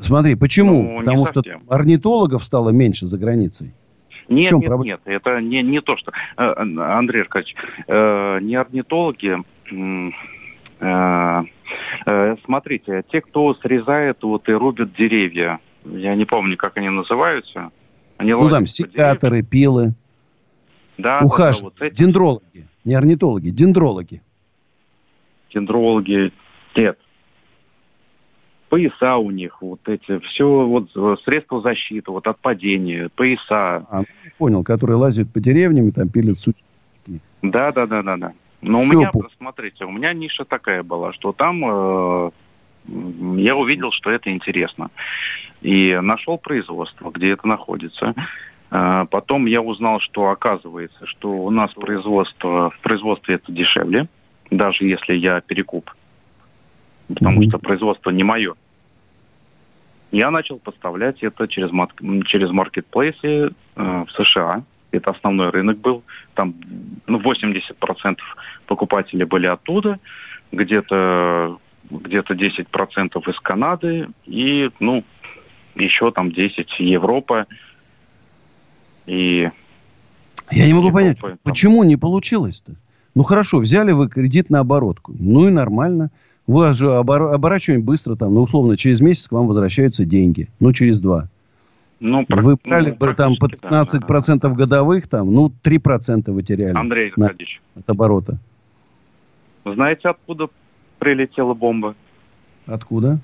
[0.00, 0.82] Смотри, почему?
[0.82, 3.72] Ну, Потому что орнитологов стало меньше за границей.
[4.28, 4.84] Нет, нет, проблема?
[4.84, 6.12] нет, это не, не то, что...
[6.36, 7.56] Э, Андрей Аркадьевич,
[7.86, 9.38] э, не орнитологи...
[10.80, 11.42] Э,
[12.06, 17.70] э, смотрите, те, кто срезает вот и рубят деревья, я не помню, как они называются.
[18.16, 19.94] Они ну, там секаторы, пилы.
[20.96, 21.94] Да, Ухаж, да, да, вот эти...
[21.94, 24.22] дендрологи, не орнитологи, дендрологи.
[25.52, 26.32] Дендрологи,
[26.76, 26.98] нет,
[28.70, 33.84] пояса у них, вот эти, все вот э, средства защиты, вот от падения, пояса.
[33.90, 34.04] А,
[34.38, 36.62] понял, которые лазят по деревням и там пилят сучки.
[37.42, 38.32] Да, да, да, да, да.
[38.62, 39.28] Но у меня, по...
[39.38, 42.30] смотрите, у меня ниша такая была, что там э,
[43.38, 44.90] я увидел, что это интересно.
[45.62, 48.14] И нашел производство, где это находится.
[48.70, 54.06] Э, потом я узнал, что оказывается, что у нас производство, в производстве это дешевле,
[54.50, 55.90] даже если я перекуп
[57.14, 57.48] потому mm-hmm.
[57.48, 58.54] что производство не мое.
[60.12, 61.70] Я начал поставлять это через,
[62.26, 64.64] через маркетплейсы э, в США.
[64.90, 66.02] Это основной рынок был.
[66.34, 66.54] Там
[67.06, 68.18] ну, 80%
[68.66, 70.00] покупателей были оттуда,
[70.50, 71.58] где-то
[71.90, 75.04] где-то 10% из Канады и, ну,
[75.74, 77.46] еще там 10 Европа.
[79.06, 79.50] И
[80.50, 81.38] я не могу Европа, понять, там...
[81.42, 82.74] почему не получилось-то?
[83.14, 85.14] Ну хорошо, взяли вы кредит на оборотку.
[85.18, 86.10] Ну и нормально.
[86.46, 90.48] Вы же обор- оборачиваем быстро, там, ну, условно, через месяц к вам возвращаются деньги.
[90.58, 91.28] Ну, через два.
[92.00, 96.74] Ну, вы брали ну, там по 15% да, годовых, там, ну, 3% вы теряли.
[96.76, 97.60] Андрей Аркадьевич.
[97.76, 98.38] От оборота.
[99.64, 100.48] Знаете, откуда
[100.98, 101.94] прилетела бомба?
[102.66, 103.20] Откуда?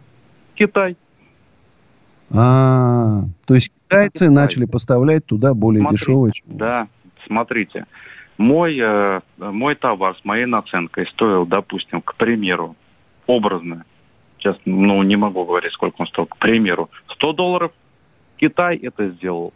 [0.55, 0.97] Китай.
[2.31, 4.29] А, то есть китайцы Китай.
[4.29, 6.33] начали поставлять туда более смотрите, дешевые.
[6.47, 6.89] Да,
[7.27, 7.87] смотрите.
[8.37, 12.77] Мой, э, мой товар с моей наценкой стоил, допустим, к примеру,
[13.27, 13.85] образно,
[14.39, 17.73] сейчас ну, не могу говорить, сколько он стоил, к примеру, 100 долларов,
[18.37, 19.53] Китай это сделал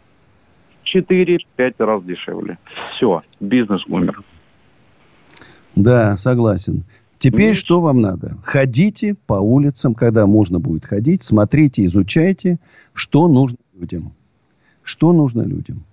[0.93, 1.39] 4-5
[1.79, 2.57] раз дешевле.
[2.95, 4.23] Все, бизнес умер.
[5.75, 6.83] Да, согласен.
[7.19, 7.57] Теперь Нет.
[7.57, 8.37] что вам надо?
[8.43, 12.57] Ходите по улицам, когда можно будет ходить, смотрите, изучайте,
[12.93, 14.13] что нужно людям.
[14.81, 15.83] Что нужно людям.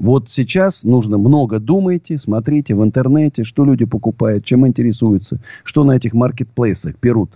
[0.00, 5.92] Вот сейчас нужно много думайте, смотрите в интернете, что люди покупают, чем интересуются, что на
[5.92, 7.30] этих маркетплейсах берут.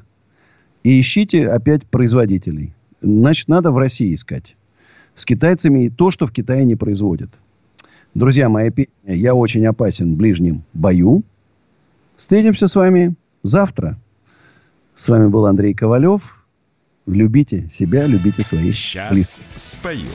[0.82, 2.72] И ищите опять производителей.
[3.02, 4.56] Значит, надо в России искать.
[5.14, 7.28] С китайцами то, что в Китае не производят.
[8.14, 11.22] Друзья, моя песня «Я очень опасен в ближнем бою».
[12.16, 13.98] Встретимся с вами завтра.
[14.96, 16.22] С вами был Андрей Ковалев.
[17.06, 19.44] Любите себя, любите своих Сейчас близких.
[19.56, 20.08] спою.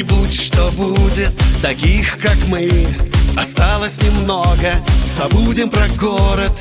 [0.00, 2.96] И будь что будет Таких, как мы,
[3.36, 4.76] осталось немного.
[5.14, 6.52] Забудем про город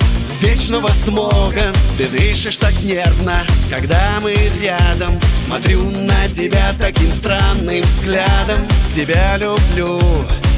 [0.41, 1.71] вечного смога.
[1.97, 5.17] Ты дышишь так нервно, когда мы рядом.
[5.45, 8.67] Смотрю на тебя таким странным взглядом.
[8.93, 10.01] Тебя люблю,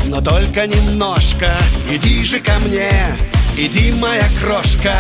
[0.07, 1.59] но только немножко.
[1.87, 2.91] Иди же ко мне,
[3.55, 4.95] иди, моя крошка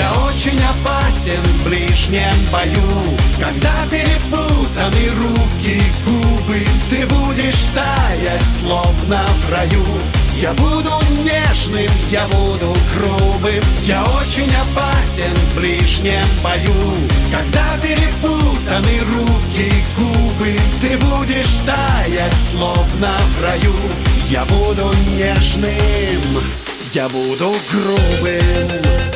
[0.00, 3.16] я очень опасен в ближнем бою.
[3.38, 9.84] Когда перепутаны руки, губы Ты будешь таять, словно в раю.
[10.36, 13.62] Я буду нежным, я буду грубым.
[13.82, 16.96] Я очень опасен в ближнем бою.
[17.30, 23.74] Когда перепутаны руки, губы Ты будешь таять, словно в раю.
[24.30, 26.42] Я буду нежным,
[26.94, 29.09] я буду грубым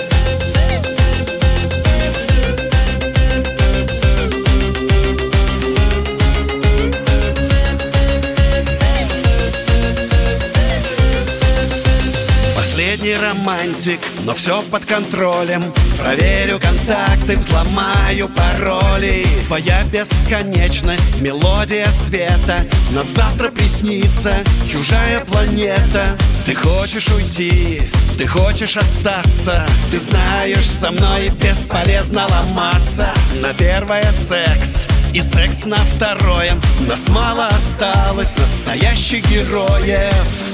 [13.24, 15.62] романтик, но все под контролем.
[15.96, 19.26] Проверю контакты, взломаю пароли.
[19.46, 22.66] Твоя бесконечность, мелодия света.
[22.92, 26.16] Нам завтра приснится чужая планета.
[26.44, 27.82] Ты хочешь уйти,
[28.18, 29.66] ты хочешь остаться.
[29.90, 33.12] Ты знаешь, со мной бесполезно ломаться.
[33.40, 36.60] На первое секс и секс на второе.
[36.86, 40.53] Нас мало осталось настоящих героев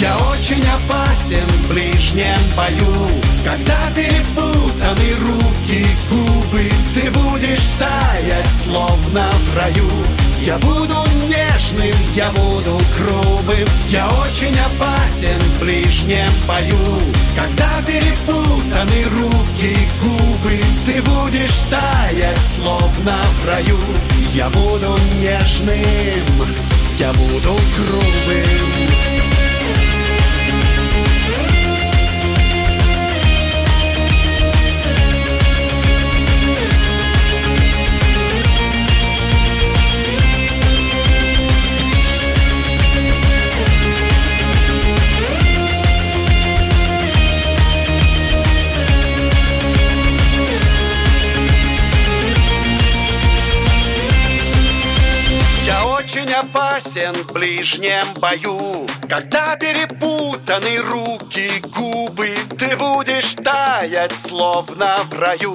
[0.00, 3.08] я очень опасен в ближнем бою.
[3.44, 9.90] Когда перепутаны руки, губы Ты будешь таять, словно в раю.
[10.40, 13.66] Я буду нежным, я буду грубым.
[13.88, 17.00] Я очень опасен в ближнем бою.
[17.34, 23.78] Когда перепутаны руки, губы Ты будешь таять, словно в раю.
[24.34, 25.78] Я буду нежным,
[26.98, 29.13] я буду грубым
[56.54, 58.86] опасен в ближнем бою.
[59.08, 65.54] Когда перепутаны руки, губы Ты будешь таять, словно в раю.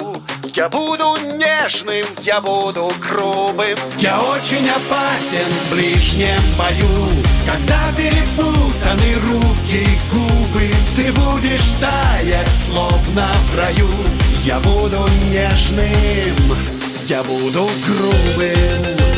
[0.54, 3.78] Я буду нежным, я буду грубым.
[3.98, 7.24] Я очень опасен в ближнем бою.
[7.46, 13.90] Когда перепутаны руки, губы Ты будешь таять, словно в раю.
[14.44, 16.58] Я буду нежным,
[17.08, 19.09] я буду грубым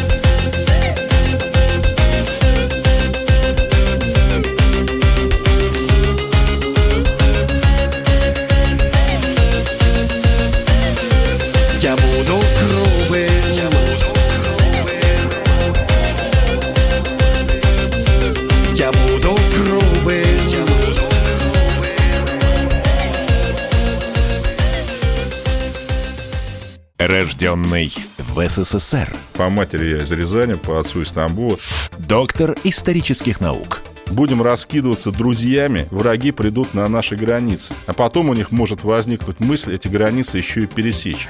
[27.07, 29.09] Рожденный в СССР.
[29.33, 31.57] По матери я из Рязани, по отцу из Тамбова.
[31.97, 33.81] Доктор исторических наук.
[34.07, 37.73] Будем раскидываться друзьями, враги придут на наши границы.
[37.87, 41.27] А потом у них может возникнуть мысль эти границы еще и пересечь.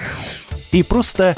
[0.71, 1.37] И просто